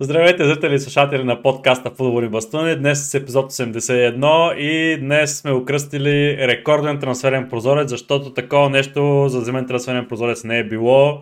Здравейте, 0.00 0.44
зрители 0.44 0.74
и 0.74 0.78
слушатели 0.78 1.24
на 1.24 1.42
подкаста 1.42 1.90
Футболни 1.90 2.28
бастуни. 2.28 2.76
Днес 2.76 3.14
е 3.14 3.16
епизод 3.16 3.52
81 3.52 4.54
и 4.54 5.00
днес 5.00 5.38
сме 5.38 5.52
окръстили 5.52 6.36
рекорден 6.48 6.98
трансферен 6.98 7.48
прозорец, 7.48 7.90
защото 7.90 8.34
такова 8.34 8.70
нещо 8.70 9.28
за 9.28 9.40
зимен 9.40 9.66
трансферен 9.66 10.06
прозорец 10.08 10.44
не 10.44 10.58
е 10.58 10.64
било. 10.64 11.18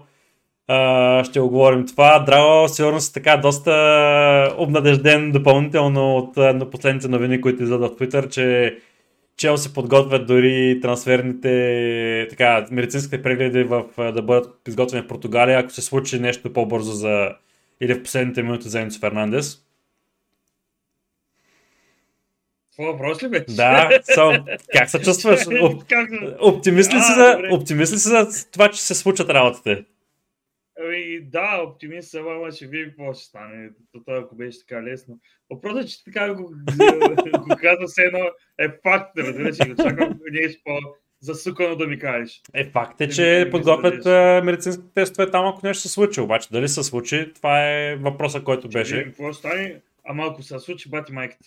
А, 0.69 1.25
ще 1.25 1.41
оговорим 1.41 1.87
това. 1.87 2.19
Драго, 2.19 2.69
сигурно 2.69 3.01
си 3.01 3.13
така 3.13 3.37
доста 3.37 4.55
обнадежден 4.59 5.33
допълнително 5.33 6.17
от 6.17 6.37
на 6.37 6.71
последните 6.71 7.09
новини, 7.09 7.41
които 7.41 7.63
излизат 7.63 7.81
в 7.81 7.97
Twitter, 7.97 8.31
че 8.31 8.77
Чел 9.37 9.57
се 9.57 9.75
подготвят 9.75 10.27
дори 10.27 10.79
трансферните, 10.83 12.27
така, 12.31 12.67
медицинските 12.71 13.23
прегледи 13.23 13.63
в, 13.63 13.85
да 13.99 14.23
бъдат 14.23 14.69
изготвени 14.69 15.05
в 15.05 15.09
Португалия, 15.09 15.59
ако 15.59 15.71
се 15.71 15.83
случи 15.83 16.21
нещо 16.21 16.53
по-бързо 16.53 16.93
за 16.93 17.29
или 17.85 17.95
в 17.95 18.03
последните 18.03 18.43
минути 18.43 18.69
за 18.69 18.81
Енцо 18.81 19.01
Фернандес. 19.01 19.65
Това 22.77 22.91
въпрос 22.91 23.23
ли 23.23 23.29
беше? 23.29 23.45
Да, 23.45 23.89
so, 24.17 24.59
как 24.73 24.91
се 24.91 25.01
чувстваш? 25.01 25.41
Оптимист 26.41 26.95
ли, 26.95 27.01
си 27.01 27.13
за, 27.15 27.41
оптимист 27.51 27.93
ли 27.93 27.99
си 27.99 28.09
за 28.09 28.51
това, 28.53 28.71
че 28.71 28.83
се 28.83 28.95
случат 28.95 29.31
работите? 29.31 29.85
Ами, 30.81 31.21
да, 31.21 31.63
оптимист 31.67 32.11
съм, 32.11 32.29
ама 32.29 32.53
ще 32.53 32.67
видим 32.67 32.89
какво 32.89 33.15
ще 33.15 33.25
стане. 33.25 33.71
Това, 33.93 34.19
ако 34.19 34.37
беше 34.37 34.59
така 34.61 34.83
лесно. 34.83 35.19
Въпросът 35.51 35.85
е, 35.85 35.89
че 35.89 36.05
така 36.05 36.35
го, 36.35 36.43
го 37.39 37.57
каза 37.61 37.89
се 37.89 38.03
едно 38.03 38.19
е 38.59 38.69
факт, 38.83 39.19
разбираш, 39.19 39.57
да 39.57 39.83
чакам 39.83 40.21
нещо 40.31 40.63
по 40.65 40.79
засукано 41.25 41.77
да 41.77 41.87
ми 41.87 41.99
кажеш. 41.99 42.43
Е, 42.55 42.65
факт 42.65 43.01
е, 43.01 43.09
че 43.09 43.49
подготвят 43.51 44.05
медицински 44.45 44.83
тестове 44.95 45.31
там, 45.31 45.47
ако 45.47 45.67
нещо 45.67 45.83
се 45.83 45.89
случи. 45.89 46.21
Обаче, 46.21 46.49
дали 46.53 46.69
се 46.69 46.83
случи, 46.83 47.33
това 47.35 47.71
е 47.71 47.97
въпросът, 47.97 48.45
който 48.45 48.69
беше. 48.69 49.05
Какво 49.05 49.33
стане? 49.33 49.81
Ама 50.05 50.27
ако 50.27 50.43
се 50.43 50.59
случи, 50.59 50.89
бати 50.89 51.13
майката. 51.13 51.47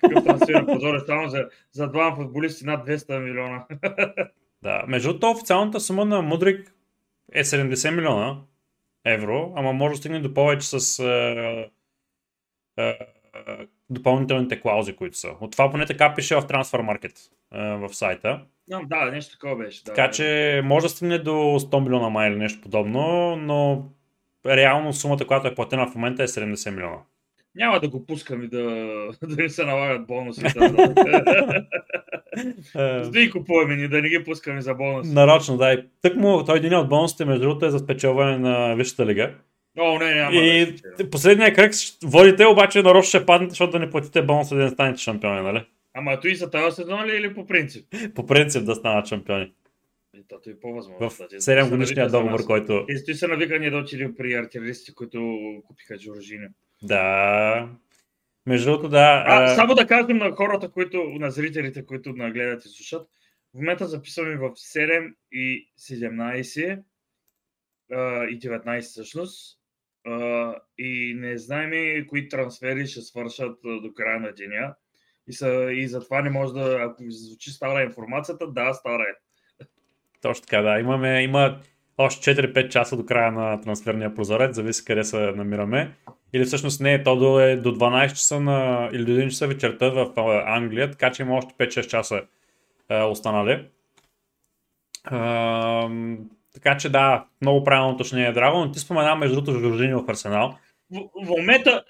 Какъв 0.00 0.24
трансфер 0.24 0.66
позор 0.66 0.94
е 0.94 1.00
само 1.06 1.28
за, 1.28 1.48
за 1.72 1.88
двама 1.88 2.16
футболисти 2.16 2.64
над 2.64 2.88
200 2.88 3.18
милиона. 3.18 3.66
да, 4.62 4.84
между 4.88 5.08
другото, 5.08 5.30
официалната 5.30 5.80
сума 5.80 6.04
на 6.04 6.22
Мудрик 6.22 6.74
е 7.32 7.44
70 7.44 7.94
милиона 7.94 8.36
евро, 9.04 9.52
ама 9.56 9.72
може 9.72 9.92
да 9.92 9.96
стигне 9.96 10.20
до 10.20 10.34
повече 10.34 10.66
с 10.66 10.98
е, 10.98 11.70
е, 12.78 12.98
допълнителните 13.90 14.60
клаузи, 14.60 14.96
които 14.96 15.18
са. 15.18 15.28
От 15.40 15.52
това 15.52 15.70
поне 15.70 15.86
така 15.86 16.14
пише 16.14 16.36
в 16.36 16.42
Transfer 16.42 16.98
Market 16.98 17.30
е, 17.54 17.76
в 17.76 17.94
сайта. 17.94 18.44
Да, 18.68 19.10
нещо 19.10 19.32
такова 19.32 19.56
беше. 19.56 19.84
Да, 19.84 19.94
така 19.94 20.10
че 20.10 20.60
може 20.64 20.84
да 20.84 20.88
стигне 20.88 21.18
до 21.18 21.30
100 21.30 21.84
милиона 21.84 22.08
май 22.08 22.30
или 22.30 22.36
нещо 22.36 22.60
подобно, 22.62 23.36
но 23.36 23.88
реално 24.46 24.92
сумата, 24.92 25.26
която 25.26 25.48
е 25.48 25.54
платена 25.54 25.86
в 25.86 25.94
момента 25.94 26.22
е 26.22 26.26
70 26.26 26.70
милиона. 26.70 26.98
Няма 27.54 27.80
да 27.80 27.88
го 27.88 28.06
пускам 28.06 28.42
и 28.42 28.48
да, 28.48 28.62
да 29.22 29.42
не 29.42 29.48
се 29.48 29.64
налагат 29.64 30.06
бонуси. 30.06 30.44
Да 32.76 33.10
ги 33.10 33.30
купуваме 33.30 33.76
ни, 33.76 33.88
да 33.88 34.02
не 34.02 34.08
ги 34.08 34.24
пускаме 34.24 34.60
за 34.60 34.74
бонуси. 34.74 35.12
Нарочно, 35.12 35.56
да. 35.56 35.72
И 35.72 35.84
тък 36.02 36.16
му, 36.16 36.44
той 36.44 36.56
един 36.56 36.74
от 36.74 36.88
бонусите, 36.88 37.24
между 37.24 37.42
другото, 37.42 37.66
е 37.66 37.70
за 37.70 37.78
спечелване 37.78 38.38
на 38.38 38.74
Висшата 38.74 39.06
лига. 39.06 39.34
О, 39.78 39.98
не, 39.98 40.14
няма 40.14 40.36
и 40.36 40.74
да 40.98 41.10
последния 41.10 41.54
кръг 41.54 41.72
водите, 42.04 42.46
обаче 42.46 42.82
нарочно 42.82 43.08
ще 43.08 43.26
паднете, 43.26 43.50
защото 43.50 43.72
да 43.72 43.78
не 43.78 43.90
платите 43.90 44.22
бонуса 44.22 44.56
да 44.56 44.62
не 44.62 44.68
станете 44.68 45.00
шампиони, 45.00 45.40
нали? 45.40 45.64
Ама 45.94 46.20
то 46.20 46.28
и 46.28 46.36
за 46.36 46.50
тази 46.50 46.76
сезон 46.76 47.04
ли 47.04 47.16
или 47.16 47.34
по 47.34 47.46
принцип? 47.46 47.94
По 48.14 48.26
принцип 48.26 48.64
да 48.64 48.74
станат 48.74 49.06
шампиони. 49.06 49.52
Тото 50.28 50.50
е 50.50 50.60
по-възможно. 50.60 51.10
В 51.10 51.18
7 51.18 51.70
годишния 51.70 52.08
договор, 52.08 52.44
който... 52.46 52.84
И 52.88 52.96
стои 52.98 53.14
са 53.14 53.28
навикани 53.28 53.70
да 53.70 53.76
отидем 53.76 54.14
при 54.16 54.34
артилеристи, 54.34 54.94
които 54.94 55.40
купиха 55.66 55.98
Джорджини. 55.98 56.46
Да. 56.82 57.68
Между 58.46 58.70
другото, 58.70 58.88
да. 58.88 59.24
А, 59.26 59.44
а... 59.44 59.54
Само 59.54 59.74
да 59.74 59.86
кажем 59.86 60.16
на 60.16 60.32
хората, 60.32 60.70
които, 60.70 61.04
на 61.04 61.30
зрителите, 61.30 61.86
които 61.86 62.12
нагледат 62.12 62.64
и 62.64 62.68
слушат, 62.68 63.08
в 63.54 63.54
момента 63.54 63.86
записваме 63.86 64.36
в 64.36 64.50
7 64.50 65.14
и 65.32 65.72
17 65.80 66.82
и 68.30 68.38
19 68.38 68.80
всъщност. 68.80 69.58
И 70.78 71.14
не 71.16 71.38
знаем 71.38 72.06
кои 72.06 72.28
трансфери 72.28 72.86
ще 72.86 73.00
свършат 73.00 73.58
до 73.62 73.92
края 73.94 74.20
на 74.20 74.32
деня. 74.32 74.74
И, 75.28 75.32
са, 75.32 75.68
и 75.72 75.88
затова 75.88 76.22
не 76.22 76.30
може 76.30 76.52
да, 76.52 76.78
ако 76.80 77.02
звучи 77.08 77.50
стара 77.50 77.82
информацията, 77.82 78.46
да, 78.46 78.74
стара 78.74 79.02
е. 79.02 79.14
Точно 80.22 80.42
така, 80.42 80.62
да. 80.62 80.78
Имаме, 80.78 81.22
има 81.22 81.58
още 81.98 82.36
4-5 82.36 82.68
часа 82.68 82.96
до 82.96 83.06
края 83.06 83.32
на 83.32 83.60
трансферния 83.60 84.14
прозорец, 84.14 84.56
зависи 84.56 84.84
къде 84.84 85.04
се 85.04 85.18
намираме. 85.18 85.94
Или 86.32 86.44
всъщност 86.44 86.80
не, 86.80 87.02
то 87.02 87.16
до, 87.16 87.40
е 87.40 87.56
до 87.56 87.74
12 87.74 88.08
часа 88.08 88.40
на, 88.40 88.90
или 88.92 89.04
до 89.04 89.12
1 89.12 89.28
часа 89.30 89.46
вечерта 89.46 89.90
в 89.90 90.12
Англия, 90.46 90.90
така 90.90 91.12
че 91.12 91.22
има 91.22 91.36
още 91.36 91.54
5-6 91.54 91.86
часа 91.86 92.22
е, 92.88 93.02
останали. 93.02 93.66
А, 95.04 95.90
така 96.54 96.76
че 96.76 96.88
да, 96.88 97.24
много 97.40 97.64
правилно 97.64 97.94
уточнение, 97.94 98.32
Драго, 98.32 98.58
но 98.58 98.72
ти 98.72 98.78
спомена 98.78 99.14
между 99.14 99.40
другото 99.40 99.60
Жоржини 99.60 99.94
в 99.94 100.04
Арсенал. 100.08 100.58
В, 100.90 101.00
в 101.26 101.28
момента, 101.28 101.84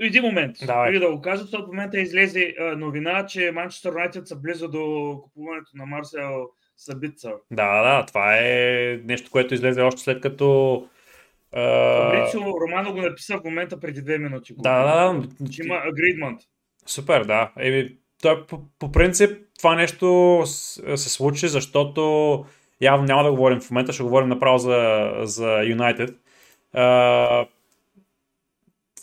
един 0.00 0.22
момент, 0.22 0.56
Давай. 0.66 0.98
да 0.98 1.12
го 1.12 1.20
кажа, 1.20 1.42
защото 1.42 1.64
в 1.64 1.66
момента 1.66 2.00
излезе 2.00 2.54
новина, 2.76 3.26
че 3.26 3.50
Манчестър 3.54 3.92
Юнайтед 3.92 4.28
са 4.28 4.36
близо 4.36 4.68
до 4.68 5.18
купуването 5.22 5.70
на 5.74 5.86
Марсел 5.86 6.46
Сабица. 6.76 7.32
Да, 7.50 7.82
да, 7.82 8.06
това 8.06 8.36
е 8.36 9.00
нещо, 9.04 9.30
което 9.30 9.54
излезе 9.54 9.82
още 9.82 10.00
след 10.00 10.20
като 10.20 10.88
Фабрицио 11.52 12.40
Романо 12.60 12.92
го 12.92 13.02
написа 13.02 13.38
в 13.38 13.44
момента 13.44 13.80
преди 13.80 14.02
две 14.02 14.18
минути. 14.18 14.54
Да, 14.58 14.82
да, 14.82 15.20
да. 15.40 15.50
Че 15.50 15.62
има 15.62 15.74
агридмент. 15.74 16.40
Супер, 16.86 17.24
да. 17.24 17.52
Еми, 17.58 17.96
той, 18.22 18.46
по, 18.46 18.60
по 18.78 18.92
принцип 18.92 19.38
това 19.58 19.74
нещо 19.74 20.42
се 20.96 21.10
случи, 21.10 21.48
защото 21.48 22.44
явно 22.80 23.06
няма 23.06 23.24
да 23.24 23.30
говорим 23.30 23.60
в 23.60 23.70
момента, 23.70 23.92
ще 23.92 24.02
говорим 24.02 24.28
направо 24.28 24.58
за, 24.58 25.10
за 25.22 25.44
United. 25.46 26.14
Uh, 26.76 27.48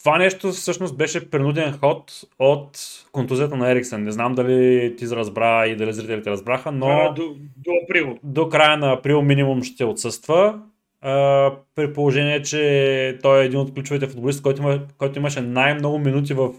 това 0.04 0.18
нещо 0.18 0.52
всъщност 0.52 0.98
беше 0.98 1.30
принуден 1.30 1.78
ход 1.78 2.12
от 2.40 2.80
контузията 3.12 3.56
на 3.56 3.72
Ериксен. 3.72 4.04
Не 4.04 4.12
знам 4.12 4.36
дали 4.36 4.96
ти 4.98 5.08
разбра 5.08 5.68
и 5.68 5.76
дали 5.76 5.94
зрителите 5.94 6.30
разбраха, 6.30 6.72
но... 6.72 6.88
А, 6.88 7.14
до, 7.14 7.36
до 7.58 7.72
април. 7.84 8.18
До 8.24 8.50
края 8.50 8.78
на 8.78 8.92
април 8.92 9.22
минимум 9.22 9.64
ще 9.64 9.86
отсъства. 9.86 10.62
А, 11.02 11.52
при 11.76 11.94
положение, 11.94 12.42
че 12.42 13.20
той 13.22 13.42
е 13.42 13.46
един 13.46 13.60
от 13.60 13.74
ключовите 13.74 14.08
футболисти, 14.08 14.44
който, 14.44 14.62
има, 14.62 14.80
който 14.98 15.20
имаше 15.20 15.42
най-много 15.42 16.00
минути 16.00 16.34
в, 16.34 16.54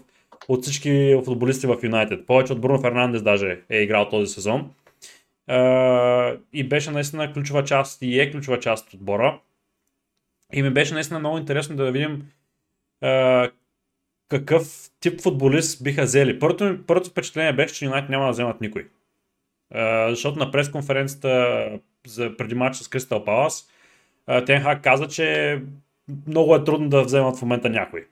от 0.47 0.63
всички 0.63 1.21
футболисти 1.25 1.67
в 1.67 1.77
Юнайтед. 1.83 2.25
Повече 2.25 2.53
от 2.53 2.61
Бруно 2.61 2.81
Фернандес 2.81 3.21
даже 3.21 3.59
е 3.69 3.81
играл 3.81 4.09
този 4.09 4.33
сезон. 4.33 4.71
А, 5.47 6.35
и 6.53 6.63
беше 6.63 6.91
наистина 6.91 7.33
ключова 7.33 7.63
част 7.63 8.01
и 8.01 8.19
е 8.19 8.31
ключова 8.31 8.59
част 8.59 8.87
от 8.87 8.93
отбора. 8.93 9.39
И 10.53 10.61
ми 10.61 10.69
беше 10.69 10.93
наистина 10.93 11.19
много 11.19 11.37
интересно 11.37 11.75
да 11.75 11.91
видим 11.91 12.23
какъв 14.29 14.89
тип 14.99 15.21
футболист 15.21 15.83
биха 15.83 16.03
взели. 16.03 16.39
Първото, 16.39 16.77
първото 16.87 17.09
впечатление 17.09 17.53
беше, 17.53 17.73
че 17.73 17.85
Юнайтед 17.85 18.09
няма 18.09 18.25
да 18.25 18.31
вземат 18.31 18.61
никой. 18.61 18.87
А, 19.73 20.09
защото 20.09 20.39
на 20.39 20.51
пресконференцията 20.51 21.69
за 22.07 22.37
преди 22.37 22.55
матча 22.55 22.83
с 22.83 22.87
Кристал 22.87 23.25
Палас, 23.25 23.69
Тенхак 24.45 24.83
каза, 24.83 25.07
че 25.07 25.59
много 26.27 26.55
е 26.55 26.63
трудно 26.63 26.89
да 26.89 27.03
вземат 27.03 27.37
в 27.37 27.41
момента 27.41 27.69
някой. 27.69 28.07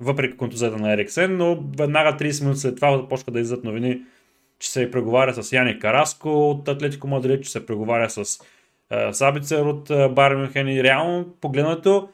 Въпреки 0.00 0.36
контузията 0.36 0.76
на 0.76 0.92
Ериксен, 0.92 1.36
но 1.36 1.64
веднага 1.78 2.16
30 2.18 2.42
минути 2.42 2.60
след 2.60 2.76
това 2.76 2.98
започва 2.98 3.32
да 3.32 3.40
излизат 3.40 3.64
новини, 3.64 4.02
че 4.58 4.70
се 4.70 4.90
преговаря 4.90 5.42
с 5.42 5.52
Яни 5.52 5.78
Караско 5.78 6.50
от 6.50 6.68
Атлетико 6.68 7.08
Мадрид, 7.08 7.44
че 7.44 7.50
се 7.50 7.66
преговаря 7.66 8.10
с 8.10 8.38
Сабицер 9.12 9.62
от 9.64 10.14
Байер 10.14 10.36
Мюнхен 10.36 10.68
и 10.68 10.82
реално 10.82 11.36
погледнато... 11.40 12.08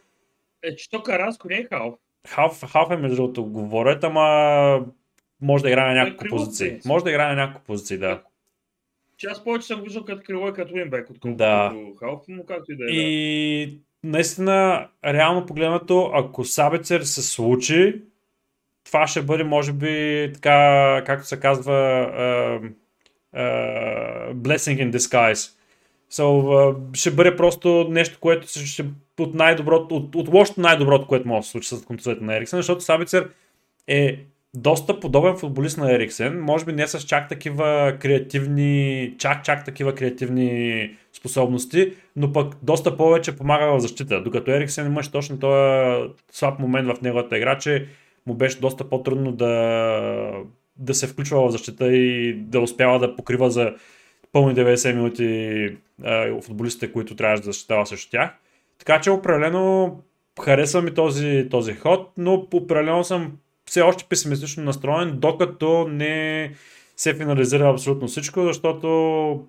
Е, 0.62 0.76
че 0.76 0.90
то 0.90 1.02
Караско 1.02 1.48
не 1.48 1.56
е 1.56 1.64
халф. 1.64 1.94
Халф, 2.26 2.64
халф 2.72 2.90
е 2.90 2.96
между 2.96 3.16
другото 3.16 3.44
говорят, 3.44 4.04
ама 4.04 4.86
може 5.40 5.62
да 5.62 5.70
играе 5.70 5.94
на 5.94 6.04
няколко 6.04 6.26
е, 6.26 6.28
позиции. 6.28 6.80
Може 6.86 7.04
да 7.04 7.10
играе 7.10 7.28
на 7.28 7.34
няколко 7.34 7.66
позиции, 7.66 7.98
да. 7.98 8.22
Че 9.16 9.26
аз 9.26 9.44
повече 9.44 9.66
съм 9.66 9.82
виждал 9.82 10.04
като 10.04 10.22
крило 10.26 10.48
и 10.48 10.52
като 10.52 10.74
уинбек, 10.74 11.10
отколкото 11.10 11.36
да. 11.36 11.72
като 11.74 11.94
халф, 11.94 12.20
но 12.28 12.46
както 12.46 12.72
и 12.72 12.76
да 12.76 12.84
е. 12.84 12.88
И 12.88 13.66
да. 13.66 14.08
наистина, 14.08 14.88
реално 15.04 15.46
погледнато, 15.46 16.10
ако 16.14 16.44
Сабецер 16.44 17.00
се 17.00 17.22
случи, 17.22 18.02
това 18.84 19.06
ще 19.06 19.22
бъде, 19.22 19.44
може 19.44 19.72
би, 19.72 20.30
така, 20.34 21.02
както 21.06 21.26
се 21.26 21.40
казва, 21.40 21.72
uh, 21.72 22.72
uh, 23.36 24.34
blessing 24.34 24.90
in 24.90 24.96
disguise. 24.96 25.57
So, 26.12 26.96
ще 26.96 27.10
бъде 27.10 27.37
просто 27.37 27.87
нещо, 27.90 28.19
което 28.20 28.49
ще 28.49 28.84
от 29.19 29.34
най-доброто, 29.34 29.96
от, 29.96 30.14
от 30.14 30.28
лошото 30.28 30.60
най-доброто, 30.60 31.06
което 31.06 31.28
може 31.28 31.40
да 31.40 31.44
се 31.44 31.50
случи 31.50 31.69
с 31.69 31.84
контузията 31.84 32.25
на 32.25 32.37
Ериксен, 32.37 32.58
защото 32.58 32.84
Сабицер 32.84 33.28
е 33.87 34.19
доста 34.55 35.00
подобен 35.00 35.37
футболист 35.37 35.78
на 35.78 35.94
Ериксен, 35.94 36.40
може 36.40 36.64
би 36.64 36.72
не 36.72 36.87
с 36.87 37.00
чак 37.00 37.28
такива 37.28 37.96
креативни, 38.00 39.14
чак, 39.19 39.44
чак 39.44 39.64
такива 39.64 39.94
креативни 39.94 40.90
способности, 41.12 41.93
но 42.16 42.32
пък 42.32 42.54
доста 42.62 42.96
повече 42.96 43.37
помага 43.37 43.66
в 43.66 43.81
защита. 43.81 44.22
Докато 44.22 44.50
Ериксен 44.50 44.87
имаше 44.87 45.12
точно 45.12 45.38
този 45.38 46.08
слаб 46.32 46.58
момент 46.58 46.88
в 46.88 47.02
неговата 47.02 47.37
игра, 47.38 47.58
че 47.58 47.87
му 48.26 48.34
беше 48.34 48.61
доста 48.61 48.88
по-трудно 48.88 49.32
да, 49.32 50.44
да 50.76 50.94
се 50.94 51.06
включва 51.06 51.49
в 51.49 51.50
защита 51.50 51.93
и 51.93 52.34
да 52.34 52.61
успява 52.61 52.99
да 52.99 53.16
покрива 53.16 53.50
за 53.50 53.75
пълни 54.32 54.54
90 54.54 54.94
минути 54.94 55.76
а, 56.04 56.40
футболистите, 56.42 56.92
които 56.92 57.16
трябваше 57.16 57.42
да 57.42 57.46
защитава 57.46 57.86
срещу 57.86 58.10
тях. 58.10 58.30
Така 58.78 59.00
че 59.00 59.10
определено 59.10 59.96
харесва 60.42 60.82
ми 60.82 60.94
този, 60.94 61.46
този 61.50 61.75
ход, 61.75 62.12
но 62.16 62.34
определено 62.54 63.04
съм 63.04 63.32
все 63.66 63.80
още 63.80 64.04
песимистично 64.08 64.64
настроен, 64.64 65.12
докато 65.14 65.88
не 65.88 66.52
се 66.96 67.14
финализира 67.14 67.70
абсолютно 67.70 68.08
всичко, 68.08 68.42
защото 68.42 69.46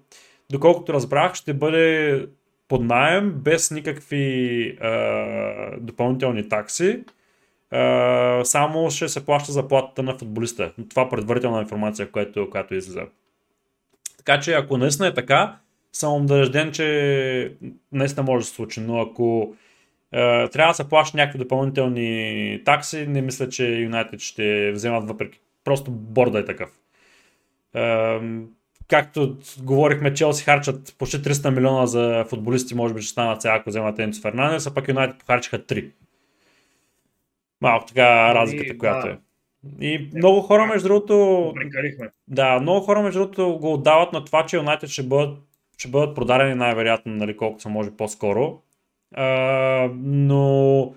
доколкото 0.52 0.94
разбрах, 0.94 1.34
ще 1.34 1.54
бъде 1.54 2.26
под 2.68 2.84
найем, 2.84 3.32
без 3.32 3.72
никакви 3.72 4.78
а, 4.82 5.78
допълнителни 5.80 6.50
такси. 6.50 7.04
А, 7.72 8.42
само 8.46 8.92
ще 8.92 9.08
се 9.08 9.26
плаща 9.26 9.52
заплатата 9.52 10.04
на 10.04 10.18
футболиста. 10.18 10.74
Това 10.90 11.10
предварителна 11.10 11.62
информация, 11.62 12.12
която, 12.12 12.50
която 12.50 12.76
излиза. 12.76 13.06
Така 14.26 14.40
че 14.40 14.54
ако 14.54 14.78
наистина 14.78 15.08
е 15.08 15.14
така, 15.14 15.58
съм 15.94 16.14
убежден, 16.14 16.72
че 16.72 17.54
наистина 17.92 18.24
може 18.24 18.44
да 18.44 18.48
се 18.48 18.56
случи, 18.56 18.82
но 18.82 19.02
ако 19.02 19.56
е, 20.12 20.50
трябва 20.50 20.72
да 20.72 20.76
се 20.76 20.90
плаща 20.90 21.18
някакви 21.18 21.40
допълнителни 21.40 22.62
такси, 22.66 23.08
не 23.08 23.22
мисля, 23.22 23.50
че 23.50 23.66
Юнайтед 23.66 24.20
ще 24.20 24.72
вземат 24.72 25.08
въпреки. 25.08 25.40
Просто 25.64 25.92
борда 25.92 26.40
е 26.40 26.46
такъв. 26.46 26.70
Е, 27.76 28.20
както 28.88 29.38
говорихме, 29.62 30.14
Челси 30.14 30.44
харчат 30.44 30.96
почти 30.98 31.18
300 31.18 31.56
милиона 31.56 31.86
за 31.86 32.26
футболисти, 32.30 32.76
може 32.76 32.94
би 32.94 33.02
ще 33.02 33.12
станат 33.12 33.42
сега, 33.42 33.54
ако 33.54 33.70
вземат 33.70 34.00
Енцо 34.00 34.22
Фернандес, 34.22 34.68
а 34.68 34.74
пък 34.74 34.88
Юнайтед 34.88 35.20
похарчиха 35.20 35.60
3. 35.60 35.92
Малко 37.62 37.86
така 37.86 38.36
разликата, 38.36 38.78
която 38.78 39.08
е. 39.08 39.18
И 39.82 40.10
много 40.16 40.42
хора, 40.42 40.66
между 40.66 40.88
другото. 40.88 41.54
Да, 42.28 42.60
много 42.60 42.86
хора, 42.86 43.02
между 43.02 43.20
другото, 43.20 43.58
го 43.58 43.74
отдават 43.74 44.14
на 44.14 44.26
това, 44.26 44.46
че 44.46 44.58
Юнайтед 44.58 44.90
ще 44.90 45.04
бъдат, 45.04 45.38
ще 45.78 45.88
бъдат 45.88 46.16
продадени 46.16 46.56
най-вероятно, 46.56 47.16
нали, 47.16 47.38
колкото 47.38 47.62
се 47.62 47.70
може 47.70 47.92
по-скоро. 47.92 48.62
А, 49.16 49.90
но 49.96 50.94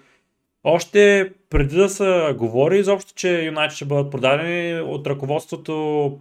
още 0.64 1.32
преди 1.50 1.76
да 1.76 1.88
се 1.88 2.34
говори 2.38 2.78
изобщо, 2.78 3.14
че 3.14 3.44
Юнайтед 3.44 3.76
ще 3.76 3.84
бъдат 3.84 4.10
продадени 4.10 4.80
от 4.80 5.06
ръководството, 5.06 6.18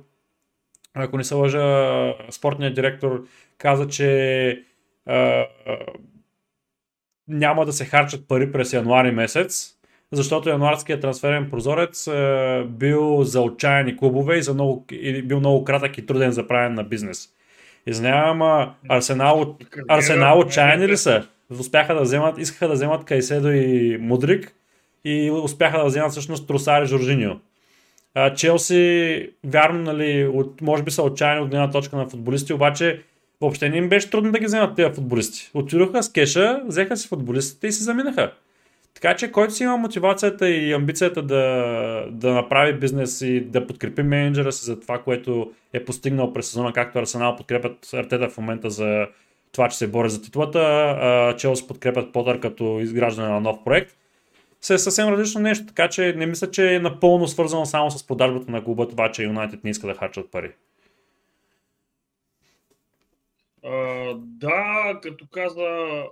ако 0.93 1.17
не 1.17 1.23
се 1.23 1.35
лъжа, 1.35 2.13
спортният 2.29 2.75
директор 2.75 3.25
каза, 3.57 3.87
че 3.87 4.63
а, 5.05 5.45
няма 7.27 7.65
да 7.65 7.73
се 7.73 7.85
харчат 7.85 8.27
пари 8.27 8.51
през 8.51 8.73
януари 8.73 9.11
месец, 9.11 9.80
защото 10.11 10.49
януарският 10.49 11.01
трансферен 11.01 11.49
прозорец 11.49 12.07
е 12.07 12.63
бил 12.67 13.23
за 13.23 13.41
отчаяни 13.41 13.97
клубове 13.97 14.37
и, 14.37 14.41
за 14.41 14.53
много, 14.53 14.85
и 14.91 15.21
бил 15.21 15.39
много 15.39 15.63
кратък 15.63 15.97
и 15.97 16.05
труден 16.05 16.31
за 16.31 16.47
правен 16.47 16.73
на 16.73 16.83
бизнес. 16.83 17.29
Извинявам, 17.87 18.69
Арсенал, 18.89 19.57
Арсенал 19.87 20.39
отчаяни 20.39 20.87
ли 20.87 20.97
са? 20.97 21.27
Успяха 21.59 21.95
да 21.95 22.01
вземат, 22.01 22.37
искаха 22.37 22.67
да 22.67 22.73
вземат 22.73 23.05
Кайседо 23.05 23.51
и 23.51 23.97
Мудрик 24.01 24.53
и 25.05 25.31
успяха 25.31 25.77
да 25.77 25.85
вземат 25.85 26.11
всъщност 26.11 26.47
Тросари 26.47 26.85
Жоржиньо. 26.85 27.39
Челси, 28.35 29.29
вярно, 29.43 29.83
нали, 29.83 30.27
от, 30.33 30.61
може 30.61 30.83
би 30.83 30.91
са 30.91 31.03
отчаяни 31.03 31.41
от 31.41 31.49
гледна 31.49 31.69
точка 31.69 31.95
на 31.95 32.09
футболисти, 32.09 32.53
обаче 32.53 33.01
въобще 33.41 33.69
не 33.69 33.77
им 33.77 33.89
беше 33.89 34.09
трудно 34.09 34.31
да 34.31 34.39
ги 34.39 34.45
вземат 34.45 34.75
тези 34.75 34.93
футболисти. 34.93 35.51
Отидоха 35.53 36.03
с 36.03 36.11
кеша, 36.11 36.61
взеха 36.65 36.97
си 36.97 37.07
футболистите 37.07 37.67
и 37.67 37.71
се 37.71 37.83
заминаха. 37.83 38.31
Така 38.93 39.15
че 39.15 39.31
който 39.31 39.53
си 39.53 39.63
има 39.63 39.77
мотивацията 39.77 40.49
и 40.49 40.73
амбицията 40.73 41.21
да, 41.21 42.07
да 42.11 42.33
направи 42.33 42.79
бизнес 42.79 43.21
и 43.21 43.41
да 43.41 43.67
подкрепи 43.67 44.03
менеджера 44.03 44.51
си 44.51 44.65
за 44.65 44.79
това, 44.79 44.99
което 45.03 45.51
е 45.73 45.85
постигнал 45.85 46.33
през 46.33 46.47
сезона, 46.47 46.73
както 46.73 46.99
Арсенал 46.99 47.35
подкрепят 47.35 47.93
Артета 47.93 48.29
в 48.29 48.37
момента 48.37 48.69
за 48.69 49.07
това, 49.51 49.69
че 49.69 49.77
се 49.77 49.87
бори 49.87 50.09
за 50.09 50.21
титлата, 50.21 51.35
Челси 51.37 51.67
подкрепят 51.67 52.13
Потър 52.13 52.39
като 52.39 52.79
изграждане 52.79 53.29
на 53.29 53.41
нов 53.41 53.63
проект, 53.65 53.95
се 54.61 54.73
е 54.73 54.77
съвсем 54.77 55.07
различно 55.07 55.41
нещо, 55.41 55.65
така 55.65 55.89
че 55.89 56.13
не 56.17 56.25
мисля, 56.25 56.51
че 56.51 56.75
е 56.75 56.79
напълно 56.79 57.27
свързано 57.27 57.65
само 57.65 57.91
с 57.91 58.07
продажбата 58.07 58.51
на 58.51 58.63
клуба 58.63 58.87
това, 58.87 59.11
че 59.11 59.23
Юнайтед 59.23 59.63
не 59.63 59.69
иска 59.69 59.87
да 59.87 59.93
харчат 59.93 60.31
пари. 60.31 60.51
Uh, 63.65 64.15
да, 64.17 64.99
като 65.01 65.25
каза 65.31 66.03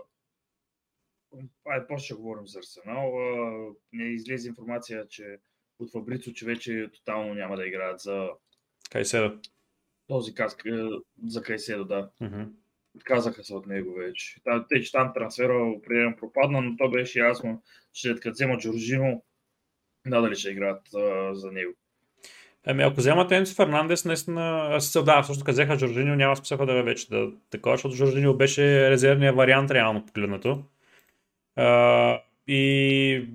Ай, 1.66 1.88
после 1.88 2.06
ще 2.06 2.14
говорим 2.14 2.48
за 2.48 2.60
Арсенал. 2.60 3.14
Не 3.94 4.04
излезе 4.04 4.50
информация, 4.50 5.08
че 5.08 5.38
от 5.80 5.92
Фабрицо, 5.92 6.34
че 6.34 6.46
вече 6.46 6.90
тотално 6.94 7.34
няма 7.34 7.58
да 7.58 7.68
играят 7.68 8.00
за 8.00 8.30
Кайседо. 8.92 9.40
Този 10.08 10.34
каск, 10.34 10.66
е, 10.66 10.88
за 11.28 11.42
Кайседо, 11.42 11.86
да. 11.86 12.10
Uh-huh. 12.22 12.50
Казаха 13.04 13.44
се 13.44 13.54
от 13.54 13.68
него 13.68 13.94
вече. 13.94 14.36
Те, 14.70 14.81
че 14.81 14.92
там 14.92 15.12
трансфера 15.14 15.64
определено 15.64 16.16
пропадна, 16.16 16.62
но 16.62 16.78
то 16.78 16.90
беше 16.90 17.20
ясно, 17.20 17.64
че 17.94 18.16
като 18.16 18.32
вземат 18.32 18.62
Джорджино, 18.62 19.24
надали 20.06 20.36
ще 20.36 20.50
играят 20.50 20.82
а, 20.96 21.36
за 21.36 21.52
него. 21.52 21.74
Ами 22.66 22.84
ако 22.84 22.96
вземат 22.96 23.32
Енцо 23.32 23.56
Фернандес, 23.56 24.06
наистина, 24.06 24.75
се 24.82 25.02
да, 25.02 25.24
също 25.24 25.44
казаха 25.44 25.80
Жоржиньо, 25.80 26.16
няма 26.16 26.36
смисъл 26.36 26.66
да 26.66 26.84
вече 26.84 27.10
да 27.10 27.32
такова, 27.50 27.75
защото 27.75 27.96
Жоржиньо 27.96 28.38
беше 28.38 28.90
резервният 28.90 29.36
вариант 29.36 29.72
реално 29.72 30.06
погледнато 30.06 30.64
и 32.48 33.28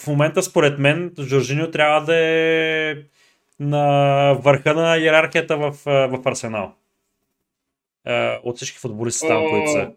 в 0.00 0.06
момента, 0.06 0.42
според 0.42 0.78
мен, 0.78 1.14
Жоржиньо 1.20 1.70
трябва 1.70 2.00
да 2.04 2.16
е 2.16 2.96
на 3.60 4.32
върха 4.32 4.74
на 4.74 4.96
иерархията 4.96 5.56
в, 5.56 5.70
в 5.84 6.20
Арсенал. 6.26 6.74
от 8.42 8.56
всички 8.56 8.78
футболисти 8.78 9.28
там, 9.28 9.50
които 9.50 9.70
са. 9.70 9.92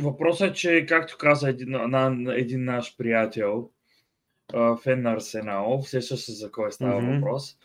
Въпросът 0.00 0.50
е, 0.50 0.52
че, 0.52 0.86
както 0.88 1.18
каза 1.18 1.48
един, 1.48 1.70
на, 1.70 2.34
един 2.36 2.64
наш 2.64 2.96
приятел, 2.96 3.70
фен 4.82 5.02
на 5.02 5.12
Арсенал, 5.12 5.82
се 5.82 6.00
за 6.32 6.50
кой 6.50 6.72
става 6.72 7.02
mm-hmm. 7.02 7.14
въпрос, 7.14 7.56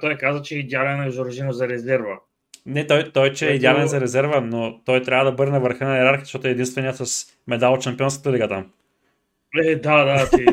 той 0.00 0.16
каза, 0.16 0.42
че 0.42 0.58
идеален 0.58 1.02
е 1.02 1.10
Жоржино 1.10 1.52
за 1.52 1.68
резерва. 1.68 2.20
Не, 2.68 2.86
той, 2.86 3.12
той 3.12 3.32
че 3.32 3.50
е 3.50 3.54
идеален 3.54 3.86
за 3.86 4.00
резерва, 4.00 4.40
но 4.40 4.80
той 4.84 5.02
трябва 5.02 5.24
да 5.24 5.32
бъде 5.32 5.50
на 5.50 5.60
върха 5.60 5.84
на 5.84 5.96
иерархията, 5.96 6.24
защото 6.24 6.48
е 6.48 6.50
единственият 6.50 6.96
с 6.96 7.26
медал 7.46 7.72
от 7.72 7.82
Чемпионската 7.82 8.32
лига 8.32 8.48
там. 8.48 8.70
Е, 9.64 9.76
да, 9.76 10.04
да, 10.04 10.30
ти, 10.30 10.46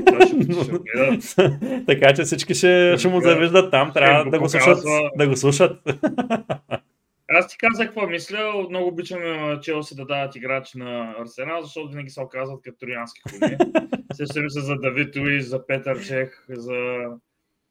ще 0.64 1.86
Така 1.86 2.14
че 2.14 2.24
всички 2.24 2.54
ще, 2.54 2.96
ще 2.98 3.08
му 3.08 3.22
завиждат 3.22 3.72
там, 3.72 3.92
трябва 3.94 4.32
да 4.32 4.40
го, 4.40 4.50
слушат, 4.50 4.84
да 5.18 5.28
го 5.28 5.36
слушат. 5.36 5.80
Аз 7.30 7.48
ти 7.48 7.58
казах 7.58 7.88
какво 7.88 8.08
мисля. 8.08 8.66
Много 8.70 8.88
обичам 8.88 9.22
Челси 9.62 9.96
да 9.96 10.06
дават 10.06 10.36
играчи 10.36 10.78
на 10.78 11.16
Арсенал, 11.20 11.62
защото 11.62 11.90
винаги 11.90 12.10
се 12.10 12.22
оказват 12.22 12.62
като 12.64 12.78
троянски 12.78 13.22
кони. 13.22 13.58
Сещаме 14.14 14.50
се 14.50 14.60
за 14.60 14.76
Давид 14.76 15.16
Луис, 15.16 15.48
за 15.48 15.68
Петър 15.68 16.06
Чех, 16.06 16.46
за... 16.50 16.98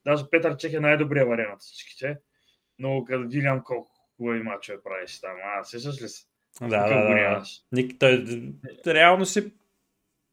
Даже 0.07 0.25
Петър 0.31 0.57
Чех 0.57 0.73
е 0.73 0.81
най-добрият 0.81 1.29
вариант 1.29 1.61
всичките. 1.61 2.17
Но 2.79 3.05
като 3.05 3.29
видям 3.29 3.63
колко 3.65 3.94
хубави 4.25 4.43
мачове 4.43 4.78
правиш 4.85 5.21
там. 5.21 5.37
А, 5.45 5.64
сещаш 5.64 6.02
ли 6.02 6.09
се? 6.09 6.25
Да, 6.61 6.69
да, 6.69 6.88
да. 6.88 7.43
Ник, 7.73 7.99
той, 7.99 8.25
реално 8.87 9.26
си 9.26 9.52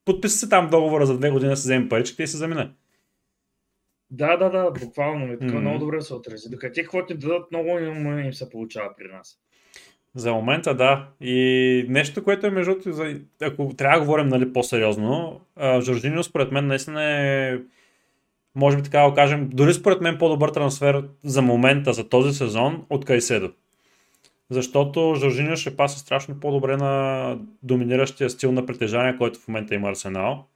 подписа 0.05 0.37
се 0.37 0.49
там 0.49 0.69
договора 0.69 1.05
за 1.05 1.17
две 1.17 1.29
години 1.29 1.55
се 1.55 1.61
вземе 1.61 1.89
паричките 1.89 2.23
и 2.23 2.27
се 2.27 2.37
замина. 2.37 2.71
Да, 4.09 4.37
да, 4.37 4.49
да, 4.49 4.71
буквално. 4.71 5.27
Ми, 5.27 5.39
така 5.39 5.53
mm-hmm. 5.53 5.59
много 5.59 5.79
добре 5.79 6.01
се 6.01 6.13
отрази. 6.13 6.49
Докато 6.49 6.73
те 6.73 6.83
каквото 6.83 7.17
дадат, 7.17 7.51
много 7.51 7.79
им, 7.79 8.19
им 8.19 8.33
се 8.33 8.49
получава 8.49 8.89
при 8.97 9.07
нас. 9.07 9.39
За 10.15 10.33
момента 10.33 10.75
да. 10.75 11.07
И 11.21 11.85
нещо, 11.89 12.23
което 12.23 12.47
е 12.47 12.49
между 12.49 12.75
ако 13.41 13.73
трябва 13.77 13.99
да 13.99 14.05
говорим 14.05 14.27
нали, 14.27 14.53
по-сериозно, 14.53 15.41
Жоржинио 15.79 16.23
според 16.23 16.51
мен 16.51 16.67
наистина 16.67 17.03
е 17.03 17.59
може 18.55 18.77
би 18.77 18.83
така 18.83 19.01
да 19.01 19.13
кажем, 19.13 19.49
дори 19.53 19.73
според 19.73 20.01
мен 20.01 20.17
по-добър 20.17 20.49
трансфер 20.49 21.03
за 21.23 21.41
момента, 21.41 21.93
за 21.93 22.09
този 22.09 22.33
сезон 22.33 22.85
от 22.89 23.05
Кайседо 23.05 23.51
защото 24.51 25.15
Жоржиньо 25.19 25.55
ще 25.55 25.75
паса 25.75 25.99
страшно 25.99 26.39
по-добре 26.39 26.77
на 26.77 27.37
доминиращия 27.63 28.29
стил 28.29 28.51
на 28.51 28.65
притежание, 28.65 29.17
който 29.17 29.39
в 29.39 29.47
момента 29.47 29.75
има 29.75 29.89
Арсенал. 29.89 30.47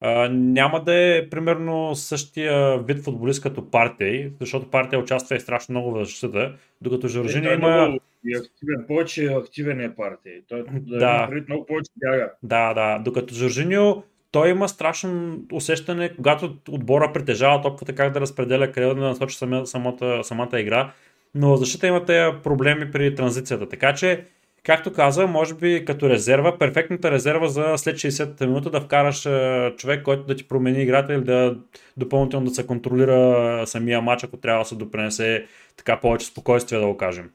А, 0.00 0.28
няма 0.28 0.84
да 0.84 0.94
е 0.94 1.28
примерно 1.28 1.94
същия 1.94 2.78
вид 2.78 3.04
футболист 3.04 3.42
като 3.42 3.70
партия, 3.70 4.30
защото 4.40 4.70
партия 4.70 4.98
участва 4.98 5.36
и 5.36 5.40
страшно 5.40 5.72
много 5.72 5.90
в 5.90 6.04
защита, 6.04 6.54
докато 6.80 7.08
Жоржиньо 7.08 7.50
е, 7.50 7.54
има... 7.54 7.76
Много 7.76 7.98
и 8.24 8.36
активен, 8.36 8.84
повече 8.86 9.24
активен 9.24 9.80
е 9.80 9.94
партия. 9.94 10.42
Той 10.48 10.64
да, 10.70 10.98
да 10.98 11.42
много 11.48 11.66
повече 11.66 11.90
бяга. 11.96 12.32
Да, 12.42 12.74
да, 12.74 12.98
докато 12.98 13.34
Жоржиньо 13.34 14.02
той 14.30 14.50
има 14.50 14.68
страшно 14.68 15.40
усещане, 15.52 16.16
когато 16.16 16.56
отбора 16.70 17.12
притежава 17.12 17.62
топката, 17.62 17.94
как 17.94 18.12
да 18.12 18.20
разпределя 18.20 18.72
къде 18.72 18.86
да 18.86 18.94
насочи 18.94 19.36
самата, 19.64 20.24
самата 20.24 20.60
игра 20.60 20.92
но 21.34 21.56
защита 21.56 21.86
има 21.86 22.04
тези 22.04 22.36
проблеми 22.44 22.90
при 22.90 23.14
транзицията. 23.14 23.68
Така 23.68 23.94
че, 23.94 24.24
както 24.62 24.92
каза, 24.92 25.26
може 25.26 25.54
би 25.54 25.84
като 25.84 26.10
резерва, 26.10 26.58
перфектната 26.58 27.10
резерва 27.10 27.48
за 27.48 27.74
след 27.76 27.96
60-та 27.96 28.46
минута 28.46 28.70
да 28.70 28.80
вкараш 28.80 29.28
човек, 29.76 30.02
който 30.02 30.22
да 30.22 30.36
ти 30.36 30.48
промени 30.48 30.82
играта 30.82 31.14
или 31.14 31.24
да 31.24 31.56
допълнително 31.96 32.46
да 32.46 32.54
се 32.54 32.66
контролира 32.66 33.62
самия 33.66 34.00
матч, 34.00 34.24
ако 34.24 34.36
трябва 34.36 34.62
да 34.62 34.68
се 34.68 34.74
допренесе 34.74 35.44
така 35.76 36.00
повече 36.00 36.26
спокойствие, 36.26 36.78
да 36.78 36.86
го 36.86 36.96
кажем. 36.96 37.30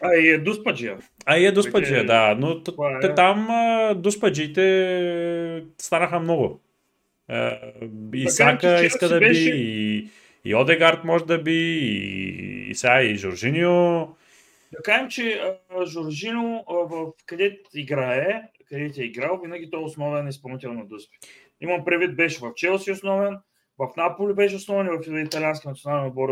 А 0.00 0.14
и 0.14 0.28
е 0.28 0.38
Дуспаджия. 0.38 0.96
А 1.26 1.38
и 1.38 1.46
е 1.46 1.52
Дуспаджия, 1.52 2.06
да. 2.06 2.36
Но 2.38 2.50
е... 2.50 3.00
те 3.00 3.14
там 3.14 3.48
Дуспаджиите 3.96 5.62
станаха 5.78 6.20
много. 6.20 6.60
Е, 7.30 7.60
и 8.14 8.30
Сака 8.30 8.84
иска 8.84 9.08
да 9.08 9.18
би, 9.18 9.26
и, 9.34 10.08
и 10.46 10.54
Одегард 10.54 11.04
може 11.04 11.24
да 11.24 11.42
би, 11.42 11.52
и, 11.52 12.70
и 12.70 12.74
сега 12.74 13.02
и 13.02 13.16
Жоржинио. 13.16 14.06
Да 14.72 14.82
кажем, 14.84 15.08
че 15.08 15.40
а, 15.70 15.86
Жоржино 15.86 16.64
а, 16.68 16.74
в 16.74 17.12
където 17.26 17.70
играе, 17.74 18.42
където 18.68 19.00
е 19.00 19.04
играл, 19.04 19.40
винаги 19.42 19.70
той 19.70 19.80
е 19.80 19.84
основен 19.84 20.28
изпълнител 20.28 20.72
на 20.72 20.86
Дуспи. 20.86 21.18
Имам 21.60 21.84
предвид, 21.84 22.16
беше 22.16 22.40
в 22.40 22.54
Челси 22.54 22.92
основен, 22.92 23.36
в 23.78 23.88
Наполи 23.96 24.34
беше 24.34 24.56
основен, 24.56 24.88
в 24.88 25.20
италиански 25.26 25.68
национален 25.68 26.06
отбор 26.06 26.28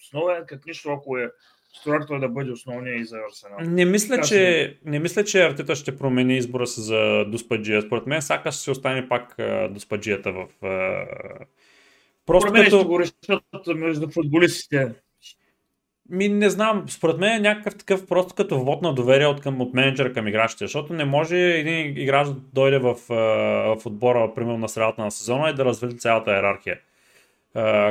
основен, 0.00 0.42
как 0.46 0.66
нищо, 0.66 0.90
ако 0.90 1.18
е 1.18 1.30
Стюарт 1.74 2.20
да 2.20 2.28
бъде 2.28 2.50
основния 2.50 2.96
и 2.96 3.04
за 3.04 3.18
Арсенал. 3.28 3.58
Не 3.60 3.84
мисля, 3.84 4.20
че, 4.20 4.76
не 4.84 4.98
мисля, 4.98 5.24
че 5.24 5.42
Артета 5.42 5.76
ще 5.76 5.98
промени 5.98 6.36
избора 6.36 6.66
си 6.66 6.80
за 6.80 7.24
Дуспаджия. 7.24 7.82
Според 7.82 8.06
мен 8.06 8.22
Сака 8.22 8.52
ще 8.52 8.70
остане 8.70 9.08
пак 9.08 9.36
Дуспаджията 9.70 10.32
в... 10.32 10.46
Просто 12.26 12.48
Според 12.48 12.52
мен 12.52 12.64
като... 12.64 12.78
ще 12.78 12.86
го 12.86 13.00
решат 13.00 13.76
между 13.76 14.10
футболистите. 14.10 14.92
Ми 16.10 16.28
не 16.28 16.50
знам, 16.50 16.84
според 16.88 17.18
мен 17.18 17.32
е 17.32 17.48
някакъв 17.48 17.78
такъв 17.78 18.06
просто 18.06 18.34
като 18.34 18.58
вод 18.58 18.82
на 18.82 18.94
доверие 18.94 19.26
от, 19.26 19.40
към, 19.40 19.60
от 19.60 19.74
менеджера 19.74 20.12
към 20.12 20.28
играчите, 20.28 20.64
защото 20.64 20.92
не 20.92 21.04
може 21.04 21.36
един 21.36 22.02
играч 22.02 22.28
да 22.28 22.34
дойде 22.52 22.78
в, 22.78 22.94
в 23.76 23.86
отбора, 23.86 24.34
примерно 24.34 24.58
на 24.58 24.68
средата 24.68 25.02
на 25.02 25.10
сезона 25.10 25.50
и 25.50 25.54
да 25.54 25.64
развили 25.64 25.98
цялата 25.98 26.30
иерархия, 26.30 26.78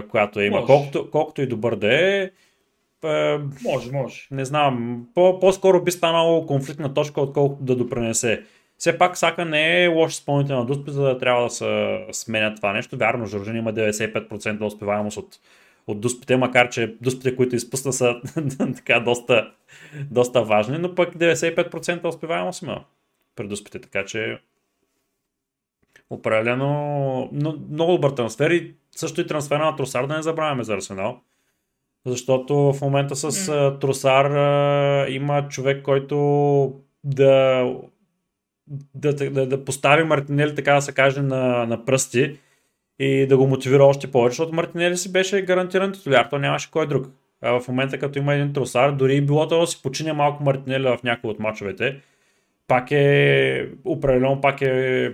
която 0.10 0.42
има. 0.42 0.66
Колкото, 0.66 1.10
колкото 1.12 1.42
и 1.42 1.48
добър 1.48 1.76
да 1.76 1.94
е, 1.94 2.30
е, 3.04 3.40
може, 3.64 3.92
може. 3.92 4.28
Не 4.32 4.46
знам. 4.46 5.06
По- 5.14 5.40
по-скоро 5.40 5.84
би 5.84 5.92
станало 5.92 6.46
конфликтна 6.46 6.94
точка, 6.94 7.22
отколкото 7.22 7.64
да 7.64 7.76
допренесе. 7.76 8.44
Все 8.82 8.98
пак 8.98 9.18
Сака 9.18 9.46
не 9.46 9.84
е 9.84 9.88
лош 9.88 10.14
изпълнител 10.14 10.58
на 10.58 10.66
Дуспи, 10.66 10.92
за 10.92 11.04
да 11.04 11.18
трябва 11.18 11.44
да 11.44 11.50
се 11.50 12.00
сменя 12.12 12.56
това 12.56 12.74
нещо. 12.74 12.98
Вярно, 12.98 13.26
Жоржин 13.26 13.56
има 13.56 13.74
95% 13.74 14.62
успеваемост 14.62 15.18
от, 15.18 15.40
от 15.88 16.02
Дуспите, 16.02 16.38
макар 16.38 16.70
че 16.70 16.96
Дуспите, 17.02 17.36
които 17.36 17.56
изпусна 17.56 17.94
са 17.94 18.16
така 18.76 19.00
доста, 19.00 19.52
доста 20.12 20.44
важни, 20.44 20.78
но 20.78 20.96
пък 20.96 21.16
95% 21.16 22.08
успеваемост 22.08 22.62
има 22.62 22.84
при 23.36 23.48
Дуспите, 23.48 23.80
така 23.80 24.06
че 24.06 24.40
определено 26.10 27.30
но, 27.32 27.56
много 27.72 27.92
добър 27.92 28.12
трансфер 28.12 28.52
и 28.52 28.74
също 28.92 29.22
и 29.22 29.28
трансфера 29.28 29.66
на 29.66 29.76
Тросар 29.76 30.08
да 30.08 30.16
не 30.16 30.22
забравяме 30.22 30.64
за 30.64 30.74
Арсенал 30.74 31.20
защото 32.06 32.56
в 32.56 32.82
момента 32.82 33.16
с 33.16 33.32
mm. 33.32 33.82
Тросар 33.82 35.08
има 35.08 35.48
човек, 35.48 35.84
който 35.84 36.18
да, 37.04 37.64
да, 38.96 39.14
да, 39.14 39.46
да 39.48 39.66
постави 39.66 40.04
Мартинели, 40.04 40.56
така 40.56 40.74
да 40.74 40.82
се 40.82 40.92
каже, 40.92 41.22
на, 41.22 41.66
на 41.66 41.86
пръсти 41.86 42.38
и 43.00 43.28
да 43.28 43.38
го 43.38 43.48
мотивира 43.48 43.84
още 43.84 44.12
повече, 44.12 44.32
защото 44.32 44.56
Мартинели 44.56 44.98
си 44.98 45.12
беше 45.12 45.42
гарантиран 45.42 45.92
титуляр, 45.92 46.28
то 46.30 46.38
нямаше 46.38 46.72
кой 46.72 46.88
друг. 46.88 47.08
А 47.42 47.60
в 47.60 47.68
момента, 47.68 48.00
като 48.00 48.20
има 48.20 48.34
един 48.34 48.54
тросар, 48.54 48.92
дори 48.92 49.16
и 49.16 49.22
било 49.22 49.46
да 49.46 49.68
си 49.68 49.82
почине 49.84 50.14
малко 50.14 50.44
Мартинели 50.44 50.84
в 50.84 51.00
някои 51.04 51.30
от 51.30 51.40
мачовете, 51.40 52.02
пак 52.68 52.92
е, 52.92 53.70
определено 53.86 54.42
пак 54.42 54.62
е, 54.62 55.06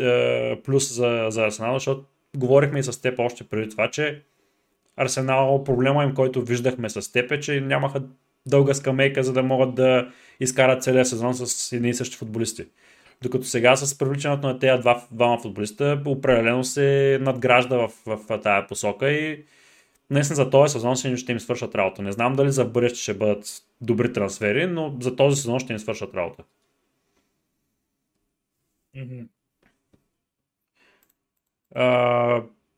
е 0.00 0.62
плюс 0.62 0.94
за, 0.94 1.26
за 1.28 1.44
Арсенал, 1.44 1.74
защото 1.74 2.04
говорихме 2.36 2.78
и 2.78 2.82
с 2.82 3.00
теб 3.02 3.18
още 3.18 3.44
преди 3.44 3.70
това, 3.70 3.90
че 3.90 4.22
Арсенал 4.96 5.64
проблема 5.64 6.04
им, 6.04 6.14
който 6.14 6.42
виждахме 6.42 6.88
с 6.88 7.12
теб 7.12 7.32
е, 7.32 7.40
че 7.40 7.60
нямаха 7.60 8.02
дълга 8.46 8.74
скамейка, 8.74 9.22
за 9.22 9.32
да 9.32 9.42
могат 9.42 9.74
да 9.74 10.08
изкарат 10.40 10.82
целия 10.82 11.04
сезон 11.04 11.34
с 11.34 11.72
едни 11.72 11.88
и 11.88 11.94
същи 11.94 12.16
футболисти. 12.16 12.66
Докато 13.22 13.44
сега 13.44 13.76
с 13.76 13.98
привличането 13.98 14.46
на 14.46 14.58
тези 14.58 14.80
два, 14.80 15.06
двама 15.10 15.38
футболиста 15.38 16.02
определено 16.06 16.64
се 16.64 17.18
надгражда 17.20 17.76
в, 17.76 17.88
в, 18.06 18.16
в 18.16 18.40
тази 18.40 18.66
посока 18.66 19.10
и 19.10 19.44
наистина 20.10 20.36
за 20.36 20.50
този 20.50 20.72
сезон 20.72 21.16
ще 21.16 21.32
им 21.32 21.40
свършат 21.40 21.74
работа. 21.74 22.02
Не 22.02 22.12
знам 22.12 22.32
дали 22.32 22.50
за 22.50 22.64
бъдеще 22.64 22.98
ще 22.98 23.14
бъдат 23.14 23.46
добри 23.80 24.12
трансфери, 24.12 24.66
но 24.66 24.96
за 25.00 25.16
този 25.16 25.40
сезон 25.40 25.58
ще 25.58 25.72
им 25.72 25.78
свършат 25.78 26.14
работа. 26.14 26.42
Mm-hmm. 28.96 29.26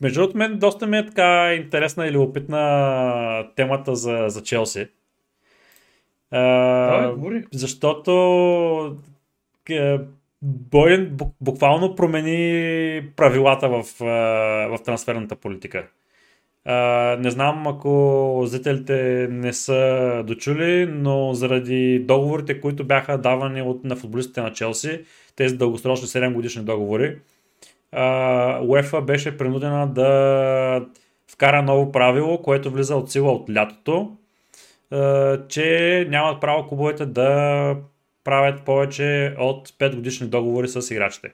Между 0.00 0.20
другото, 0.20 0.38
мен 0.38 0.58
доста 0.58 0.86
ми 0.86 0.98
е 0.98 1.06
така 1.06 1.54
интересна 1.54 2.06
или 2.06 2.16
опитна 2.16 3.48
темата 3.56 3.96
за, 3.96 4.24
за 4.28 4.42
Челси. 4.42 4.88
А, 6.30 7.14
защото 7.52 8.96
Бойен 10.42 11.18
буквално 11.40 11.94
промени 11.94 13.02
правилата 13.16 13.68
в, 13.68 13.84
в 14.68 14.78
трансферната 14.84 15.36
политика. 15.36 15.86
не 17.18 17.30
знам 17.30 17.66
ако 17.66 18.42
зрителите 18.46 19.28
не 19.30 19.52
са 19.52 20.22
дочули, 20.26 20.86
но 20.86 21.34
заради 21.34 21.98
договорите, 21.98 22.60
които 22.60 22.84
бяха 22.84 23.18
давани 23.18 23.62
от, 23.62 23.84
на 23.84 23.96
футболистите 23.96 24.40
на 24.40 24.52
Челси, 24.52 25.04
тези 25.36 25.56
дългосрочни 25.56 26.08
7 26.08 26.32
годишни 26.32 26.64
договори, 26.64 27.18
УЕФА 28.62 29.02
беше 29.02 29.38
принудена 29.38 29.86
да 29.86 30.86
вкара 31.32 31.62
ново 31.62 31.92
правило, 31.92 32.42
което 32.42 32.70
влиза 32.70 32.96
от 32.96 33.12
сила 33.12 33.32
от 33.32 33.50
лятото, 33.50 34.12
че 35.48 36.06
нямат 36.10 36.40
право 36.40 36.68
клубовете 36.68 37.06
да 37.06 37.76
правят 38.26 38.62
повече 38.62 39.34
от 39.38 39.68
5 39.68 39.94
годишни 39.94 40.26
договори 40.26 40.68
с 40.68 40.90
играчите. 40.94 41.32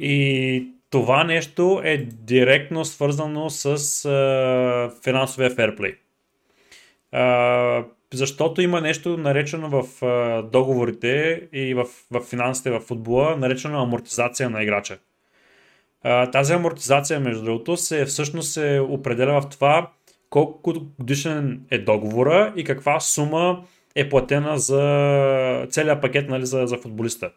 И 0.00 0.66
това 0.90 1.24
нещо 1.24 1.80
е 1.84 1.96
директно 1.96 2.84
свързано 2.84 3.50
с 3.50 3.76
финансовия 5.04 5.50
ферплей. 5.50 5.94
защото 8.14 8.62
има 8.62 8.80
нещо 8.80 9.16
наречено 9.16 9.82
в 9.82 9.84
договорите 10.52 11.42
и 11.52 11.74
в, 11.74 11.86
в 12.10 12.20
финансите 12.20 12.70
в 12.70 12.80
футбола, 12.80 13.36
наречено 13.36 13.82
амортизация 13.82 14.50
на 14.50 14.62
играча 14.62 14.98
тази 16.32 16.52
амортизация, 16.52 17.20
между 17.20 17.44
другото, 17.44 17.76
се 17.76 18.04
всъщност 18.04 18.52
се 18.52 18.80
определя 18.88 19.40
в 19.40 19.48
това 19.48 19.90
колко 20.30 20.72
годишен 20.98 21.66
е 21.70 21.78
договора 21.78 22.52
и 22.56 22.64
каква 22.64 23.00
сума 23.00 23.64
е 23.94 24.08
платена 24.08 24.58
за 24.58 25.66
целият 25.70 26.02
пакет 26.02 26.28
нали, 26.28 26.46
за, 26.46 26.66
за 26.66 26.76
футболиста. 26.76 27.30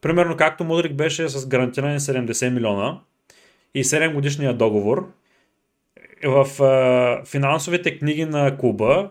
Примерно 0.00 0.36
както 0.36 0.64
Мудрик 0.64 0.94
беше 0.94 1.28
с 1.28 1.46
гарантирани 1.46 2.00
70 2.00 2.50
милиона 2.50 3.00
и 3.74 3.84
7 3.84 4.14
годишния 4.14 4.54
договор, 4.54 5.12
в 6.24 6.62
а, 6.62 7.24
финансовите 7.24 7.98
книги 7.98 8.24
на 8.24 8.56
клуба 8.58 9.10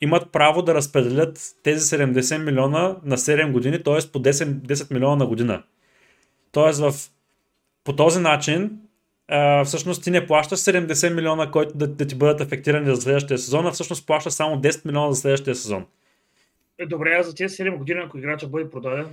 имат 0.00 0.32
право 0.32 0.62
да 0.62 0.74
разпределят 0.74 1.40
тези 1.62 1.80
70 1.80 2.44
милиона 2.44 2.96
на 3.04 3.16
7 3.16 3.52
години, 3.52 3.82
т.е. 3.82 4.12
по 4.12 4.18
10, 4.18 4.44
10 4.44 4.94
милиона 4.94 5.16
на 5.16 5.26
година. 5.26 5.62
Тоест 6.52 7.12
по 7.84 7.96
този 7.96 8.20
начин 8.20 8.78
а, 9.28 9.64
всъщност 9.64 10.04
ти 10.04 10.10
не 10.10 10.26
плащаш 10.26 10.58
70 10.58 11.14
милиона, 11.14 11.50
които 11.50 11.72
да, 11.74 11.86
да 11.86 12.06
ти 12.06 12.14
бъдат 12.14 12.40
ефектирани 12.40 12.94
за 12.94 13.02
следващия 13.02 13.38
сезон, 13.38 13.66
а 13.66 13.70
всъщност 13.70 14.06
плащаш 14.06 14.32
само 14.32 14.56
10 14.56 14.86
милиона 14.86 15.12
за 15.12 15.20
следващия 15.20 15.54
сезон. 15.54 15.86
Е, 16.78 16.86
добре, 16.86 17.16
а 17.20 17.22
за 17.22 17.34
тези 17.34 17.56
7 17.56 17.76
години, 17.76 18.00
ако 18.04 18.18
играча 18.18 18.46
бъде 18.46 18.70
продаден? 18.70 19.06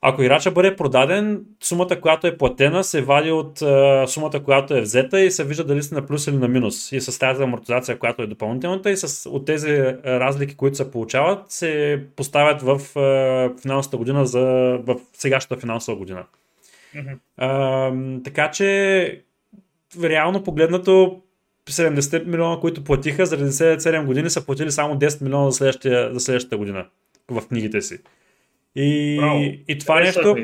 Ако 0.00 0.22
играча 0.22 0.50
бъде 0.50 0.76
продаден, 0.76 1.44
сумата, 1.62 2.00
която 2.00 2.26
е 2.26 2.38
платена, 2.38 2.84
се 2.84 3.02
вади 3.02 3.30
от 3.30 3.62
а, 3.62 4.06
сумата, 4.06 4.42
която 4.44 4.74
е 4.74 4.80
взета 4.80 5.20
и 5.20 5.30
се 5.30 5.44
вижда 5.44 5.64
дали 5.64 5.82
си 5.82 5.94
на 5.94 6.06
плюс 6.06 6.26
или 6.26 6.36
на 6.36 6.48
минус. 6.48 6.92
И 6.92 7.00
с 7.00 7.18
тази 7.18 7.42
амортизация, 7.42 7.98
която 7.98 8.22
е 8.22 8.26
допълнителната 8.26 8.90
и 8.90 8.96
с, 8.96 9.30
от 9.30 9.46
тези 9.46 9.72
разлики, 10.04 10.56
които 10.56 10.76
се 10.76 10.90
получават, 10.90 11.50
се 11.50 12.02
поставят 12.16 12.62
в 12.62 12.98
а, 12.98 13.60
финансовата 13.62 13.96
година 13.96 14.26
за 14.26 14.42
в 14.86 14.96
сегашната 15.12 15.60
финансова 15.60 15.98
година. 15.98 16.24
Mm-hmm. 16.96 17.18
А, 17.36 18.22
така 18.24 18.50
че, 18.50 19.22
реално 20.02 20.44
погледнато, 20.44 21.22
70 21.70 22.24
милиона, 22.24 22.60
които 22.60 22.84
платиха, 22.84 23.26
заради 23.26 23.50
7 23.50 24.04
години 24.04 24.30
са 24.30 24.46
платили 24.46 24.70
само 24.70 24.94
10 24.94 25.22
милиона 25.22 25.50
за, 25.50 25.56
следващия, 25.56 26.14
за 26.14 26.20
следващата 26.20 26.56
година 26.56 26.86
в 27.30 27.48
книгите 27.48 27.82
си. 27.82 27.98
И, 28.76 29.16
Браво. 29.20 29.40
и 29.68 29.78
това 29.78 30.00
нещо. 30.00 30.36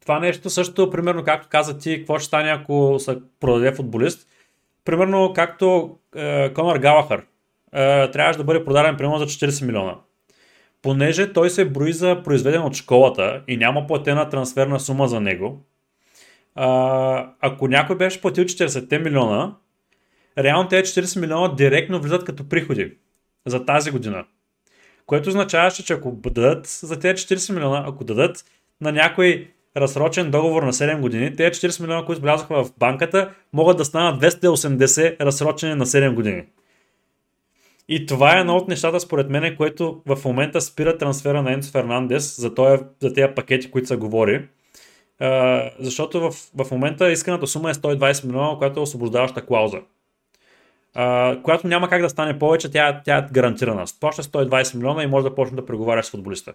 Това 0.00 0.20
нещо 0.20 0.50
също, 0.50 0.90
примерно, 0.90 1.24
както 1.24 1.48
каза 1.48 1.78
ти, 1.78 1.98
какво 1.98 2.18
ще 2.18 2.26
стане, 2.26 2.50
ако 2.50 2.96
се 2.98 3.18
продаде 3.40 3.72
футболист. 3.72 4.28
Примерно, 4.84 5.32
както 5.34 5.98
е, 6.16 6.52
Конор 6.52 6.76
Галахър. 6.76 7.26
а, 7.72 8.10
трябваше 8.10 8.38
да 8.38 8.44
бъде 8.44 8.64
продаден 8.64 8.96
примерно 8.96 9.18
за 9.18 9.26
40 9.26 9.66
милиона. 9.66 9.96
Понеже 10.82 11.32
той 11.32 11.50
се 11.50 11.64
брои 11.64 11.92
за 11.92 12.22
произведен 12.22 12.62
от 12.62 12.74
школата 12.74 13.42
и 13.48 13.56
няма 13.56 13.86
платена 13.86 14.28
трансферна 14.28 14.80
сума 14.80 15.08
за 15.08 15.20
него, 15.20 15.64
а, 16.54 17.32
ако 17.40 17.68
някой 17.68 17.96
беше 17.96 18.20
платил 18.20 18.44
40 18.44 18.98
милиона, 18.98 19.54
реално 20.38 20.68
тези 20.68 21.02
40 21.02 21.20
милиона 21.20 21.54
директно 21.54 22.00
влизат 22.00 22.24
като 22.24 22.48
приходи 22.48 22.92
за 23.46 23.64
тази 23.64 23.90
година. 23.90 24.24
Което 25.06 25.28
означаваше, 25.28 25.84
че 25.84 25.92
ако 25.92 26.10
дадат 26.10 26.66
за 26.66 26.98
тези 26.98 27.14
40 27.14 27.54
милиона, 27.54 27.84
ако 27.86 28.04
дадат 28.04 28.44
на 28.80 28.92
някой 28.92 29.50
разсрочен 29.76 30.30
договор 30.30 30.62
на 30.62 30.72
7 30.72 31.00
години, 31.00 31.36
тези 31.36 31.60
40 31.60 31.80
милиона, 31.80 32.04
които 32.04 32.22
влязоха 32.22 32.64
в 32.64 32.72
банката, 32.78 33.30
могат 33.52 33.76
да 33.76 33.84
станат 33.84 34.22
280 34.22 35.20
разсрочени 35.20 35.74
на 35.74 35.86
7 35.86 36.14
години. 36.14 36.42
И 37.88 38.06
това 38.06 38.36
е 38.36 38.40
едно 38.40 38.56
от 38.56 38.68
нещата, 38.68 39.00
според 39.00 39.30
мен, 39.30 39.56
което 39.56 40.02
в 40.06 40.18
момента 40.24 40.60
спира 40.60 40.98
трансфера 40.98 41.42
на 41.42 41.52
Енцо 41.52 41.70
Фернандес 41.70 42.40
за, 42.40 42.54
този, 42.54 42.82
за 43.00 43.12
тези 43.12 43.34
пакети, 43.34 43.70
които 43.70 43.88
се 43.88 43.96
говори. 43.96 44.48
Uh, 45.22 45.70
защото 45.78 46.20
в, 46.20 46.32
в 46.64 46.70
момента 46.70 47.12
исканата 47.12 47.46
сума 47.46 47.70
е 47.70 47.74
120 47.74 48.26
милиона, 48.26 48.58
която 48.58 48.80
е 48.80 48.82
освобождаваща 48.82 49.46
клауза. 49.46 49.80
Която 51.42 51.66
няма 51.66 51.88
как 51.88 52.02
да 52.02 52.10
стане 52.10 52.38
повече, 52.38 52.70
тя, 52.70 53.00
тя 53.04 53.18
е 53.18 53.26
гарантирана. 53.32 53.84
Плаща 54.00 54.22
120 54.22 54.76
милиона 54.76 55.02
и 55.02 55.06
може 55.06 55.24
да 55.24 55.34
почне 55.34 55.56
да 55.56 55.66
преговаряш 55.66 56.06
с 56.06 56.10
футболиста. 56.10 56.52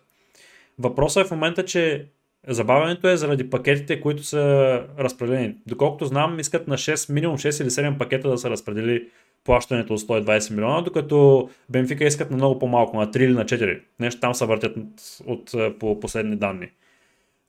Въпросът 0.80 1.26
е 1.26 1.28
в 1.28 1.32
момента, 1.32 1.66
че 1.66 2.06
Забавянето 2.48 3.08
е 3.08 3.18
заради 3.18 3.50
пакетите, 3.50 4.02
които 4.02 4.24
са 4.24 4.84
разпределени. 5.00 5.56
Доколкото 5.68 6.06
знам, 6.06 6.40
искат 6.40 6.68
на 6.68 6.78
6, 6.78 7.14
минимум 7.14 7.38
6 7.38 7.62
или 7.64 7.70
7 7.70 7.98
пакета 7.98 8.30
да 8.30 8.38
са 8.38 8.50
разпредели 8.50 9.08
плащането 9.44 9.94
от 9.94 10.00
120 10.00 10.52
милиона, 10.52 10.82
докато 10.82 11.50
Бенфика 11.70 12.06
искат 12.06 12.32
на 12.32 12.38
много 12.38 12.60
по-малко, 12.60 12.98
на 12.98 13.08
3 13.08 13.18
или 13.18 13.34
на 13.34 13.46
4. 13.46 13.82
Нещо 14.00 14.22
там 14.22 14.36
са 14.36 14.46
въртят 14.46 14.78
от, 14.78 15.54
от, 15.54 15.80
по 15.80 16.00
последни 16.00 16.36
данни. 16.36 16.68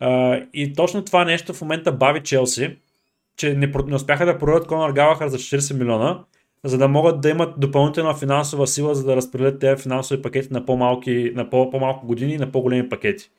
Uh, 0.02 0.48
и 0.52 0.72
точно 0.72 1.04
това 1.04 1.24
нещо 1.24 1.54
в 1.54 1.60
момента 1.60 1.92
бави 1.92 2.20
Челси, 2.22 2.76
че 3.36 3.54
не, 3.54 3.72
не 3.86 3.94
успяха 3.94 4.26
да 4.26 4.38
продадат 4.38 4.66
Конор 4.66 4.92
Галахар 4.92 5.28
за 5.28 5.38
40 5.38 5.78
милиона, 5.78 6.24
за 6.64 6.78
да 6.78 6.88
могат 6.88 7.20
да 7.20 7.30
имат 7.30 7.60
допълнителна 7.60 8.14
финансова 8.14 8.66
сила, 8.66 8.94
за 8.94 9.04
да 9.04 9.16
разпределят 9.16 9.60
тези 9.60 9.82
финансови 9.82 10.22
пакети 10.22 10.48
на 10.50 10.66
по-малки, 10.66 11.32
на 11.34 11.50
по- 11.50 11.70
по-малко 11.70 12.06
години 12.06 12.32
и 12.32 12.38
на 12.38 12.52
по-големи 12.52 12.88
пакети. 12.88 13.30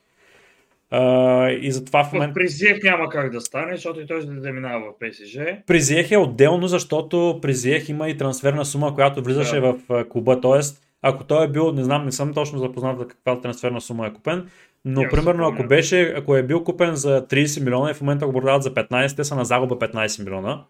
Uh, 0.92 1.58
и 1.58 1.72
затова 1.72 2.04
в 2.04 2.12
момента... 2.12 2.34
При 2.34 2.48
Зиех 2.48 2.82
няма 2.82 3.08
как 3.08 3.32
да 3.32 3.40
стане, 3.40 3.74
защото 3.74 4.00
и 4.00 4.06
той 4.06 4.20
ще 4.20 4.30
да 4.30 4.52
минава 4.52 4.80
в 4.80 4.98
ПСЖ. 4.98 5.38
При 5.66 5.80
Зиех 5.80 6.10
е 6.10 6.16
отделно, 6.16 6.68
защото 6.68 7.38
при 7.42 7.54
Зиех 7.54 7.88
има 7.88 8.08
и 8.08 8.16
трансферна 8.16 8.64
сума, 8.64 8.94
която 8.94 9.22
влизаше 9.22 9.60
да. 9.60 9.72
в 9.72 10.04
клуба. 10.08 10.40
Тоест, 10.40 10.82
ако 11.02 11.24
той 11.24 11.44
е 11.44 11.48
бил, 11.48 11.72
не 11.72 11.84
знам, 11.84 12.04
не 12.04 12.12
съм 12.12 12.34
точно 12.34 12.58
запознат 12.58 12.98
за 12.98 13.08
каква 13.08 13.40
трансферна 13.40 13.80
сума 13.80 14.06
е 14.06 14.12
купен, 14.12 14.48
но 14.84 15.02
Я 15.02 15.08
примерно 15.08 15.46
ако 15.46 15.64
беше, 15.64 16.14
ако 16.16 16.36
е 16.36 16.42
бил 16.42 16.64
купен 16.64 16.94
за 16.94 17.26
30 17.26 17.64
милиона 17.64 17.90
и 17.90 17.94
в 17.94 18.00
момента 18.00 18.26
го 18.26 18.32
продават 18.32 18.62
за 18.62 18.74
15, 18.74 19.16
те 19.16 19.24
са 19.24 19.34
на 19.34 19.44
загуба 19.44 19.78
15 19.78 20.24
милиона. 20.24 20.64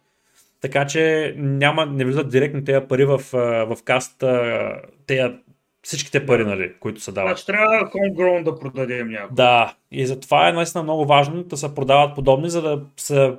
Така 0.62 0.86
че 0.86 1.34
няма, 1.38 1.86
не 1.86 2.04
влизат 2.04 2.30
директно 2.30 2.64
тези 2.64 2.86
пари 2.88 3.04
в, 3.04 3.22
в 3.66 3.76
каста, 3.84 4.72
тези 5.06 5.34
всичките 5.82 6.26
пари, 6.26 6.44
нали, 6.44 6.72
които 6.80 7.00
се 7.00 7.12
дават. 7.12 7.28
Значи 7.28 7.46
трябва 7.46 7.90
homegrown 7.90 8.42
да 8.42 8.58
продадем 8.58 9.08
някой. 9.08 9.36
Да, 9.36 9.74
и 9.90 10.06
затова 10.06 10.48
е 10.48 10.52
наистина 10.52 10.82
много 10.82 11.06
важно 11.06 11.42
да 11.42 11.56
се 11.56 11.74
продават 11.74 12.14
подобни, 12.14 12.50
за 12.50 12.62
да 12.62 12.82
се 12.96 13.32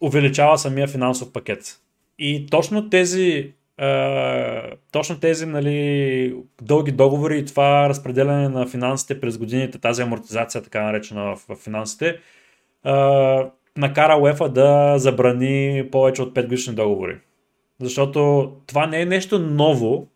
увеличава 0.00 0.58
самия 0.58 0.88
финансов 0.88 1.32
пакет. 1.32 1.80
И 2.18 2.46
точно 2.50 2.90
тези 2.90 3.52
Uh, 3.82 4.74
точно 4.92 5.20
тези 5.20 5.46
нали, 5.46 6.36
дълги 6.62 6.92
договори 6.92 7.38
и 7.38 7.44
това 7.44 7.88
разпределяне 7.88 8.48
на 8.48 8.66
финансите 8.66 9.20
през 9.20 9.38
годините, 9.38 9.78
тази 9.78 10.02
амортизация, 10.02 10.62
така 10.62 10.82
наречена 10.82 11.36
в, 11.36 11.44
в 11.48 11.56
финансите, 11.56 12.18
uh, 12.86 13.50
накара 13.80 14.16
УЕФА 14.16 14.48
да 14.48 14.94
забрани 14.98 15.88
повече 15.92 16.22
от 16.22 16.34
5 16.34 16.42
годишни 16.42 16.74
договори. 16.74 17.18
Защото 17.80 18.52
това 18.66 18.86
не 18.86 19.00
е 19.00 19.06
нещо 19.06 19.38
ново, 19.38 20.08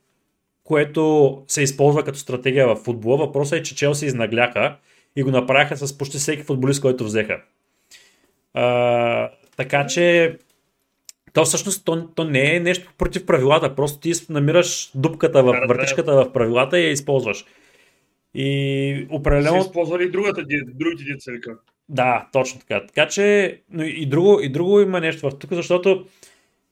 което 0.65 1.43
се 1.49 1.63
използва 1.63 2.05
като 2.05 2.19
стратегия 2.19 2.69
в 2.69 2.77
футбола. 2.77 3.17
Въпросът 3.17 3.59
е, 3.59 3.63
че 3.63 3.77
Челси 3.77 4.07
изнагляха 4.07 4.77
и 5.17 5.23
го 5.23 5.31
направиха 5.31 5.77
с 5.77 5.99
почти 5.99 6.19
всеки 6.19 6.43
футболист, 6.43 6.81
който 6.81 7.05
взеха. 7.05 7.41
А, 8.55 9.31
така 9.57 9.87
че 9.87 10.37
то 11.33 11.45
всъщност 11.45 11.85
то, 11.85 12.09
то 12.15 12.25
не 12.25 12.57
е 12.57 12.61
нещо 12.61 12.93
против 12.99 13.27
правилата, 13.27 13.75
просто 13.75 14.01
ти 14.01 14.13
намираш 14.29 14.91
дупката 14.95 15.43
в 15.43 15.61
въртичката 15.69 16.15
в 16.15 16.33
правилата 16.33 16.79
и 16.79 16.85
я 16.85 16.91
използваш. 16.91 17.45
И 18.35 19.07
определено... 19.11 19.63
Се 19.63 19.69
използвали 19.69 20.05
и 20.05 20.11
другата, 20.11 20.45
другите 20.75 21.05
деца 21.13 21.33
Да, 21.89 22.29
точно 22.33 22.61
така. 22.61 22.87
Така 22.87 23.09
че 23.09 23.59
но 23.71 23.83
и 23.85 24.07
друго, 24.07 24.41
и 24.41 24.49
друго 24.49 24.81
има 24.81 25.01
нещо 25.01 25.31
в 25.31 25.39
тук, 25.39 25.53
защото 25.53 26.07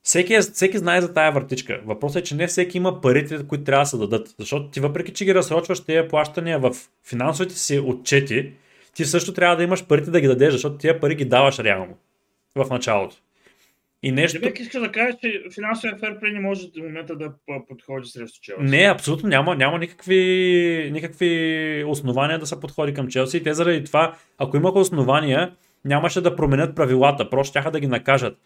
всеки, 0.03 0.35
е, 0.35 0.40
всеки 0.40 0.79
знае 0.79 1.01
за 1.01 1.14
тая 1.14 1.33
въртичка. 1.33 1.81
Въпросът 1.87 2.22
е, 2.22 2.25
че 2.25 2.35
не 2.35 2.46
всеки 2.46 2.77
има 2.77 3.01
парите, 3.01 3.46
които 3.48 3.64
трябва 3.64 3.83
да 3.83 3.87
се 3.87 3.96
дадат. 3.96 4.35
Защото 4.38 4.68
ти 4.68 4.81
въпреки, 4.81 5.12
че 5.12 5.25
ги 5.25 5.35
разсрочваш 5.35 5.81
тези 5.81 6.09
плащания 6.09 6.59
в 6.59 6.77
финансовите 7.05 7.55
си 7.55 7.79
отчети, 7.79 8.53
ти 8.94 9.05
също 9.05 9.35
трябва 9.35 9.57
да 9.57 9.62
имаш 9.62 9.87
парите 9.87 10.11
да 10.11 10.20
ги 10.20 10.27
дадеш, 10.27 10.53
защото 10.53 10.77
тия 10.77 11.01
пари 11.01 11.14
ги 11.14 11.25
даваш 11.25 11.59
реално 11.59 11.96
в 12.55 12.70
началото. 12.70 13.16
И 14.02 14.12
нещо... 14.12 14.40
Дебек 14.40 14.60
иска 14.60 14.80
да 14.80 14.92
кажеш, 14.92 15.16
че 15.20 15.42
финансовия 15.54 15.96
ферплей 15.96 16.32
не 16.32 16.40
може 16.40 16.66
в 16.66 16.82
момента 16.82 17.16
да 17.16 17.32
подходи 17.68 18.08
срещу 18.08 18.40
Челси. 18.42 18.62
Не, 18.62 18.82
абсолютно 18.82 19.28
няма, 19.28 19.56
няма 19.56 19.78
никакви, 19.78 20.90
никакви 20.92 21.84
основания 21.86 22.38
да 22.38 22.46
се 22.46 22.60
подходи 22.60 22.94
към 22.94 23.08
Челси. 23.08 23.36
И 23.36 23.42
те 23.42 23.54
заради 23.54 23.84
това, 23.84 24.16
ако 24.38 24.56
имаха 24.56 24.78
основания, 24.78 25.52
нямаше 25.84 26.20
да 26.20 26.36
променят 26.36 26.76
правилата, 26.76 27.30
просто 27.30 27.52
тяха 27.52 27.70
да 27.70 27.80
ги 27.80 27.86
накажат 27.86 28.38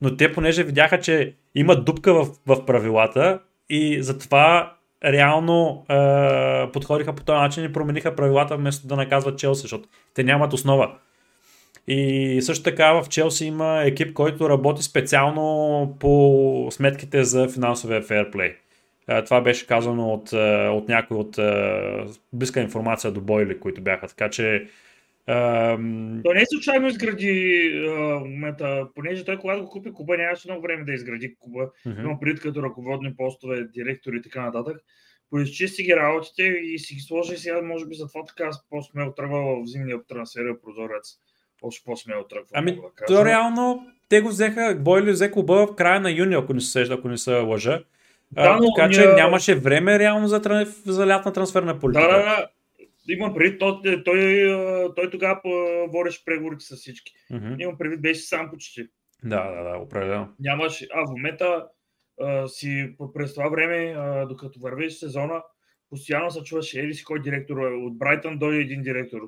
но 0.00 0.16
те 0.16 0.32
понеже 0.32 0.64
видяха, 0.64 1.00
че 1.00 1.34
има 1.54 1.76
дупка 1.76 2.14
в, 2.14 2.28
в 2.46 2.66
правилата 2.66 3.40
и 3.68 4.02
затова 4.02 4.76
реално 5.04 5.86
е, 5.88 6.72
подходиха 6.72 7.14
по 7.14 7.24
този 7.24 7.36
начин 7.36 7.64
и 7.64 7.72
промениха 7.72 8.16
правилата 8.16 8.56
вместо 8.56 8.86
да 8.86 8.96
наказват 8.96 9.38
Челси, 9.38 9.62
защото 9.62 9.88
те 10.14 10.24
нямат 10.24 10.52
основа. 10.52 10.94
И 11.88 12.38
също 12.42 12.64
така 12.64 12.92
в 12.92 13.08
Челси 13.08 13.44
има 13.44 13.82
екип, 13.84 14.12
който 14.12 14.48
работи 14.50 14.82
специално 14.82 15.96
по 16.00 16.68
сметките 16.70 17.24
за 17.24 17.48
финансовия 17.48 18.02
фейрплей. 18.02 18.54
Това 19.24 19.40
беше 19.40 19.66
казано 19.66 20.12
от, 20.12 20.32
от 20.72 20.88
някой 20.88 21.16
от 21.16 21.38
близка 22.32 22.60
информация 22.60 23.10
до 23.10 23.20
Бойли, 23.20 23.60
които 23.60 23.80
бяха. 23.80 24.06
Така 24.06 24.30
че 24.30 24.66
Ам... 25.26 26.20
То 26.24 26.32
не 26.32 26.44
случайно 26.46 26.88
изгради 26.88 27.72
момента, 28.20 28.88
понеже 28.94 29.24
той 29.24 29.38
когато 29.38 29.62
го 29.62 29.70
купи 29.70 29.92
Куба 29.92 30.16
нямаше 30.16 30.48
много 30.48 30.62
време 30.62 30.84
да 30.84 30.92
изгради 30.92 31.34
Куба. 31.34 31.70
Mm-hmm. 31.86 32.00
Имам 32.00 32.20
пред 32.20 32.40
като 32.40 32.62
ръководни 32.62 33.16
постове, 33.16 33.64
директори 33.74 34.16
и 34.16 34.22
така 34.22 34.42
нататък. 34.42 34.76
Поизчисти 35.30 35.82
ги 35.82 35.96
работите 35.96 36.42
и 36.42 36.78
си 36.78 36.94
ги 36.94 37.00
сложи 37.00 37.36
сега, 37.36 37.62
може 37.62 37.86
би 37.86 37.94
затова 37.94 38.24
така 38.24 38.50
по-смел 38.70 39.12
тръгва 39.16 39.62
в 39.62 39.66
зимния 39.66 39.98
трансфер 40.08 40.60
прозорец. 40.64 41.14
Още 41.62 41.84
по-смел 41.84 42.24
тръгва. 42.30 42.48
Ами, 42.52 42.72
да 42.72 43.06
то 43.06 43.24
реално 43.24 43.86
те 44.08 44.20
го 44.20 44.28
взеха, 44.28 44.76
Бойли 44.80 45.10
взе 45.10 45.30
клуба 45.30 45.66
в 45.66 45.74
края 45.74 46.00
на 46.00 46.10
юни, 46.10 46.34
ако 46.34 46.54
не 46.54 46.60
се 46.60 46.70
сеща, 46.70 46.94
ако 46.94 47.08
не 47.08 47.18
се 47.18 47.34
лъжа. 47.34 47.82
Да, 48.32 48.56
но, 48.56 48.74
така 48.74 48.90
че 48.90 49.06
нямаше 49.06 49.54
време 49.54 49.98
реално 49.98 50.28
за, 50.28 50.66
за 50.86 51.06
лятна 51.06 51.32
трансферна 51.32 51.78
политика. 51.78 52.08
Да, 52.08 52.18
да, 52.18 52.48
да 53.06 53.12
имам 53.12 53.34
предвид, 53.34 53.58
той, 53.60 53.80
той, 53.82 54.04
той, 54.04 54.94
той 54.96 55.10
тогава 55.10 55.40
водеше 55.88 56.24
преговорите 56.24 56.64
с 56.64 56.76
всички. 56.76 57.12
Mm-hmm. 57.32 57.62
Имам 57.62 57.78
предвид, 57.78 58.02
беше 58.02 58.20
сам 58.20 58.50
почти. 58.50 58.86
Да, 59.24 59.50
да, 59.50 59.62
да, 59.70 59.78
определено. 59.78 60.28
Нямаше, 60.40 60.88
а 60.94 61.06
в 61.06 61.10
момента 61.10 61.66
а, 62.20 62.48
си 62.48 62.94
през 63.14 63.34
това 63.34 63.48
време, 63.48 63.94
а, 63.96 64.26
докато 64.26 64.60
вървеше 64.60 64.96
сезона, 64.96 65.42
постоянно 65.90 66.30
се 66.30 66.42
чуваше 66.42 66.80
еди 66.80 66.94
си 66.94 67.04
кой 67.04 67.22
директор. 67.22 67.56
От 67.56 67.98
Брайтън 67.98 68.38
дойде 68.38 68.60
един 68.60 68.82
директор, 68.82 69.20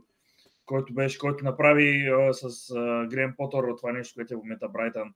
който 0.72 0.94
беше, 0.94 1.18
който 1.18 1.44
направи 1.44 2.08
а, 2.08 2.35
с 2.35 2.70
а, 2.70 3.06
Грем 3.06 3.35
Потър 3.37 3.64
това 3.76 3.92
нещо, 3.92 4.14
което 4.14 4.35
е 4.35 4.37
в 4.37 4.40
момента 4.40 4.68
Брайтън 4.68 5.14